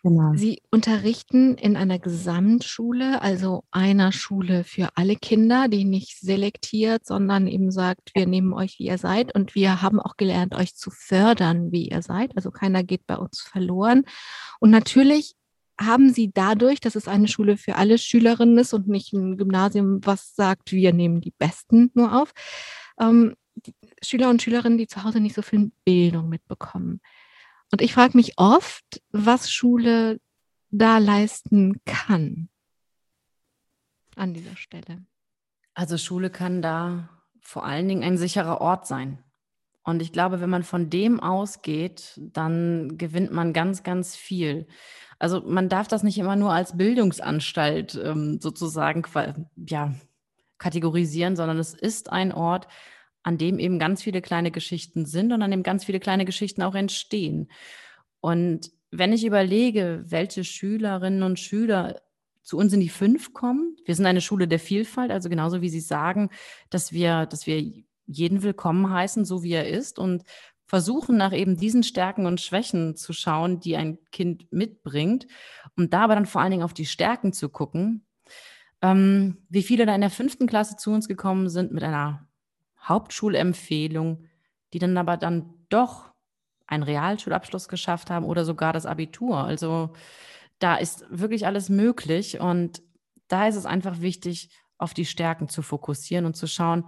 Genau. 0.04 0.34
Sie 0.36 0.62
unterrichten 0.70 1.56
in 1.56 1.78
einer 1.78 1.98
Gesamtschule, 1.98 3.22
also 3.22 3.64
einer 3.72 4.12
Schule 4.12 4.66
für 4.66 4.90
alle 4.96 5.16
Kinder, 5.16 5.70
die 5.70 5.86
nicht 5.86 6.20
selektiert, 6.20 7.06
sondern 7.06 7.48
eben 7.48 7.72
sagt, 7.72 8.12
wir 8.16 8.28
nehmen 8.28 8.52
euch, 8.52 8.80
wie 8.80 8.88
ihr 8.88 8.98
seid. 8.98 9.34
Und 9.34 9.56
wir 9.56 9.82
haben 9.82 10.02
auch 10.02 10.18
gelernt, 10.18 10.56
euch 10.56 10.76
zu 10.76 10.92
fördern, 10.92 11.72
wie 11.72 11.88
ihr 11.88 12.02
seid. 12.02 12.36
Also 12.36 12.52
keiner 12.52 12.84
geht 12.84 13.08
bei 13.08 13.16
uns 13.16 13.40
verloren. 13.40 14.04
Und 14.60 14.70
natürlich 14.70 15.36
haben 15.80 16.12
Sie 16.12 16.32
dadurch, 16.34 16.82
dass 16.82 16.96
es 16.96 17.08
eine 17.08 17.28
Schule 17.30 17.56
für 17.56 17.76
alle 17.76 17.98
Schülerinnen 17.98 18.58
ist 18.58 18.74
und 18.74 18.88
nicht 18.88 19.14
ein 19.14 19.38
Gymnasium, 19.38 20.00
was 20.04 20.36
sagt, 20.36 20.72
wir 20.72 20.92
nehmen 20.92 21.22
die 21.22 21.34
Besten 21.38 21.92
nur 21.94 22.20
auf, 22.22 22.34
ähm, 23.00 23.36
Schüler 24.04 24.30
und 24.30 24.42
Schülerinnen, 24.42 24.78
die 24.78 24.88
zu 24.88 25.04
Hause 25.04 25.20
nicht 25.20 25.36
so 25.36 25.42
viel 25.42 25.72
Bildung 25.86 26.30
mitbekommen. 26.30 27.02
Und 27.72 27.82
ich 27.82 27.94
frage 27.94 28.16
mich 28.16 28.38
oft, 28.38 29.02
was 29.12 29.52
Schule 29.52 30.20
da 30.70 30.98
leisten 30.98 31.82
kann 31.86 32.50
an 34.16 34.34
dieser 34.34 34.56
Stelle. 34.56 35.06
Also 35.74 35.98
Schule 35.98 36.30
kann 36.30 36.62
da 36.62 37.10
vor 37.42 37.66
allen 37.66 37.88
Dingen 37.88 38.04
ein 38.04 38.18
sicherer 38.18 38.62
Ort 38.62 38.88
sein. 38.88 39.24
Und 39.84 40.02
ich 40.02 40.12
glaube, 40.12 40.42
wenn 40.42 40.50
man 40.50 40.64
von 40.64 40.90
dem 40.90 41.22
ausgeht, 41.22 42.20
dann 42.22 42.98
gewinnt 42.98 43.32
man 43.32 43.54
ganz, 43.54 43.84
ganz 43.84 44.16
viel. 44.16 44.68
Also 45.18 45.42
man 45.42 45.70
darf 45.70 45.88
das 45.88 46.04
nicht 46.04 46.18
immer 46.18 46.36
nur 46.36 46.52
als 46.52 46.76
Bildungsanstalt 46.76 47.96
ähm, 48.04 48.40
sozusagen 48.42 49.04
ja, 49.56 49.96
kategorisieren, 50.58 51.38
sondern 51.38 51.58
es 51.58 51.74
ist 51.74 52.12
ein 52.12 52.34
Ort, 52.34 52.68
an 53.24 53.38
dem 53.38 53.60
eben 53.60 53.80
ganz 53.80 54.02
viele 54.04 54.22
kleine 54.22 54.52
Geschichten 54.52 55.06
sind 55.06 55.34
und 55.34 55.42
an 55.42 55.52
dem 55.52 55.64
ganz 55.64 55.86
viele 55.86 56.00
kleine 56.00 56.26
Geschichten 56.26 56.62
auch 56.62 56.76
entstehen. 56.76 57.50
Und 58.22 58.72
wenn 58.92 59.14
ich 59.14 59.26
überlege, 59.26 60.04
welche 60.08 60.44
Schülerinnen 60.44 61.24
und 61.24 61.40
Schüler 61.40 62.02
zu 62.42 62.58
uns 62.58 62.72
in 62.72 62.80
die 62.80 62.90
Fünf 62.90 63.34
kommen, 63.34 63.76
wir 63.86 63.96
sind 63.96 64.06
eine 64.06 64.22
Schule 64.22 64.48
der 64.48 64.60
Vielfalt, 64.60 65.12
also 65.12 65.30
genauso 65.30 65.62
wie 65.62 65.70
Sie 65.70 65.82
sagen, 65.82 66.30
dass 66.70 66.94
wir, 66.94 67.26
dass 67.26 67.46
wir 67.46 67.62
jeden 68.06 68.42
willkommen 68.42 68.90
heißen, 68.90 69.26
so 69.26 69.44
wie 69.44 69.52
er 69.52 69.68
ist 69.68 70.00
und 70.00 70.24
versuchen 70.66 71.18
nach 71.18 71.34
eben 71.34 71.58
diesen 71.58 71.84
Stärken 71.84 72.26
und 72.26 72.42
Schwächen 72.42 72.96
zu 72.96 73.14
schauen, 73.14 73.60
die 73.60 73.76
ein 73.76 74.00
Kind 74.12 74.52
mitbringt 74.52 75.28
und 75.76 75.94
da 75.94 76.02
aber 76.02 76.16
dann 76.16 76.26
vor 76.26 76.42
allen 76.42 76.52
Dingen 76.52 76.64
auf 76.64 76.74
die 76.74 76.86
Stärken 76.86 77.34
zu 77.34 77.50
gucken. 77.50 78.06
Ähm, 78.82 79.38
wie 79.50 79.64
viele 79.64 79.86
da 79.86 79.96
in 79.96 80.02
der 80.02 80.10
fünften 80.10 80.46
Klasse 80.46 80.76
zu 80.76 80.92
uns 80.92 81.08
gekommen 81.08 81.50
sind 81.50 81.72
mit 81.72 81.84
einer 81.84 82.27
Hauptschulempfehlung, 82.82 84.26
die 84.74 84.80
dann 84.80 84.98
aber 84.98 85.18
dann 85.18 85.54
doch 85.70 86.12
einen 86.68 86.84
Realschulabschluss 86.84 87.68
geschafft 87.68 88.10
haben 88.10 88.26
oder 88.26 88.46
sogar 88.46 88.74
das 88.74 88.86
Abitur. 88.86 89.38
Also 89.38 89.94
da 90.60 90.76
ist 90.76 91.06
wirklich 91.10 91.46
alles 91.46 91.70
möglich 91.70 92.40
und 92.40 92.82
da 93.28 93.48
ist 93.48 93.56
es 93.56 93.66
einfach 93.66 94.02
wichtig, 94.02 94.50
auf 94.78 94.94
die 94.94 95.06
Stärken 95.06 95.50
zu 95.50 95.62
fokussieren 95.62 96.26
und 96.26 96.36
zu 96.36 96.48
schauen, 96.48 96.86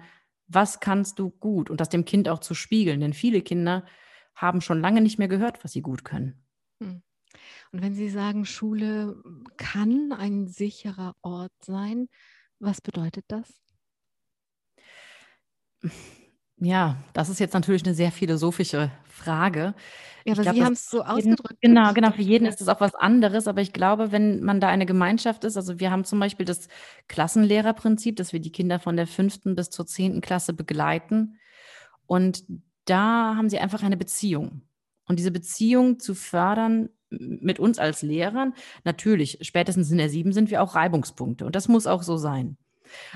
was 0.47 0.79
kannst 0.79 1.19
du 1.19 1.29
gut 1.29 1.69
und 1.69 1.79
das 1.79 1.89
dem 1.89 2.05
Kind 2.05 2.29
auch 2.29 2.39
zu 2.39 2.53
spiegeln. 2.53 2.99
Denn 2.99 3.13
viele 3.13 3.41
Kinder 3.41 3.85
haben 4.35 4.61
schon 4.61 4.81
lange 4.81 5.01
nicht 5.01 5.19
mehr 5.19 5.27
gehört, 5.27 5.63
was 5.63 5.71
sie 5.71 5.81
gut 5.81 6.03
können. 6.03 6.43
Hm. 6.81 7.01
Und 7.71 7.81
wenn 7.81 7.93
Sie 7.93 8.09
sagen, 8.09 8.45
Schule 8.45 9.21
kann 9.57 10.11
ein 10.11 10.47
sicherer 10.47 11.15
Ort 11.21 11.53
sein, 11.61 12.09
was 12.59 12.81
bedeutet 12.81 13.25
das? 13.27 13.68
Ja, 16.57 16.97
das 17.13 17.29
ist 17.29 17.39
jetzt 17.39 17.53
natürlich 17.53 17.85
eine 17.85 17.93
sehr 17.93 18.11
philosophische 18.11 18.91
Frage. 19.05 19.73
Ja, 20.25 20.33
aber 20.33 20.41
glaub, 20.43 20.55
Sie 20.55 20.63
haben 20.63 20.73
es 20.73 20.89
so 20.89 21.03
ausgedrückt. 21.03 21.57
Genau, 21.61 21.93
genau. 21.93 22.11
Für 22.11 22.21
jeden 22.21 22.45
ist 22.45 22.59
es 22.61 22.67
auch 22.67 22.81
was 22.81 22.95
anderes. 22.95 23.47
Aber 23.47 23.61
ich 23.61 23.71
glaube, 23.71 24.11
wenn 24.11 24.43
man 24.43 24.59
da 24.59 24.67
eine 24.67 24.85
Gemeinschaft 24.85 25.43
ist, 25.45 25.55
also 25.55 25.79
wir 25.79 25.89
haben 25.91 26.03
zum 26.03 26.19
Beispiel 26.19 26.45
das 26.45 26.67
Klassenlehrerprinzip, 27.07 28.17
dass 28.17 28.33
wir 28.33 28.41
die 28.41 28.51
Kinder 28.51 28.79
von 28.79 28.97
der 28.97 29.07
fünften 29.07 29.55
bis 29.55 29.69
zur 29.69 29.87
zehnten 29.87 30.21
Klasse 30.21 30.53
begleiten. 30.53 31.37
Und 32.05 32.43
da 32.85 33.35
haben 33.35 33.49
sie 33.49 33.59
einfach 33.59 33.83
eine 33.83 33.97
Beziehung. 33.97 34.63
Und 35.07 35.17
diese 35.17 35.31
Beziehung 35.31 35.99
zu 35.99 36.13
fördern 36.13 36.89
mit 37.09 37.57
uns 37.57 37.79
als 37.79 38.01
Lehrern, 38.01 38.53
natürlich, 38.83 39.39
spätestens 39.41 39.89
in 39.89 39.97
der 39.97 40.09
sieben 40.09 40.33
sind 40.33 40.51
wir 40.51 40.61
auch 40.61 40.75
Reibungspunkte. 40.75 41.45
Und 41.45 41.55
das 41.55 41.67
muss 41.67 41.87
auch 41.87 42.03
so 42.03 42.17
sein. 42.17 42.57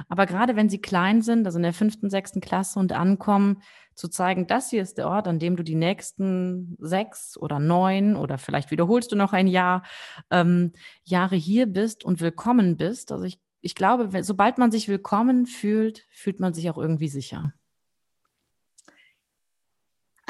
Aber 0.10 0.26
gerade 0.26 0.56
wenn 0.56 0.70
sie 0.70 0.82
klein 0.82 1.22
sind, 1.22 1.46
also 1.46 1.58
in 1.58 1.64
der 1.64 1.74
fünften, 1.74 2.10
sechsten 2.10 2.42
Klasse 2.42 2.80
und 2.80 2.92
ankommen, 2.92 3.62
zu 3.96 4.08
zeigen, 4.08 4.48
das 4.48 4.70
hier 4.70 4.82
ist 4.82 4.98
der 4.98 5.08
Ort, 5.08 5.28
an 5.28 5.40
dem 5.40 5.56
du 5.56 5.64
die 5.64 5.76
nächsten 5.76 6.76
sechs 6.80 7.38
oder 7.38 7.60
neun 7.60 8.16
oder 8.16 8.38
vielleicht 8.38 8.72
wiederholst 8.72 9.12
du 9.12 9.16
noch 9.16 9.34
ein 9.34 9.48
Jahr, 9.48 9.84
ähm, 10.32 10.74
Jahre 11.04 11.36
hier 11.36 11.68
bist 11.68 12.04
und 12.04 12.22
willkommen 12.22 12.78
bist. 12.78 13.12
Also 13.12 13.26
ich, 13.26 13.40
ich 13.62 13.76
glaube, 13.76 14.24
sobald 14.24 14.58
man 14.58 14.72
sich 14.72 14.88
willkommen 14.88 15.46
fühlt, 15.46 16.06
fühlt 16.10 16.40
man 16.40 16.54
sich 16.54 16.70
auch 16.70 16.78
irgendwie 16.78 17.08
sicher. 17.08 17.54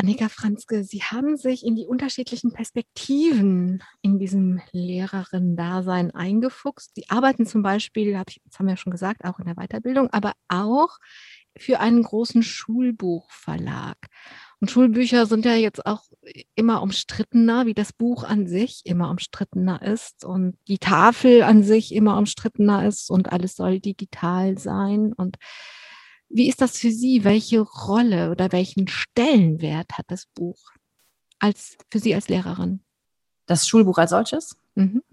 Annika 0.03 0.27
Franzke, 0.27 0.83
Sie 0.83 1.01
haben 1.01 1.37
sich 1.37 1.65
in 1.65 1.77
die 1.77 1.87
unterschiedlichen 1.87 2.51
Perspektiven 2.51 3.81
in 4.01 4.19
diesem 4.19 4.61
Lehrerinnen-Dasein 4.73 6.11
eingefuchst. 6.11 6.93
Sie 6.93 7.09
arbeiten 7.09 7.45
zum 7.45 7.63
Beispiel, 7.63 8.11
das 8.11 8.59
haben 8.59 8.67
wir 8.67 8.75
schon 8.75 8.91
gesagt, 8.91 9.23
auch 9.23 9.39
in 9.39 9.45
der 9.45 9.55
Weiterbildung, 9.55 10.09
aber 10.09 10.33
auch 10.49 10.97
für 11.57 11.79
einen 11.79 12.03
großen 12.03 12.43
Schulbuchverlag. 12.43 13.95
Und 14.59 14.71
Schulbücher 14.71 15.25
sind 15.25 15.45
ja 15.45 15.55
jetzt 15.55 15.85
auch 15.85 16.03
immer 16.53 16.81
umstrittener, 16.81 17.65
wie 17.65 17.73
das 17.73 17.93
Buch 17.93 18.25
an 18.25 18.45
sich 18.45 18.81
immer 18.83 19.09
umstrittener 19.09 19.81
ist 19.83 20.25
und 20.25 20.57
die 20.67 20.79
Tafel 20.79 21.43
an 21.43 21.63
sich 21.63 21.95
immer 21.95 22.17
umstrittener 22.17 22.85
ist 22.85 23.09
und 23.09 23.31
alles 23.31 23.55
soll 23.55 23.79
digital 23.79 24.57
sein 24.57 25.13
und 25.13 25.37
wie 26.33 26.49
ist 26.49 26.61
das 26.61 26.77
für 26.79 26.91
Sie? 26.91 27.23
Welche 27.23 27.59
Rolle 27.61 28.31
oder 28.31 28.51
welchen 28.51 28.87
Stellenwert 28.87 29.97
hat 29.97 30.05
das 30.07 30.25
Buch 30.25 30.71
als, 31.39 31.77
für 31.91 31.99
Sie 31.99 32.15
als 32.15 32.27
Lehrerin? 32.27 32.81
Das 33.45 33.67
Schulbuch 33.67 33.99
als 33.99 34.09
solches? 34.09 34.57
Mhm. 34.73 35.03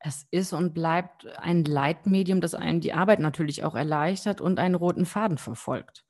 Es 0.00 0.26
ist 0.30 0.52
und 0.52 0.74
bleibt 0.74 1.26
ein 1.38 1.64
Leitmedium, 1.64 2.40
das 2.40 2.54
einem 2.54 2.80
die 2.80 2.92
Arbeit 2.92 3.20
natürlich 3.20 3.62
auch 3.64 3.74
erleichtert 3.74 4.40
und 4.40 4.58
einen 4.58 4.74
roten 4.74 5.06
Faden 5.06 5.38
verfolgt. 5.38 6.04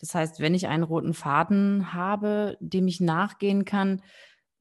Das 0.00 0.14
heißt, 0.14 0.40
wenn 0.40 0.54
ich 0.54 0.66
einen 0.66 0.82
roten 0.82 1.14
Faden 1.14 1.92
habe, 1.92 2.56
dem 2.60 2.88
ich 2.88 3.00
nachgehen 3.00 3.64
kann, 3.64 4.02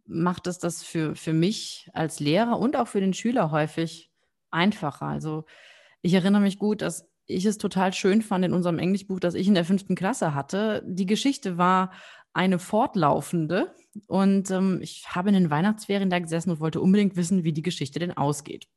macht 0.06 0.48
es 0.48 0.60
das 0.60 0.84
für, 0.84 1.16
für 1.16 1.34
mich 1.34 1.90
als 1.94 2.20
Lehrer 2.20 2.60
und 2.60 2.76
auch 2.76 2.88
für 2.88 3.00
den 3.00 3.14
Schüler 3.14 3.52
häufig 3.52 4.12
einfacher. 4.52 5.08
Also 5.08 5.46
ich 6.02 6.14
erinnere 6.14 6.42
mich 6.42 6.60
gut, 6.60 6.82
dass 6.82 7.10
ich 7.26 7.46
es 7.46 7.58
total 7.58 7.94
schön 7.94 8.22
fand 8.22 8.46
in 8.46 8.54
unserem 8.54 8.80
Englischbuch, 8.80 9.20
das 9.20 9.34
ich 9.34 9.48
in 9.48 9.54
der 9.54 9.66
fünften 9.66 9.96
Klasse 9.96 10.34
hatte. 10.34 10.84
Die 10.86 11.06
Geschichte 11.06 11.58
war 11.58 11.92
eine 12.34 12.60
fortlaufende 12.60 13.76
und 14.08 14.50
ähm, 14.52 14.80
ich 14.82 15.06
habe 15.10 15.30
in 15.30 15.36
den 15.36 15.50
Weihnachtsferien 15.50 16.10
da 16.10 16.20
gesessen 16.20 16.52
und 16.52 16.60
wollte 16.60 16.82
unbedingt 16.82 17.16
wissen, 17.16 17.44
wie 17.44 17.54
die 17.54 17.62
Geschichte 17.62 18.00
denn 18.00 18.18
ausgeht. 18.18 18.68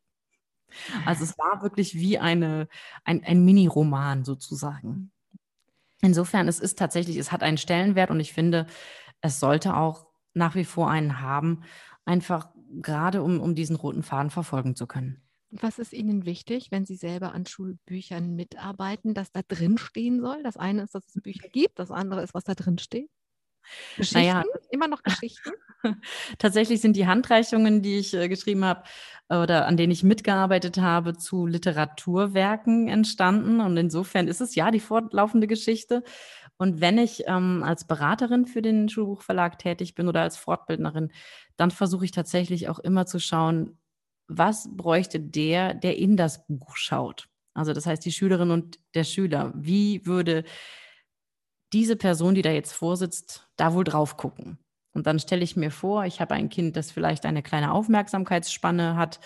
Also 1.07 1.25
es 1.25 1.39
war 1.39 1.63
wirklich 1.63 1.95
wie 1.95 2.19
eine, 2.19 2.69
ein, 3.05 3.25
ein 3.25 3.45
Mini-Roman 3.45 4.25
sozusagen. 4.25 5.11
Insofern, 6.03 6.49
es 6.49 6.61
ist 6.61 6.79
tatsächlich, 6.79 7.17
es 7.17 7.33
hat 7.33 7.43
einen 7.43 7.57
Stellenwert 7.57 8.11
und 8.11 8.21
ich 8.21 8.33
finde, 8.33 8.67
es 9.23 9.41
sollte 9.41 9.77
auch 9.77 10.07
nach 10.35 10.55
wie 10.55 10.65
vor 10.65 10.91
einen 10.91 11.21
haben, 11.21 11.63
einfach 12.05 12.51
gerade 12.83 13.23
um, 13.23 13.41
um 13.41 13.55
diesen 13.55 13.77
roten 13.77 14.03
Faden 14.03 14.31
verfolgen 14.31 14.77
zu 14.77 14.87
können. 14.87 15.23
Was 15.61 15.79
ist 15.79 15.93
Ihnen 15.93 16.27
wichtig, 16.27 16.71
wenn 16.71 16.87
Sie 16.87 16.97
selber 16.97 17.33
an 17.33 17.47
Schulbüchern 17.47 18.35
mitarbeiten, 18.35 19.15
dass 19.15 19.33
da 19.33 19.41
drin 19.47 19.79
stehen 19.79 20.21
soll? 20.21 20.43
Das 20.43 20.57
eine 20.57 20.83
ist, 20.83 20.95
dass 20.95 21.07
es 21.07 21.23
Bücher 21.23 21.49
gibt, 21.49 21.79
das 21.79 21.91
andere 21.91 22.23
ist, 22.23 22.35
was 22.35 22.45
da 22.45 22.55
drin 22.55 22.79
steht. 22.79 23.11
Geschichten? 23.97 24.19
Naja, 24.19 24.45
immer 24.71 24.89
noch 24.89 25.03
Geschichten? 25.03 25.51
Tatsächlich 26.39 26.81
sind 26.81 26.97
die 26.97 27.07
Handreichungen, 27.07 27.83
die 27.83 27.99
ich 27.99 28.15
äh, 28.15 28.29
geschrieben 28.29 28.65
habe 28.65 28.85
oder 29.29 29.67
an 29.67 29.77
denen 29.77 29.91
ich 29.91 30.05
mitgearbeitet 30.05 30.79
habe, 30.79 31.17
zu 31.17 31.47
Literaturwerken 31.47 32.89
entstanden. 32.89 33.61
Und 33.61 33.77
insofern 33.77 34.29
ist 34.29 34.41
es 34.41 34.55
ja 34.55 34.71
die 34.71 34.81
fortlaufende 34.81 35.47
Geschichte. 35.47 36.05
Und 36.59 36.81
wenn 36.81 36.99
ich 36.99 37.25
ähm, 37.27 37.63
als 37.65 37.87
Beraterin 37.87 38.47
für 38.47 38.63
den 38.63 38.89
Schulbuchverlag 38.89 39.59
tätig 39.59 39.95
bin 39.95 40.09
oder 40.09 40.23
als 40.23 40.37
Fortbildnerin, 40.37 41.11
dann 41.57 41.71
versuche 41.71 42.05
ich 42.05 42.13
tatsächlich 42.13 42.69
auch 42.69 42.79
immer 42.79 43.07
zu 43.07 43.19
schauen, 43.19 43.79
was 44.29 44.69
bräuchte 44.77 45.21
der, 45.21 45.75
der 45.75 45.97
in 45.97 46.17
das 46.17 46.47
Buch 46.47 46.77
schaut. 46.77 47.29
Also 47.55 47.73
das 47.73 47.87
heißt, 47.87 48.05
die 48.05 48.13
Schülerin 48.13 48.51
und 48.51 48.79
der 48.95 49.05
Schüler, 49.05 49.53
wie 49.57 50.05
würde 50.05 50.45
diese 51.73 51.97
Person, 51.97 52.35
die 52.35 52.43
da 52.43 52.51
jetzt 52.51 52.73
vorsitzt, 52.73 53.49
da 53.57 53.73
wohl 53.75 53.85
drauf 53.85 54.17
gucken? 54.17 54.59
Und 54.93 55.07
dann 55.07 55.19
stelle 55.19 55.45
ich 55.45 55.57
mir 55.57 55.71
vor, 55.71 56.07
ich 56.07 56.21
habe 56.21 56.35
ein 56.35 56.49
Kind, 56.49 56.75
das 56.75 56.91
vielleicht 56.91 57.27
eine 57.27 57.43
kleine 57.43 57.73
Aufmerksamkeitsspanne 57.73 58.97
hat. 58.97 59.21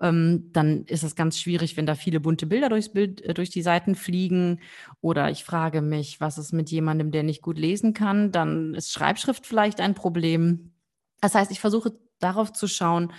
Ähm, 0.00 0.50
dann 0.52 0.84
ist 0.86 1.04
es 1.04 1.14
ganz 1.14 1.38
schwierig, 1.38 1.76
wenn 1.76 1.86
da 1.86 1.94
viele 1.94 2.18
bunte 2.18 2.46
Bilder 2.46 2.68
durchs 2.68 2.92
Bild, 2.92 3.22
äh, 3.22 3.32
durch 3.32 3.48
die 3.48 3.62
Seiten 3.62 3.94
fliegen. 3.94 4.60
Oder 5.00 5.30
ich 5.30 5.44
frage 5.44 5.82
mich, 5.82 6.20
was 6.20 6.36
ist 6.36 6.52
mit 6.52 6.68
jemandem, 6.70 7.12
der 7.12 7.22
nicht 7.22 7.42
gut 7.42 7.58
lesen 7.58 7.94
kann? 7.94 8.32
Dann 8.32 8.74
ist 8.74 8.92
Schreibschrift 8.92 9.46
vielleicht 9.46 9.80
ein 9.80 9.94
Problem. 9.94 10.72
Das 11.20 11.36
heißt, 11.36 11.52
ich 11.52 11.60
versuche 11.60 11.96
darauf 12.18 12.52
zu 12.52 12.66
schauen, 12.66 13.12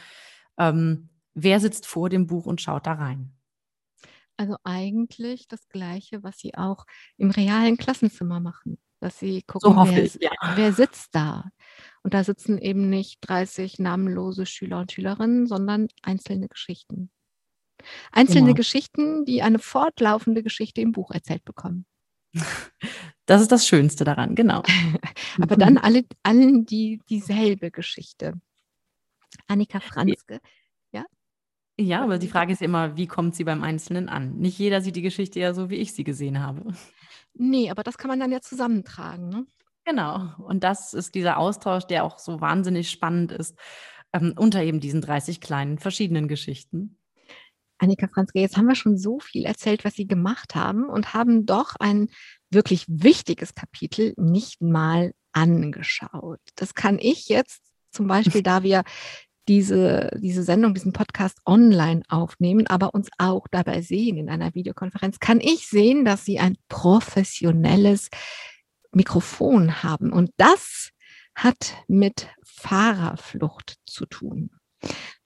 ähm, 0.60 1.10
wer 1.36 1.60
sitzt 1.60 1.86
vor 1.86 2.10
dem 2.10 2.26
Buch 2.26 2.48
und 2.48 2.62
schaut 2.62 2.88
da 2.88 2.94
rein. 2.94 3.32
Also 4.38 4.58
eigentlich 4.64 5.48
das 5.48 5.70
Gleiche, 5.70 6.24
was 6.24 6.40
Sie 6.40 6.56
auch 6.56 6.86
im 7.18 7.30
realen 7.32 7.78
Klassenzimmer 7.78 8.40
machen 8.40 8.80
dass 9.06 9.20
sie 9.20 9.44
gucken, 9.44 9.74
so 9.74 9.92
wer, 9.92 10.04
ich, 10.04 10.16
ja. 10.20 10.32
wer, 10.56 10.74
sitzt 10.74 11.14
da. 11.14 11.52
Und 12.02 12.14
da 12.14 12.24
sitzen 12.24 12.58
eben 12.58 12.90
nicht 12.90 13.20
30 13.22 13.78
namenlose 13.78 14.48
Schüler 14.48 14.80
und 14.80 14.92
Schülerinnen, 14.92 15.46
sondern 15.46 15.90
einzelne 16.02 16.48
Geschichten. 16.48 17.12
Einzelne 18.12 18.48
genau. 18.48 18.56
Geschichten, 18.56 19.26
die 19.26 19.44
eine 19.44 19.60
fortlaufende 19.60 20.42
Geschichte 20.42 20.82
im 20.82 20.92
Buch 20.92 21.12
erzählt 21.12 21.46
bekommen. 21.46 21.86
Das 23.28 23.42
ist 23.42 23.52
das 23.52 23.66
Schönste 23.68 24.04
daran, 24.04 24.36
genau. 24.36 24.62
Aber 25.42 25.56
dann 25.56 25.80
alle, 25.80 26.04
allen 26.22 26.64
die 26.68 27.02
dieselbe 27.10 27.72
Geschichte. 27.72 28.40
Annika 29.48 29.80
Franzke, 29.80 30.42
ja? 31.78 32.04
Aber 32.04 32.18
die 32.18 32.28
Frage 32.28 32.54
ist 32.54 32.62
immer, 32.62 32.98
wie 32.98 33.08
kommt 33.08 33.36
sie 33.36 33.44
beim 33.44 33.64
Einzelnen 33.64 34.10
an? 34.10 34.38
Nicht 34.38 34.60
jeder 34.60 34.82
sieht 34.82 34.96
die 34.96 35.02
Geschichte 35.02 35.40
ja 35.40 35.54
so, 35.54 35.70
wie 35.70 35.76
ich 35.76 35.94
sie 35.94 36.04
gesehen 36.04 36.42
habe. 36.42 36.74
Nee, 37.34 37.70
aber 37.70 37.84
das 37.84 37.98
kann 37.98 38.10
man 38.10 38.20
dann 38.20 38.32
ja 38.32 38.42
zusammentragen. 38.42 39.30
Ne? 39.30 39.46
Genau. 39.84 40.30
Und 40.40 40.64
das 40.64 40.94
ist 40.94 41.16
dieser 41.16 41.38
Austausch, 41.38 41.86
der 41.86 42.04
auch 42.04 42.18
so 42.18 42.42
wahnsinnig 42.42 42.90
spannend 42.90 43.32
ist, 43.32 43.58
ähm, 44.14 44.34
unter 44.38 44.64
eben 44.64 44.80
diesen 44.80 45.02
30 45.02 45.42
kleinen 45.42 45.78
verschiedenen 45.78 46.28
Geschichten. 46.28 46.98
Annika 47.78 48.08
Franzke, 48.08 48.40
jetzt 48.40 48.56
haben 48.56 48.68
wir 48.68 48.76
schon 48.76 48.98
so 48.98 49.20
viel 49.20 49.46
erzählt, 49.46 49.84
was 49.84 49.96
Sie 49.96 50.08
gemacht 50.08 50.56
haben 50.56 50.86
und 50.86 51.14
haben 51.14 51.46
doch 51.46 51.76
ein 51.80 52.10
wirklich 52.50 52.86
wichtiges 52.88 53.54
Kapitel 53.54 54.14
nicht 54.16 54.62
mal 54.62 55.14
angeschaut. 55.34 56.40
Das 56.56 56.74
kann 56.74 56.98
ich 57.00 57.28
jetzt 57.28 57.62
zum 57.92 58.08
Beispiel, 58.08 58.44
da 58.44 58.64
wir 58.64 58.84
diese, 59.48 60.12
diese 60.20 60.44
Sendung, 60.44 60.74
diesen 60.74 60.94
Podcast 60.94 61.40
online 61.46 62.02
aufnehmen, 62.10 62.68
aber 62.68 62.94
uns 62.94 63.10
auch 63.18 63.48
dabei 63.50 63.82
sehen 63.82 64.18
in 64.18 64.30
einer 64.30 64.56
Videokonferenz, 64.56 65.20
kann 65.20 65.40
ich 65.40 65.68
sehen, 65.68 66.06
dass 66.06 66.26
Sie 66.26 66.40
ein 66.40 66.58
professionelles 66.68 68.10
Mikrofon 68.92 69.84
haben. 69.84 70.12
Und 70.12 70.32
das 70.38 70.90
hat 71.36 71.76
mit 71.88 72.30
Fahrerflucht 72.44 73.76
zu 73.86 74.06
tun. 74.06 74.52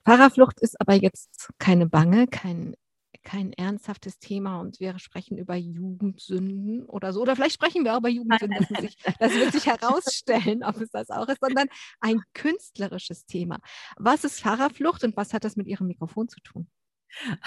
Fahrerflucht 0.04 0.60
ist 0.60 0.80
aber 0.80 0.94
jetzt 0.94 1.50
keine 1.58 1.86
Bange, 1.86 2.26
kein 2.26 2.74
kein 3.22 3.52
ernsthaftes 3.52 4.18
Thema 4.18 4.60
und 4.60 4.80
wir 4.80 4.98
sprechen 4.98 5.38
über 5.38 5.54
Jugendsünden 5.54 6.84
oder 6.84 7.12
so. 7.12 7.20
Oder 7.20 7.36
vielleicht 7.36 7.54
sprechen 7.54 7.84
wir 7.84 7.94
auch 7.94 7.98
über 7.98 8.08
Jugendsünden. 8.08 8.66
Das, 8.68 8.80
sich, 8.80 8.96
das 9.18 9.34
wird 9.34 9.52
sich 9.52 9.66
herausstellen, 9.66 10.62
ob 10.64 10.80
es 10.80 10.90
das 10.90 11.10
auch 11.10 11.28
ist, 11.28 11.40
sondern 11.40 11.68
ein 12.00 12.20
künstlerisches 12.34 13.26
Thema. 13.26 13.58
Was 13.96 14.24
ist 14.24 14.40
Fahrerflucht 14.40 15.04
und 15.04 15.16
was 15.16 15.34
hat 15.34 15.44
das 15.44 15.56
mit 15.56 15.66
Ihrem 15.66 15.86
Mikrofon 15.86 16.28
zu 16.28 16.40
tun? 16.40 16.66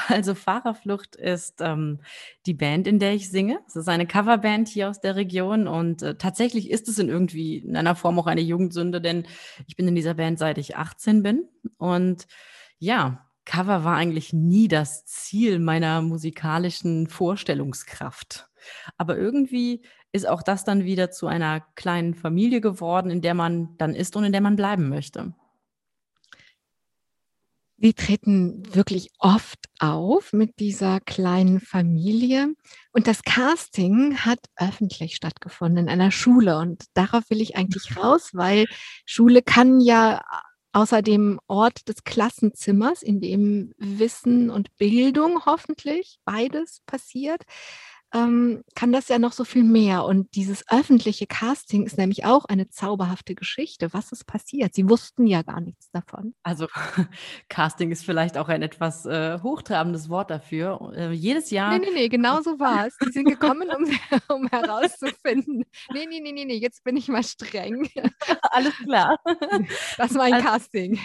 Also 0.07 0.36
Fahrerflucht 0.36 1.15
ist 1.15 1.61
ähm, 1.61 2.01
die 2.45 2.53
Band, 2.53 2.86
in 2.86 2.99
der 2.99 3.13
ich 3.13 3.30
singe. 3.30 3.59
Es 3.65 3.76
ist 3.76 3.88
eine 3.88 4.05
Coverband 4.05 4.67
hier 4.67 4.89
aus 4.89 4.99
der 4.99 5.15
Region 5.15 5.67
und 5.67 6.01
äh, 6.01 6.15
tatsächlich 6.15 6.69
ist 6.69 6.89
es 6.89 6.99
in 6.99 7.09
irgendwie 7.09 7.57
in 7.57 7.78
einer 7.78 7.95
Form 7.95 8.19
auch 8.19 8.28
eine 8.28 8.41
Jugendsünde, 8.41 8.99
denn 8.99 9.26
ich 9.67 9.76
bin 9.76 9.88
in 9.88 9.95
dieser 9.95 10.15
Band 10.15 10.38
seit 10.38 10.57
ich 10.57 10.76
18 10.76 11.24
bin 11.24 11.47
und 11.78 12.28
ja, 12.78 13.26
Cover 13.45 13.83
war 13.83 13.95
eigentlich 13.95 14.33
nie 14.33 14.67
das 14.67 15.05
Ziel 15.05 15.59
meiner 15.59 16.01
musikalischen 16.01 17.07
Vorstellungskraft. 17.07 18.47
Aber 18.97 19.17
irgendwie 19.17 19.81
ist 20.11 20.27
auch 20.27 20.43
das 20.43 20.63
dann 20.63 20.85
wieder 20.85 21.11
zu 21.11 21.27
einer 21.27 21.61
kleinen 21.75 22.13
Familie 22.13 22.61
geworden, 22.61 23.09
in 23.09 23.21
der 23.21 23.33
man 23.33 23.77
dann 23.77 23.95
ist 23.95 24.15
und 24.15 24.23
in 24.23 24.31
der 24.31 24.41
man 24.41 24.55
bleiben 24.55 24.89
möchte. 24.89 25.33
Sie 27.77 27.93
treten 27.93 28.63
wirklich 28.73 29.09
oft 29.19 29.59
auf 29.79 30.31
mit 30.31 30.59
dieser 30.59 31.01
kleinen 31.01 31.59
Familie. 31.59 32.53
Und 32.93 33.07
das 33.07 33.23
Casting 33.23 34.19
hat 34.19 34.39
öffentlich 34.55 35.15
stattgefunden 35.15 35.85
in 35.85 35.89
einer 35.89 36.11
Schule. 36.11 36.59
Und 36.59 36.85
darauf 36.93 37.29
will 37.29 37.41
ich 37.41 37.57
eigentlich 37.57 37.97
raus, 37.97 38.29
weil 38.31 38.67
Schule 39.05 39.41
kann 39.41 39.81
ja 39.81 40.21
außer 40.74 41.01
dem 41.01 41.39
Ort 41.47 41.88
des 41.88 42.03
Klassenzimmers, 42.03 43.03
in 43.03 43.21
dem 43.21 43.74
Wissen 43.78 44.49
und 44.49 44.76
Bildung 44.78 45.45
hoffentlich 45.45 46.19
beides 46.26 46.82
passiert, 46.86 47.43
ähm, 48.14 48.64
kann 48.76 48.91
das 48.91 49.07
ja 49.07 49.18
noch 49.18 49.34
so 49.34 49.43
viel 49.43 49.64
mehr. 49.64 50.05
Und 50.05 50.36
dieses 50.36 50.64
öffentliche 50.70 51.26
Casting 51.26 51.86
ist 51.86 51.97
nämlich 51.97 52.26
auch 52.26 52.45
eine 52.45 52.70
zauberhafte 52.70 53.36
Geschichte. 53.36 53.93
Was 53.93 54.11
ist 54.11 54.26
passiert? 54.26 54.76
Sie 54.76 54.88
wussten 54.89 55.26
ja 55.26 55.41
gar 55.41 55.61
nichts 55.61 55.89
davon. 55.91 56.36
Also 56.43 56.68
Casting 57.49 57.91
ist 57.91 58.05
vielleicht 58.05 58.38
auch 58.38 58.49
ein 58.49 58.61
etwas 58.61 59.05
äh, 59.05 59.39
hochtrabendes 59.41 60.09
Wort 60.09 60.30
dafür. 60.30 60.93
Äh, 60.95 61.11
jedes 61.11 61.49
Jahr. 61.49 61.78
Nee, 61.78 61.86
nee, 61.86 61.93
nee, 61.93 62.09
genau 62.09 62.41
so 62.41 62.59
war 62.59 62.88
es. 62.88 62.97
Die 63.03 63.11
sind 63.11 63.26
gekommen, 63.26 63.70
um, 63.70 63.86
um 64.36 64.47
herauszufinden. 64.47 65.66
Nee, 65.91 66.05
nee, 66.07 66.20
nee, 66.20 66.32
nee, 66.32 66.45
nee, 66.45 66.57
jetzt 66.57 66.84
bin 66.84 66.97
ich 66.97 67.07
mal 67.07 67.24
streng. 67.24 67.89
Alles 68.51 68.78
klar. 68.78 69.18
Das 69.97 70.14
war 70.14 70.24
ein 70.24 70.34
also, 70.34 70.47
Casting. 70.47 70.99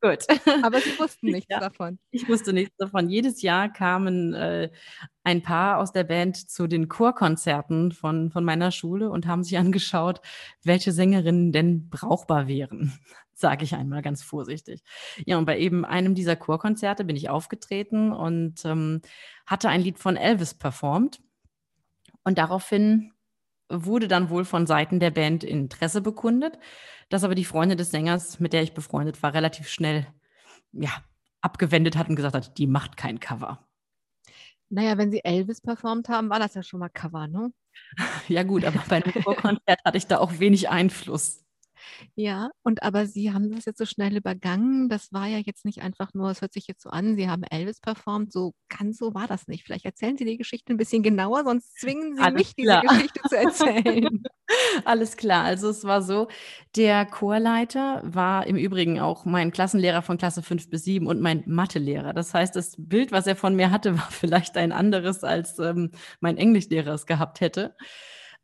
Gut. 0.00 0.24
Aber 0.62 0.80
Sie 0.80 0.98
wussten 0.98 1.28
nichts 1.28 1.48
ja, 1.50 1.60
davon. 1.60 1.98
Ich 2.10 2.28
wusste 2.28 2.52
nichts 2.52 2.76
davon. 2.76 3.08
Jedes 3.08 3.42
Jahr 3.42 3.72
kamen 3.72 4.34
äh, 4.34 4.70
ein 5.30 5.42
Paar 5.42 5.78
aus 5.78 5.92
der 5.92 6.04
Band 6.04 6.50
zu 6.50 6.66
den 6.66 6.88
Chorkonzerten 6.88 7.92
von, 7.92 8.30
von 8.30 8.44
meiner 8.44 8.70
Schule 8.70 9.10
und 9.10 9.26
haben 9.26 9.44
sich 9.44 9.56
angeschaut, 9.58 10.20
welche 10.62 10.92
Sängerinnen 10.92 11.52
denn 11.52 11.88
brauchbar 11.88 12.48
wären, 12.48 12.98
sage 13.34 13.64
ich 13.64 13.74
einmal 13.74 14.02
ganz 14.02 14.22
vorsichtig. 14.22 14.82
Ja, 15.24 15.38
und 15.38 15.46
bei 15.46 15.58
eben 15.58 15.84
einem 15.84 16.14
dieser 16.14 16.36
Chorkonzerte 16.36 17.04
bin 17.04 17.16
ich 17.16 17.30
aufgetreten 17.30 18.12
und 18.12 18.64
ähm, 18.64 19.00
hatte 19.46 19.68
ein 19.68 19.80
Lied 19.80 19.98
von 19.98 20.16
Elvis 20.16 20.54
performt. 20.54 21.20
Und 22.22 22.36
daraufhin 22.36 23.12
wurde 23.70 24.08
dann 24.08 24.30
wohl 24.30 24.44
von 24.44 24.66
Seiten 24.66 25.00
der 25.00 25.10
Band 25.10 25.44
Interesse 25.44 26.00
bekundet, 26.00 26.58
dass 27.08 27.24
aber 27.24 27.34
die 27.34 27.44
Freundin 27.44 27.78
des 27.78 27.90
Sängers, 27.90 28.40
mit 28.40 28.52
der 28.52 28.62
ich 28.62 28.74
befreundet 28.74 29.22
war, 29.22 29.32
relativ 29.32 29.68
schnell 29.68 30.06
ja, 30.72 30.90
abgewendet 31.40 31.96
hat 31.96 32.08
und 32.08 32.16
gesagt 32.16 32.34
hat, 32.34 32.58
die 32.58 32.66
macht 32.66 32.96
kein 32.96 33.20
Cover. 33.20 33.69
Naja, 34.70 34.96
wenn 34.98 35.10
sie 35.10 35.24
Elvis 35.24 35.60
performt 35.60 36.08
haben, 36.08 36.30
war 36.30 36.38
das 36.38 36.54
ja 36.54 36.62
schon 36.62 36.80
mal 36.80 36.88
Cover, 36.88 37.26
ne? 37.26 37.52
Ja 38.28 38.42
gut, 38.44 38.64
aber 38.64 38.82
bei 38.88 39.02
einem 39.02 39.22
Vorkonzert 39.22 39.80
hatte 39.84 39.98
ich 39.98 40.06
da 40.06 40.18
auch 40.18 40.38
wenig 40.38 40.68
Einfluss. 40.68 41.44
Ja, 42.14 42.50
und 42.62 42.82
aber 42.82 43.06
Sie 43.06 43.32
haben 43.32 43.50
das 43.50 43.64
jetzt 43.64 43.78
so 43.78 43.86
schnell 43.86 44.16
übergangen. 44.16 44.88
Das 44.88 45.12
war 45.12 45.26
ja 45.26 45.38
jetzt 45.38 45.64
nicht 45.64 45.82
einfach 45.82 46.14
nur, 46.14 46.30
es 46.30 46.40
hört 46.40 46.52
sich 46.52 46.66
jetzt 46.66 46.82
so 46.82 46.90
an, 46.90 47.16
Sie 47.16 47.28
haben 47.28 47.42
Elvis 47.44 47.80
performt. 47.80 48.32
So 48.32 48.54
ganz 48.68 48.98
so 48.98 49.14
war 49.14 49.26
das 49.26 49.48
nicht. 49.48 49.64
Vielleicht 49.64 49.84
erzählen 49.84 50.16
Sie 50.16 50.24
die 50.24 50.38
Geschichte 50.38 50.72
ein 50.72 50.76
bisschen 50.76 51.02
genauer, 51.02 51.44
sonst 51.44 51.78
zwingen 51.78 52.16
Sie 52.16 52.22
Alles 52.22 52.38
mich, 52.38 52.56
klar. 52.56 52.82
diese 52.82 52.94
Geschichte 52.94 53.20
zu 53.28 53.36
erzählen. 53.36 54.22
Alles 54.84 55.16
klar. 55.16 55.44
Also 55.44 55.68
es 55.68 55.84
war 55.84 56.02
so, 56.02 56.28
der 56.76 57.06
Chorleiter 57.06 58.02
war 58.04 58.46
im 58.46 58.56
Übrigen 58.56 59.00
auch 59.00 59.24
mein 59.24 59.52
Klassenlehrer 59.52 60.02
von 60.02 60.18
Klasse 60.18 60.42
5 60.42 60.70
bis 60.70 60.84
7 60.84 61.06
und 61.06 61.20
mein 61.20 61.44
Mathelehrer. 61.46 62.12
Das 62.12 62.34
heißt, 62.34 62.54
das 62.56 62.74
Bild, 62.78 63.12
was 63.12 63.26
er 63.26 63.36
von 63.36 63.54
mir 63.54 63.70
hatte, 63.70 63.94
war 63.98 64.10
vielleicht 64.10 64.56
ein 64.56 64.72
anderes, 64.72 65.24
als 65.24 65.58
ähm, 65.58 65.90
mein 66.20 66.36
Englischlehrer 66.36 66.94
es 66.94 67.06
gehabt 67.06 67.40
hätte. 67.40 67.76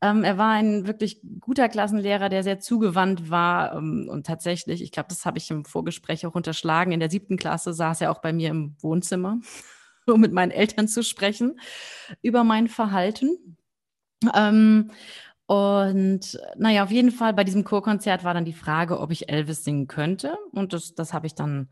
Ähm, 0.03 0.25
er 0.25 0.37
war 0.39 0.53
ein 0.53 0.87
wirklich 0.87 1.21
guter 1.41 1.69
Klassenlehrer, 1.69 2.29
der 2.29 2.43
sehr 2.43 2.61
zugewandt 2.61 3.31
war. 3.31 3.77
Ähm, 3.77 4.09
und 4.11 4.27
tatsächlich, 4.27 4.83
ich 4.83 4.93
glaube, 4.93 5.09
das 5.09 5.25
habe 5.27 5.39
ich 5.39 5.51
im 5.51 5.65
Vorgespräch 5.65 6.27
auch 6.27 6.35
unterschlagen. 6.35 6.93
In 6.93 7.01
der 7.01 7.11
siebten 7.11 7.37
Klasse 7.37 7.73
saß 7.73 8.03
er 8.03 8.11
auch 8.13 8.21
bei 8.21 8.33
mir 8.33 8.51
im 8.51 8.77
Wohnzimmer, 8.81 9.41
um 10.07 10.21
mit 10.21 10.33
meinen 10.33 10.51
Eltern 10.53 10.89
zu 10.89 11.03
sprechen 11.03 11.59
über 12.23 12.45
mein 12.45 12.69
Verhalten. 12.69 13.59
Ähm, 14.35 14.91
Und 15.47 16.39
naja, 16.57 16.85
auf 16.85 16.91
jeden 16.91 17.13
Fall 17.13 17.35
bei 17.35 17.45
diesem 17.45 17.65
Chorkonzert 17.65 18.25
war 18.25 18.35
dann 18.35 18.45
die 18.45 18.53
Frage, 18.53 18.99
ob 19.01 19.13
ich 19.13 19.29
Elvis 19.29 19.65
singen 19.65 19.87
könnte. 19.89 20.37
Und 20.53 20.73
das, 20.73 20.95
das 20.95 21.13
habe 21.15 21.27
ich 21.29 21.35
dann 21.35 21.69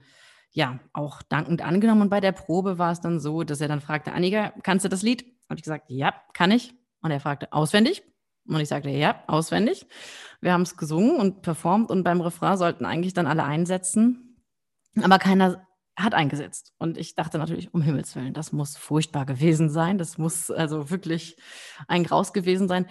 ja 0.53 0.79
auch 0.93 1.23
dankend 1.23 1.63
angenommen. 1.63 2.03
Und 2.03 2.11
bei 2.11 2.21
der 2.21 2.33
Probe 2.33 2.79
war 2.79 2.93
es 2.93 3.01
dann 3.01 3.21
so, 3.21 3.43
dass 3.45 3.61
er 3.61 3.69
dann 3.69 3.81
fragte, 3.81 4.13
Annika, 4.13 4.55
kannst 4.63 4.85
du 4.85 4.89
das 4.89 5.03
Lied? 5.03 5.25
Und 5.49 5.57
ich 5.59 5.65
gesagt, 5.65 5.91
ja, 5.91 6.15
kann 6.35 6.53
ich. 6.53 6.75
Und 7.03 7.11
er 7.11 7.21
fragte, 7.21 7.53
auswendig? 7.53 8.05
Und 8.47 8.61
ich 8.61 8.69
sagte, 8.69 8.91
ja, 8.91 9.23
auswendig. 9.27 9.87
Wir 10.41 10.53
haben 10.53 10.63
es 10.63 10.77
gesungen 10.77 11.17
und 11.17 11.43
performt 11.43 11.91
und 11.91 12.05
beim 12.05 12.21
Refrain 12.21 12.59
sollten 12.59 12.85
eigentlich 12.85 13.15
dann 13.15 13.27
alle 13.27 13.45
einsetzen. 13.45 14.37
Aber 15.03 15.19
keiner 15.19 15.67
hat 15.97 16.15
eingesetzt. 16.15 16.73
Und 16.79 16.99
ich 16.99 17.15
dachte 17.15 17.39
natürlich, 17.39 17.73
um 17.73 17.81
Himmels 17.81 18.17
Willen, 18.17 18.35
das 18.35 18.53
muss 18.53 18.77
furchtbar 18.77 19.27
gewesen 19.27 19.71
sein. 19.71 19.97
Das 19.97 20.19
muss 20.19 20.51
also 20.51 20.91
wirklich 20.91 21.37
ein 21.89 22.05
Graus 22.05 22.33
gewesen 22.33 22.69
sein. 22.69 22.87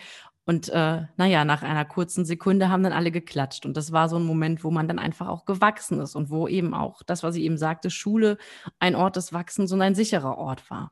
Und 0.45 0.69
äh, 0.69 1.03
naja, 1.15 1.45
nach 1.45 1.63
einer 1.63 1.85
kurzen 1.85 2.25
Sekunde 2.25 2.69
haben 2.69 2.83
dann 2.83 2.91
alle 2.91 3.11
geklatscht. 3.11 3.65
Und 3.65 3.77
das 3.77 3.91
war 3.91 4.09
so 4.09 4.17
ein 4.17 4.25
Moment, 4.25 4.63
wo 4.63 4.71
man 4.71 4.87
dann 4.87 4.99
einfach 4.99 5.27
auch 5.27 5.45
gewachsen 5.45 5.99
ist 6.01 6.15
und 6.15 6.29
wo 6.29 6.47
eben 6.47 6.73
auch 6.73 7.01
das, 7.03 7.23
was 7.23 7.35
ich 7.35 7.43
eben 7.43 7.57
sagte, 7.57 7.89
Schule 7.89 8.37
ein 8.79 8.95
Ort 8.95 9.15
des 9.15 9.31
Wachsens 9.31 9.71
und 9.71 9.81
ein 9.81 9.95
sicherer 9.95 10.37
Ort 10.37 10.69
war. 10.69 10.91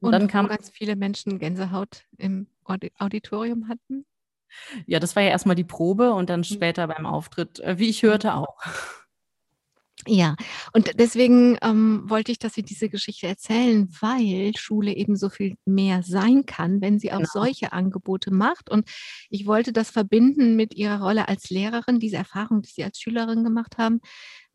Und, 0.00 0.06
und 0.06 0.12
dann 0.12 0.28
kam 0.28 0.48
ganz 0.48 0.70
viele 0.70 0.96
Menschen 0.96 1.38
Gänsehaut 1.38 2.04
im 2.16 2.46
Auditorium 2.64 3.68
hatten. 3.68 4.04
Ja, 4.86 5.00
das 5.00 5.16
war 5.16 5.22
ja 5.22 5.30
erstmal 5.30 5.56
die 5.56 5.64
Probe 5.64 6.12
und 6.12 6.30
dann 6.30 6.40
mhm. 6.40 6.44
später 6.44 6.86
beim 6.86 7.06
Auftritt, 7.06 7.60
äh, 7.60 7.78
wie 7.78 7.88
ich 7.88 8.02
hörte, 8.02 8.34
auch. 8.34 8.56
Ja, 10.06 10.36
und 10.72 10.92
deswegen 10.98 11.56
ähm, 11.62 12.02
wollte 12.06 12.30
ich, 12.30 12.38
dass 12.38 12.54
Sie 12.54 12.62
diese 12.62 12.88
Geschichte 12.88 13.26
erzählen, 13.26 13.88
weil 14.00 14.52
Schule 14.56 14.92
eben 14.94 15.16
so 15.16 15.30
viel 15.30 15.56
mehr 15.64 16.02
sein 16.02 16.44
kann, 16.44 16.80
wenn 16.80 16.98
sie 16.98 17.12
auch 17.12 17.18
genau. 17.18 17.30
solche 17.32 17.72
Angebote 17.72 18.30
macht. 18.30 18.70
Und 18.70 18.88
ich 19.30 19.46
wollte 19.46 19.72
das 19.72 19.90
verbinden 19.90 20.56
mit 20.56 20.74
Ihrer 20.74 21.00
Rolle 21.00 21.28
als 21.28 21.48
Lehrerin, 21.48 22.00
diese 22.00 22.16
Erfahrung, 22.16 22.62
die 22.62 22.70
Sie 22.70 22.84
als 22.84 23.00
Schülerin 23.00 23.44
gemacht 23.44 23.78
haben, 23.78 24.00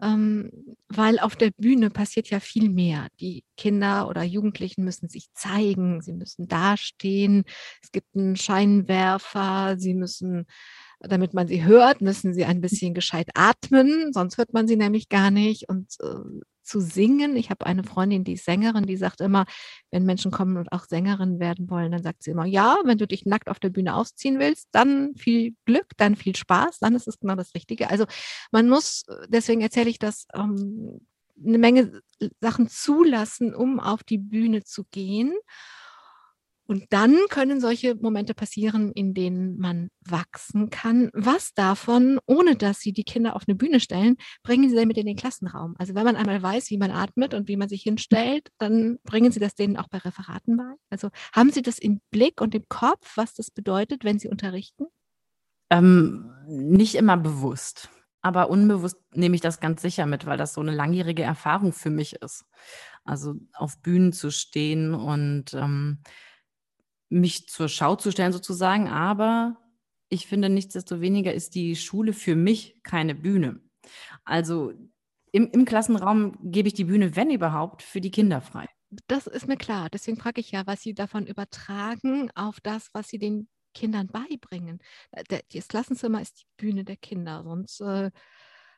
ähm, 0.02 0.52
weil 0.88 1.20
auf 1.20 1.36
der 1.36 1.52
Bühne 1.58 1.90
passiert 1.90 2.30
ja 2.30 2.40
viel 2.40 2.70
mehr. 2.70 3.08
Die 3.20 3.44
Kinder 3.58 4.08
oder 4.08 4.24
Jugendlichen 4.24 4.84
müssen 4.84 5.10
sich 5.10 5.32
zeigen, 5.34 6.02
sie 6.02 6.14
müssen 6.14 6.48
dastehen, 6.48 7.44
es 7.82 7.92
gibt 7.92 8.16
einen 8.16 8.36
Scheinwerfer, 8.36 9.76
sie 9.78 9.94
müssen 9.94 10.46
damit 11.00 11.34
man 11.34 11.48
sie 11.48 11.64
hört, 11.64 12.02
müssen 12.02 12.34
sie 12.34 12.46
ein 12.46 12.62
bisschen 12.62 12.94
gescheit 12.94 13.30
atmen, 13.34 14.12
sonst 14.14 14.38
hört 14.38 14.54
man 14.54 14.68
sie 14.68 14.76
nämlich 14.76 15.10
gar 15.10 15.32
nicht. 15.32 15.70
Und 15.70 15.96
äh, 16.02 16.42
zu 16.70 16.80
singen, 16.82 17.36
ich 17.36 17.50
habe 17.50 17.66
eine 17.66 17.84
Freundin, 17.84 18.24
die 18.24 18.34
ist 18.34 18.46
Sängerin, 18.46 18.86
die 18.86 18.98
sagt 18.98 19.22
immer, 19.22 19.46
wenn 19.92 20.06
Menschen 20.06 20.30
kommen 20.30 20.58
und 20.58 20.72
auch 20.72 20.86
Sängerin 20.86 21.40
werden 21.40 21.70
wollen, 21.70 21.92
dann 21.92 22.04
sagt 22.04 22.22
sie 22.22 22.32
immer, 22.32 22.46
ja, 22.46 22.78
wenn 22.86 23.00
du 23.00 23.08
dich 23.08 23.26
nackt 23.26 23.50
auf 23.50 23.60
der 23.60 23.70
Bühne 23.70 23.96
ausziehen 23.96 24.40
willst, 24.40 24.68
dann 24.72 25.16
viel 25.16 25.56
Glück, 25.66 25.88
dann 25.98 26.16
viel 26.16 26.36
Spaß, 26.36 26.80
dann 26.80 26.96
ist 26.96 27.08
es 27.08 27.20
genau 27.20 27.36
das 27.36 27.56
Richtige. 27.56 27.90
Also 27.90 28.06
man 28.52 28.70
muss, 28.70 29.06
deswegen 29.30 29.62
erzähle 29.62 29.90
ich 29.90 29.98
das, 29.98 30.28
ähm, 30.36 31.00
eine 31.44 31.58
Menge 31.58 32.02
Sachen 32.42 32.68
zulassen, 32.68 33.56
um 33.56 33.80
auf 33.80 34.04
die 34.04 34.18
Bühne 34.18 34.64
zu 34.64 34.84
gehen. 34.92 35.34
Und 36.70 36.86
dann 36.92 37.18
können 37.30 37.60
solche 37.60 37.96
Momente 37.96 38.36
passieren, 38.36 38.92
in 38.92 39.16
denen 39.16 39.58
man 39.58 39.90
wachsen 40.02 40.70
kann. 40.70 41.10
Was 41.14 41.56
davon, 41.56 42.20
ohne 42.28 42.56
dass 42.56 42.80
Sie 42.80 42.94
die 42.94 43.04
Kinder 43.04 43.36
auf 43.36 43.46
eine 43.48 43.56
Bühne 43.56 43.80
stellen, 43.80 44.18
bringen 44.44 44.70
Sie 44.70 44.76
denn 44.76 44.88
mit 44.88 45.00
in 45.00 45.08
den 45.08 45.16
Klassenraum? 45.16 45.74
Also 45.80 45.96
wenn 45.96 46.04
man 46.04 46.16
einmal 46.16 46.44
weiß, 46.44 46.70
wie 46.70 46.78
man 46.78 46.92
atmet 46.92 47.34
und 47.34 47.48
wie 47.48 47.58
man 47.58 47.70
sich 47.70 47.82
hinstellt, 47.82 48.50
dann 48.60 49.00
bringen 49.02 49.32
Sie 49.32 49.40
das 49.40 49.56
denen 49.56 49.78
auch 49.78 49.88
bei 49.88 49.98
Referaten 49.98 50.58
bei? 50.58 50.76
Also 50.92 51.10
haben 51.34 51.50
Sie 51.52 51.64
das 51.64 51.80
im 51.80 52.02
Blick 52.12 52.40
und 52.40 52.54
im 52.54 52.70
Kopf, 52.70 53.14
was 53.18 53.34
das 53.34 53.50
bedeutet, 53.50 54.04
wenn 54.04 54.20
Sie 54.20 54.28
unterrichten? 54.28 54.86
Ähm, 55.72 56.32
nicht 56.48 56.94
immer 56.94 57.18
bewusst. 57.18 57.90
Aber 58.22 58.52
unbewusst 58.52 58.98
nehme 59.16 59.34
ich 59.34 59.42
das 59.42 59.60
ganz 59.60 59.82
sicher 59.82 60.06
mit, 60.06 60.28
weil 60.28 60.38
das 60.38 60.54
so 60.54 60.62
eine 60.62 60.76
langjährige 60.76 61.24
Erfahrung 61.24 61.74
für 61.74 61.90
mich 61.90 62.18
ist. 62.22 62.46
Also 63.06 63.34
auf 63.56 63.82
Bühnen 63.82 64.14
zu 64.14 64.30
stehen 64.30 64.94
und 64.94 65.56
ähm, 65.56 66.04
mich 67.10 67.48
zur 67.48 67.68
Schau 67.68 67.96
zu 67.96 68.12
stellen 68.12 68.32
sozusagen, 68.32 68.88
aber 68.88 69.58
ich 70.10 70.28
finde, 70.28 70.50
nichtsdestoweniger 70.50 71.34
ist 71.34 71.56
die 71.56 71.76
Schule 71.76 72.14
für 72.14 72.36
mich 72.36 72.82
keine 72.84 73.16
Bühne. 73.16 73.62
Also 74.24 74.74
im, 75.32 75.50
im 75.52 75.66
Klassenraum 75.66 76.38
gebe 76.42 76.68
ich 76.68 76.74
die 76.74 76.86
Bühne, 76.86 77.16
wenn 77.16 77.30
überhaupt, 77.30 77.84
für 77.84 78.02
die 78.02 78.12
Kinder 78.12 78.42
frei. 78.42 78.68
Das 79.08 79.28
ist 79.28 79.48
mir 79.48 79.58
klar. 79.58 79.90
Deswegen 79.90 80.18
frage 80.18 80.42
ich 80.42 80.52
ja, 80.52 80.66
was 80.66 80.82
Sie 80.82 80.96
davon 80.96 81.28
übertragen 81.28 82.32
auf 82.34 82.60
das, 82.62 82.90
was 82.94 83.08
Sie 83.08 83.20
den 83.20 83.48
Kindern 83.74 84.08
beibringen. 84.08 84.80
Äh, 85.12 85.42
das 85.54 85.68
Klassenzimmer 85.68 86.22
ist 86.22 86.40
die 86.40 86.46
Bühne 86.58 86.84
der 86.84 86.98
Kinder, 86.98 87.44
sonst, 87.44 87.82
äh, 87.82 88.10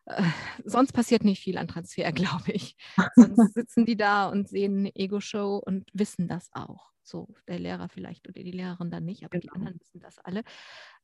äh, 0.06 0.24
sonst 0.66 0.92
passiert 0.92 1.24
nicht 1.24 1.42
viel 1.42 1.58
an 1.58 1.70
Transfer, 1.70 2.12
glaube 2.12 2.52
ich. 2.52 2.76
Sonst 3.16 3.54
sitzen 3.54 3.86
die 3.86 3.96
da 3.96 4.28
und 4.28 4.50
sehen 4.50 4.80
eine 4.80 4.96
Ego-Show 4.96 5.62
und 5.66 5.90
wissen 5.94 6.28
das 6.28 6.50
auch. 6.52 6.92
So, 7.12 7.28
der 7.48 7.60
Lehrer 7.60 7.90
vielleicht 7.90 8.28
oder 8.30 8.42
die 8.42 8.52
Lehrerin 8.52 8.90
dann 8.90 9.04
nicht, 9.04 9.24
aber 9.24 9.38
genau. 9.38 9.54
die 9.54 9.60
anderen 9.60 9.80
wissen 9.80 10.00
das 10.00 10.18
alle. 10.20 10.44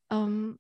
Ähm, 0.10 0.58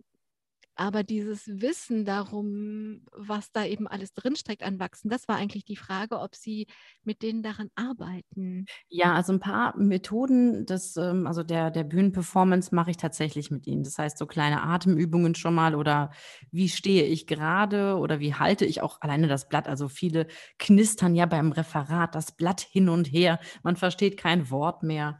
aber 0.77 1.03
dieses 1.03 1.47
Wissen 1.47 2.05
darum, 2.05 3.01
was 3.11 3.51
da 3.51 3.65
eben 3.65 3.87
alles 3.87 4.13
drinsteckt 4.13 4.63
an 4.63 4.79
Wachsen, 4.79 5.09
das 5.09 5.27
war 5.27 5.35
eigentlich 5.35 5.65
die 5.65 5.75
Frage, 5.75 6.19
ob 6.19 6.35
Sie 6.35 6.67
mit 7.03 7.21
denen 7.21 7.43
daran 7.43 7.69
arbeiten. 7.75 8.65
Ja, 8.89 9.13
also 9.13 9.33
ein 9.33 9.39
paar 9.39 9.77
Methoden 9.77 10.65
des, 10.65 10.95
ähm, 10.97 11.27
also 11.27 11.43
der, 11.43 11.71
der 11.71 11.83
Bühnenperformance 11.83 12.73
mache 12.73 12.91
ich 12.91 12.97
tatsächlich 12.97 13.51
mit 13.51 13.67
ihnen. 13.67 13.83
Das 13.83 13.97
heißt, 13.97 14.17
so 14.17 14.25
kleine 14.25 14.63
Atemübungen 14.63 15.35
schon 15.35 15.55
mal 15.55 15.75
oder 15.75 16.11
wie 16.51 16.69
stehe 16.69 17.03
ich 17.05 17.27
gerade 17.27 17.97
oder 17.97 18.19
wie 18.19 18.35
halte 18.35 18.65
ich 18.65 18.81
auch 18.81 19.01
alleine 19.01 19.27
das 19.27 19.49
Blatt. 19.49 19.67
Also 19.67 19.87
viele 19.87 20.27
knistern 20.59 21.15
ja 21.15 21.25
beim 21.25 21.51
Referat 21.51 22.15
das 22.15 22.31
Blatt 22.31 22.61
hin 22.61 22.89
und 22.89 23.05
her. 23.05 23.39
Man 23.63 23.75
versteht 23.75 24.17
kein 24.17 24.49
Wort 24.51 24.83
mehr. 24.83 25.19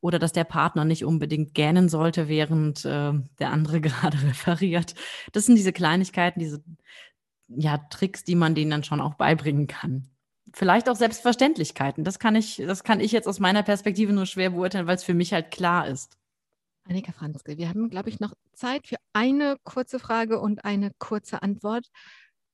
Oder 0.00 0.18
dass 0.18 0.32
der 0.32 0.44
Partner 0.44 0.84
nicht 0.84 1.04
unbedingt 1.04 1.54
gähnen 1.54 1.88
sollte, 1.88 2.28
während 2.28 2.84
äh, 2.84 3.12
der 3.38 3.50
andere 3.50 3.80
gerade 3.80 4.22
referiert. 4.22 4.94
Das 5.32 5.46
sind 5.46 5.56
diese 5.56 5.72
Kleinigkeiten, 5.72 6.40
diese 6.40 6.62
ja, 7.48 7.78
Tricks, 7.78 8.24
die 8.24 8.34
man 8.34 8.54
denen 8.54 8.70
dann 8.70 8.84
schon 8.84 9.00
auch 9.00 9.14
beibringen 9.14 9.66
kann. 9.66 10.08
Vielleicht 10.54 10.88
auch 10.88 10.96
Selbstverständlichkeiten. 10.96 12.04
Das 12.04 12.18
kann 12.18 12.34
ich, 12.34 12.56
das 12.56 12.84
kann 12.84 13.00
ich 13.00 13.12
jetzt 13.12 13.28
aus 13.28 13.40
meiner 13.40 13.62
Perspektive 13.62 14.12
nur 14.12 14.26
schwer 14.26 14.50
beurteilen, 14.50 14.86
weil 14.86 14.96
es 14.96 15.04
für 15.04 15.14
mich 15.14 15.32
halt 15.32 15.50
klar 15.50 15.86
ist. 15.86 16.18
Annika 16.88 17.12
Franzke, 17.12 17.58
wir 17.58 17.68
haben, 17.68 17.90
glaube 17.90 18.08
ich, 18.08 18.18
noch 18.18 18.32
Zeit 18.54 18.86
für 18.86 18.96
eine 19.12 19.56
kurze 19.64 19.98
Frage 19.98 20.40
und 20.40 20.64
eine 20.64 20.90
kurze 20.98 21.42
Antwort. 21.42 21.86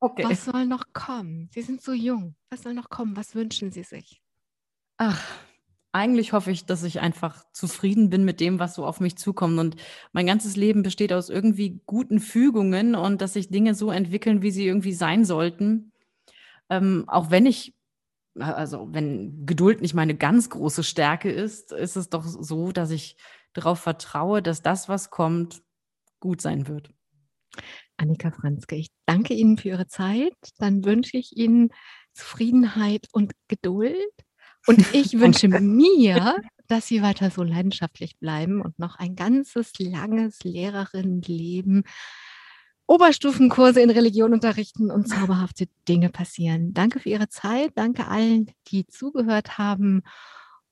Okay. 0.01 0.25
Was 0.29 0.45
soll 0.45 0.67
noch 0.67 0.93
kommen? 0.93 1.49
Sie 1.53 1.63
sind 1.63 1.81
so 1.81 1.93
jung. 1.93 2.35
Was 2.51 2.63
soll 2.63 2.75
noch 2.75 2.91
kommen? 2.91 3.17
Was 3.17 3.35
wünschen 3.35 3.71
Sie 3.71 3.85
sich? 3.85 4.21
Ach, 4.97 5.23
eigentlich 5.95 6.33
hoffe 6.33 6.51
ich, 6.51 6.67
dass 6.67 6.83
ich 6.83 7.01
einfach 7.01 7.45
zufrieden 7.53 8.11
bin 8.11 8.25
mit 8.25 8.41
dem, 8.41 8.59
was 8.59 8.75
so 8.75 8.85
auf 8.85 8.99
mich 8.99 9.17
zukommt. 9.17 9.59
Und 9.61 9.77
mein 10.13 10.27
ganzes 10.27 10.57
Leben 10.57 10.83
besteht 10.83 11.13
aus 11.13 11.31
irgendwie 11.31 11.81
guten 11.87 12.19
Fügungen 12.19 12.97
und 12.97 13.21
dass 13.21 13.35
sich 13.35 13.49
Dinge 13.49 13.77
so 13.77 13.93
entwickeln, 13.93 14.43
wie 14.43 14.51
sie 14.51 14.67
irgendwie 14.67 14.93
sein 14.93 15.25
sollten. 15.25 15.93
Ähm, 16.69 17.05
auch 17.07 17.31
wenn 17.31 17.47
ich, 17.47 17.75
also 18.35 18.89
wenn 18.91 19.47
Geduld 19.47 19.83
nicht 19.83 19.95
meine 19.95 20.17
ganz 20.17 20.51
große 20.51 20.83
Stärke 20.83 21.31
ist, 21.31 21.71
ist 21.71 21.97
es 21.97 22.11
doch 22.11 22.25
so, 22.25 22.73
dass 22.73 22.91
ich 22.91 23.17
darauf 23.53 23.79
vertraue, 23.79 24.43
dass 24.43 24.63
das, 24.63 24.89
was 24.89 25.11
kommt, 25.11 25.63
gut 26.19 26.41
sein 26.41 26.67
wird. 26.67 26.91
Annika 27.99 28.33
Franzke, 28.33 28.75
ich 28.75 28.89
danke 29.07 29.35
Ihnen 29.35 29.59
für 29.59 29.69
Ihre 29.69 29.87
Zeit. 29.87 30.35
Dann 30.59 30.85
wünsche 30.85 31.17
ich 31.19 31.37
Ihnen 31.37 31.71
Zufriedenheit 32.15 33.07
und 33.13 33.33
Geduld 33.47 34.11
und 34.67 34.95
ich 34.95 35.13
wünsche 35.19 35.49
mir, 35.49 36.37
dass 36.69 36.87
Sie 36.87 37.03
weiter 37.03 37.31
so 37.31 37.43
leidenschaftlich 37.43 38.19
bleiben 38.19 38.61
und 38.61 38.79
noch 38.79 38.97
ein 38.97 39.17
ganzes 39.17 39.73
langes 39.79 40.43
Lehrerinnenleben 40.45 41.85
Oberstufenkurse 42.87 43.81
in 43.81 43.91
Religion 43.91 44.35
unterrichten 44.35 44.91
und 44.91 45.09
zauberhafte 45.09 45.67
Dinge 45.89 46.11
passieren. 46.11 46.75
Danke 46.75 47.01
für 47.01 47.09
Ihre 47.09 47.29
Zeit. 47.29 47.73
Danke 47.77 48.09
allen, 48.09 48.51
die 48.69 48.87
zugehört 48.87 49.57
haben. 49.57 50.03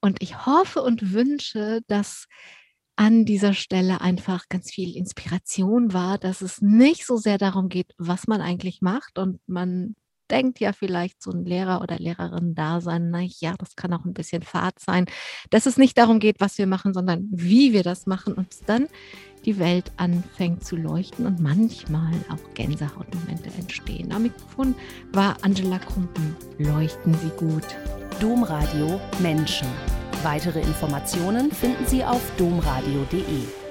Und 0.01 0.23
ich 0.23 0.45
hoffe 0.45 0.83
und 0.83 1.13
wünsche, 1.13 1.81
dass 1.87 2.27
an 2.97 3.25
dieser 3.25 3.55
Stelle 3.55 4.03
einfach 4.03 4.49
ganz 4.51 4.71
viel 4.71 4.95
Inspiration 4.97 5.95
war, 5.95 6.19
dass 6.19 6.43
es 6.43 6.61
nicht 6.61 7.07
so 7.07 7.17
sehr 7.17 7.39
darum 7.39 7.71
geht, 7.71 7.95
was 7.97 8.27
man 8.27 8.43
eigentlich 8.43 8.83
macht 8.83 9.19
und 9.19 9.41
man 9.47 9.95
denkt 10.33 10.59
ja 10.59 10.73
vielleicht 10.73 11.23
so 11.23 11.31
ein 11.31 11.45
Lehrer 11.45 11.83
oder 11.83 11.99
Lehrerin 11.99 12.55
da 12.55 12.81
sein, 12.81 13.11
na 13.11 13.21
ja, 13.21 13.55
das 13.59 13.77
kann 13.77 13.93
auch 13.93 14.05
ein 14.05 14.15
bisschen 14.15 14.43
Fahrt 14.43 14.81
sein, 14.81 15.07
dass 15.51 15.67
es 15.67 15.77
nicht 15.77 15.97
darum 15.99 16.19
geht, 16.19 16.41
was 16.41 16.59
wir 16.59 16.67
machen, 16.67 16.95
sondern 16.95 17.29
wie 17.31 17.73
wir 17.73 17.83
das 17.83 18.07
machen 18.07 18.33
und 18.35 18.49
dann 18.67 18.89
die 19.45 19.59
Welt 19.59 19.93
anfängt 19.97 20.65
zu 20.65 20.77
leuchten 20.77 21.27
und 21.27 21.41
manchmal 21.41 22.13
auch 22.31 22.55
Gänsehautmomente 22.55 23.51
entstehen. 23.59 24.13
Am 24.13 24.23
Mikrofon 24.23 24.75
war 25.13 25.37
Angela 25.43 25.79
Krumpen. 25.79 26.37
Leuchten 26.59 27.15
Sie 27.15 27.31
gut. 27.37 27.67
Domradio 28.21 29.01
Menschen. 29.21 29.69
Weitere 30.23 30.61
Informationen 30.61 31.51
finden 31.51 31.87
Sie 31.87 32.05
auf 32.05 32.23
domradio.de. 32.39 33.62